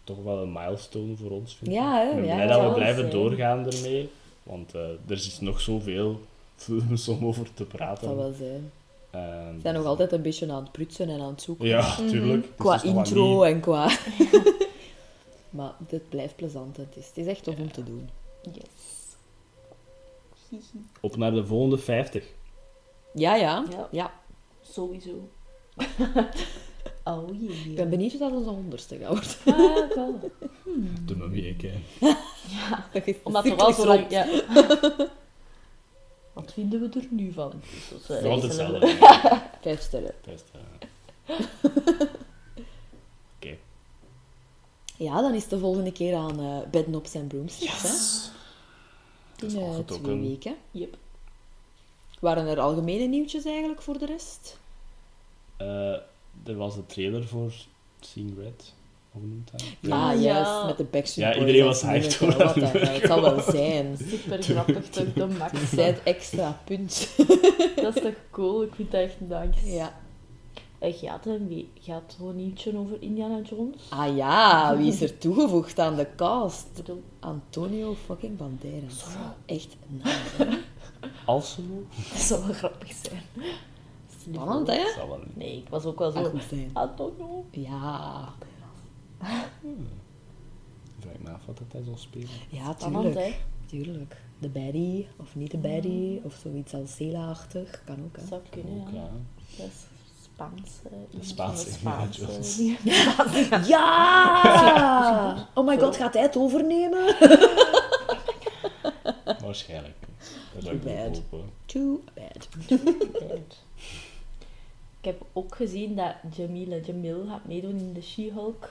[0.05, 1.77] Toch wel een milestone voor ons, vind ik.
[1.77, 3.11] Ja, hè, Ik ben ja, blij dat dat we blijven zijn.
[3.13, 4.11] doorgaan ermee.
[4.43, 6.21] Want eh, er is nog zoveel
[6.57, 8.09] films om over te praten.
[8.09, 8.71] Dat zal wel zijn.
[9.11, 11.67] En We zijn nog dus- altijd een beetje aan het prutsen en aan het zoeken.
[11.69, 12.45] Ja, tuurlijk.
[12.45, 13.91] Het Qua dus nog intro en qua...
[15.51, 16.77] maar dit blijft plezant.
[16.77, 18.09] Het is, het is echt tof om te doen.
[18.53, 18.63] Yes.
[21.01, 22.25] Op naar de volgende 50.
[23.15, 23.65] Ja, ja.
[23.71, 23.89] Ja.
[23.91, 24.13] ja.
[24.63, 25.29] Sowieso.
[27.05, 27.71] Oh jee.
[27.71, 29.65] Ik ben benieuwd wat dat onze honderdste gaat worden.
[29.65, 30.21] Ah, wel.
[30.21, 31.77] Hè.
[32.49, 34.11] Ja, Dat is omdat er al zo lang...
[34.11, 34.27] Ja.
[36.33, 37.53] Wat vinden we er nu van?
[37.71, 38.87] Dus dat is, hetzelfde.
[39.63, 40.15] Vijf sterren.
[43.37, 43.57] Oké.
[44.97, 48.31] Ja, dan is het de volgende keer aan eh bednops en broomsticks.
[49.37, 49.59] Dat Hè?
[49.59, 50.57] In eh, twee weken.
[50.71, 50.97] Yep.
[52.21, 54.59] Waren er algemene nieuwtjes eigenlijk voor de rest?
[55.57, 55.97] Eh,
[56.47, 57.53] er was de trailer voor
[58.01, 58.73] Seeing Red.
[59.11, 59.65] Hoe noemt dat?
[59.81, 60.21] Ja, Ah, ja.
[60.21, 60.67] juist.
[60.67, 63.97] Met de Backstreet Ja, iedereen als was hyped Wat dat Het zal wel zijn.
[64.11, 65.13] Super grappig, toch?
[65.13, 65.71] De max.
[65.71, 67.09] Zij het extra punt.
[67.83, 68.63] Dat is toch cool?
[68.63, 69.73] Ik vind dat echt nice.
[69.75, 70.03] Ja.
[70.79, 73.77] En gaat wie gaat een nieuwtje over Indiana Jones?
[73.89, 76.67] Ah ja, wie is er toegevoegd aan de cast?
[77.21, 79.05] Antonio fucking Banderas.
[79.47, 80.19] Echt nice.
[80.37, 80.57] hè?
[81.25, 81.87] Alselo?
[82.13, 83.23] dat zou wel grappig zijn.
[84.33, 84.83] Spannend, hè?
[85.35, 86.25] Nee, ik was ook wel zo...
[86.25, 86.61] goed zijn.
[86.61, 87.45] I don't know.
[87.51, 88.33] Ja.
[91.01, 92.29] Vraag ik me af wat dat hij zal spelen.
[92.49, 93.27] Ja, Spannend, tuurlijk.
[93.27, 93.35] hè?
[93.67, 94.17] Tuurlijk.
[94.39, 97.83] De baddie, of niet de baddie, of zoiets als Cela-achtig.
[97.85, 98.27] Kan ook, hè.
[98.27, 99.01] Zou kunnen, Ook, ja.
[99.01, 99.11] ja.
[99.57, 99.87] Dat is
[100.23, 102.77] Spaanse de Indiana Spaanse-
[103.73, 105.47] Ja!
[105.55, 107.17] Oh my god, gaat hij het overnemen?
[109.45, 109.95] Waarschijnlijk.
[110.55, 111.23] Dat zou ik Too bad.
[111.67, 112.49] Too bad.
[115.05, 118.69] Ik heb ook gezien dat Jamila Jamil gaat meedoen in de She-Hulk.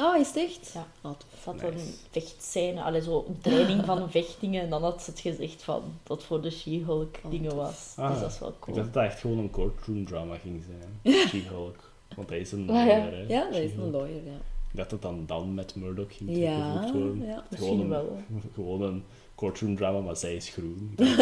[0.00, 0.70] Oh, is het echt?
[0.74, 0.86] Ja.
[1.02, 1.10] Oh.
[1.42, 1.66] Ze had Nice.
[1.66, 4.62] een vechtscène, allee, zo een training van vechtingen.
[4.62, 7.94] En dan had ze het gezegd van dat voor de She-Hulk Oh, dingen was.
[7.96, 8.76] Ah, dus dat is wel Ik cool.
[8.76, 11.16] dacht dat het echt gewoon een courtroom drama ging zijn.
[11.28, 11.90] She-Hulk.
[12.16, 12.84] Want hij is een Ah, ja.
[12.86, 13.24] lawyer, hè.
[13.34, 14.36] Ja, dat is een lawyer, ja.
[14.70, 17.26] Ik dacht dat dan dan met Murdoch ging Ja, worden.
[17.26, 17.44] ja.
[17.50, 18.18] Misschien Gewoon een, wel.
[18.54, 20.92] gewoon een courtroom drama, maar zij is groen.
[20.96, 21.14] Dat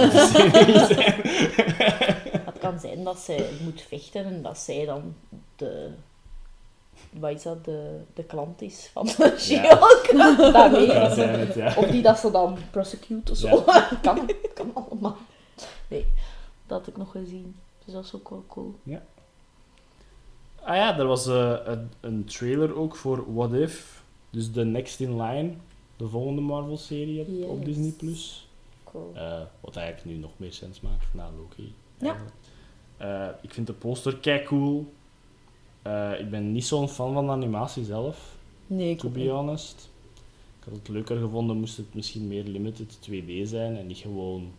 [2.64, 5.14] kan zijn dat zij moet vechten en dat zij dan
[5.56, 5.90] de...
[7.10, 7.64] Wat is dat?
[7.64, 10.06] De, de klant is van de She-Hulk.
[10.86, 11.74] Ja, zij het, ja.
[11.76, 13.62] Of die dat ze dan prosecute of zo.
[13.66, 13.88] Ja.
[14.02, 15.16] kan, kan allemaal.
[15.88, 16.06] Nee,
[16.66, 17.56] dat had ik nog gezien.
[17.84, 18.74] Dus dat is ook wel cool.
[20.62, 24.02] Ah ja, er was eh, een, een trailer ook voor What If.
[24.30, 25.52] Dus de Next in Line,
[25.96, 27.64] de volgende Marvel-serie op.
[27.64, 27.90] Disney+.
[27.90, 28.48] Plus.
[28.84, 29.12] Cool.
[29.14, 31.74] Eh, wat eigenlijk nu nog meer sens maakt na Loki.
[31.98, 32.16] Ja.
[32.96, 34.92] Eh, ik vind de poster kei cool.
[35.82, 39.28] Eh, ik ben niet zo'n fan van de animatie zelf, Nee, ik to be niet.
[39.28, 39.90] honest.
[40.58, 44.52] Ik had het leuker gevonden moest het misschien meer limited 2D zijn en niet gewoon...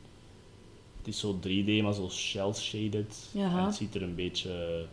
[0.98, 3.30] Het is zo 3D, maar zo shell-shaded.
[3.66, 4.86] Het ziet er een beetje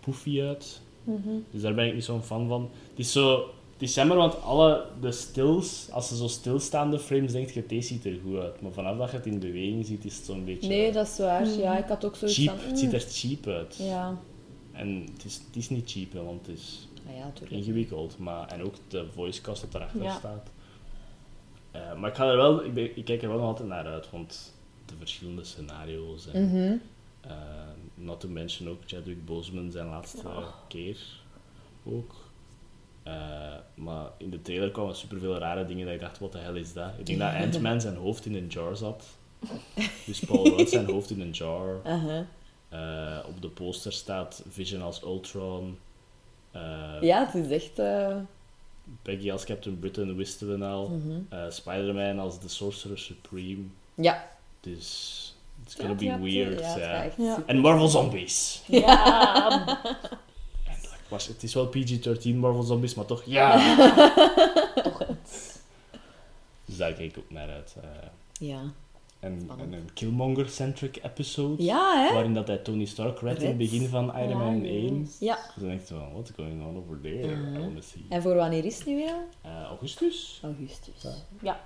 [0.00, 0.80] poefy uit.
[1.04, 1.28] Mhm.
[1.50, 2.70] Dus daar ben ik niet zo'n fan van.
[2.90, 3.50] Het is zo...
[3.78, 7.88] Het is jammer, want alle de stills, als ze zo stilstaande frames, denk je, deze
[7.88, 8.60] ziet er goed uit.
[8.60, 10.68] Maar vanaf dat je het in beweging ziet, is het zo'n beetje...
[10.68, 11.46] Nee, dat is waar.
[11.48, 12.58] Ja, ik had ook zoiets cheap.
[12.60, 12.68] van...
[12.68, 12.94] Het ziet mm.
[12.94, 13.76] er cheap uit.
[13.76, 14.18] Ja.
[14.72, 17.52] En het is, het is niet cheap, hè, want het is Ah, ja, natuurlijk.
[17.56, 18.18] ingewikkeld.
[18.18, 20.18] Maar, en ook de voicecast dat erachter Ja.
[20.18, 20.50] staat.
[21.70, 23.86] Eh, maar ik, ga er wel, ik, ben- ik kijk er wel nog altijd naar
[23.86, 24.52] uit, want
[24.86, 26.26] de verschillende scenario's.
[26.32, 26.76] En, Mhm.
[27.20, 27.32] eh,
[27.94, 30.46] not to mention ook Chadwick Boseman zijn laatste Oh.
[30.68, 30.98] keer
[31.84, 32.14] ook.
[33.06, 33.12] Eh,
[33.74, 36.72] maar in de trailer kwamen superveel rare dingen dat ik dacht, wat de hel is
[36.72, 36.90] dat?
[36.98, 39.04] Ik denk dat Ant-Man zijn hoofd in een jar zat.
[40.06, 41.80] Dus Paul Rudd zijn hoofd in een jar.
[41.86, 42.20] Uh-huh.
[42.68, 45.78] Eh, op de poster staat Vision als Ultron.
[46.50, 46.60] Eh,
[47.00, 47.78] Ja, het is echt...
[47.78, 48.16] eh,
[49.02, 50.88] Peggy als Captain Britain wisten we al.
[50.88, 51.10] mhm.
[51.28, 53.62] Eh, Spider-Man als The Sorcerer Supreme.
[53.94, 54.28] Ja.
[54.60, 55.34] Dus
[55.64, 56.60] it's gonna Ja, be weird.
[57.16, 58.62] Ja, En Marvel Zombies.
[58.66, 59.64] Ja.
[61.08, 63.76] Was, het is wel PG-13 Marvel Zombies, maar toch ja.
[64.82, 65.58] toch iets.
[66.64, 67.74] Dus daar kijk ik ook naar uit.
[67.82, 67.88] eh.
[68.40, 68.62] Ja.
[69.20, 71.62] en, en een Killmonger-centric episode.
[71.62, 72.12] Ja, hè?
[72.14, 75.00] Waarin dat hij Tony Stark redt in het begin van Iron Man Ja, 1.
[75.00, 75.16] yes.
[75.20, 75.34] Ja.
[75.36, 77.36] Dus dan denk je van, what's going on over there?
[77.36, 77.56] Mhm.
[77.56, 78.04] I wanna see.
[78.08, 79.14] En voor wanneer is het nu weer?
[79.40, 80.40] Eh, augustus?
[80.42, 80.94] Augustus.
[81.42, 81.60] Ja.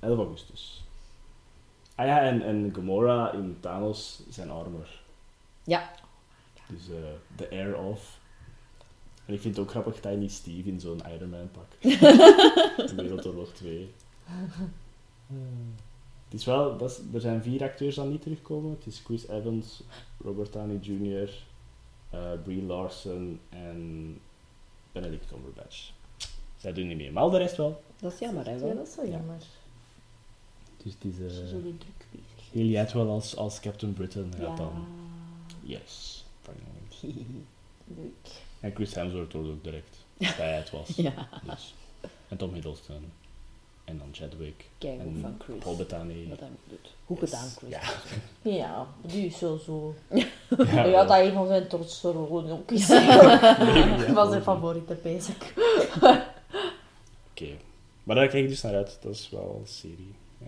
[0.00, 0.84] 11 augustus.
[1.94, 4.88] Ah ja, en, en Gamora in Thanos zijn armor.
[5.64, 5.90] Ja.
[6.68, 6.96] Dus eh
[7.36, 8.15] the air off.
[9.26, 11.66] En ik vind het ook grappig dat hij niet Steve in zo'n Iron Man pak.
[11.80, 13.90] in Wereldoorlog 2.
[16.24, 18.70] Het is wel, dat is, er zijn vier acteurs die niet terugkomen.
[18.70, 19.82] Het is Chris Evans,
[20.24, 21.30] Robert Downey Jr.,
[22.10, 24.18] eh Brie Larson en
[24.92, 25.90] Benedict Cumberbatch.
[26.56, 27.82] Zij doen niet mee, maar al de rest wel.
[28.00, 28.52] Dat is jammer, hè?
[28.52, 28.74] Ja, Wel?
[28.76, 29.42] dat is wel jammer.
[30.82, 32.52] Dus het is Ze eh zullen druk bezig.
[32.52, 34.86] Lily Atwell als, als Captain Britain gaat Ja, dan.
[35.62, 36.24] Yes.
[36.42, 37.24] finally.
[37.96, 38.44] leuk.
[38.60, 39.96] En Chris Hemsworth wordt ook direct
[40.36, 40.88] bij het was.
[41.06, 41.28] Ja.
[41.44, 41.74] Dus.
[42.28, 43.12] En Tom Hiddleston.
[43.84, 44.64] En dan Chadwick.
[44.78, 45.56] Kijk en van Chris.
[45.58, 46.28] Paul Bettany.
[46.28, 46.94] Wat hij doet.
[47.06, 47.30] Goed Yes.
[47.30, 47.70] gedaan, Chris.
[47.70, 47.80] Ja.
[48.56, 49.94] Ja, die is zo zo.
[50.56, 51.68] Ja, Ja, dat een van zijn
[52.14, 52.86] rollen ook is.
[52.86, 55.36] Dat was zijn favoriete bezig.
[57.30, 57.56] Oké.
[58.02, 58.98] Maar daar kijk ik dus naar uit.
[59.02, 60.14] Dat is wel een serie.
[60.38, 60.46] Ja.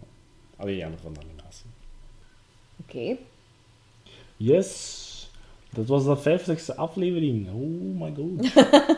[0.56, 1.66] Alleen jammer van de animatie.
[2.76, 3.16] Oké.
[4.36, 5.06] Yes.
[5.70, 7.48] Dat was de vijftigste aflevering.
[7.48, 8.52] Oh my god.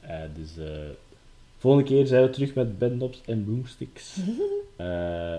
[0.00, 0.88] Eh, dus eh
[1.58, 4.16] volgende keer zijn we terug met bedknops en broomsticks.
[4.76, 5.34] Eh,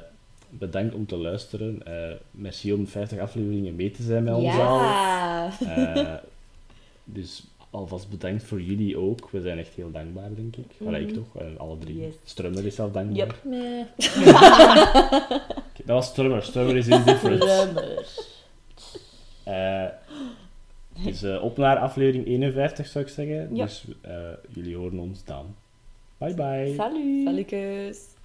[0.50, 1.82] bedankt om te luisteren.
[2.32, 4.80] Merci om 50 afleveringen mee te zijn met ons al.
[4.80, 5.52] Ja.
[5.60, 6.14] Eh,
[7.04, 9.30] dus alvast bedankt voor jullie ook.
[9.30, 10.66] We zijn echt heel dankbaar, denk ik.
[10.78, 11.36] Mm ik toch?
[11.38, 12.00] En alle drie.
[12.00, 12.14] Yes.
[12.24, 13.18] Strummer is zelf dankbaar.
[13.18, 13.36] Yep.
[13.44, 13.86] Nee.
[15.86, 16.44] Dat was Strummer.
[16.44, 17.44] Strummer is indifferent.
[21.02, 21.12] Drummer.
[21.22, 23.56] Eh dus eh, op naar aflevering 51 zou ik zeggen.
[23.56, 23.64] Ja.
[23.66, 24.14] Dus eh,
[24.50, 25.56] jullie horen ons dan.
[26.18, 26.74] Bye bye.
[26.76, 27.24] Salut.
[27.24, 28.18] Salutjes.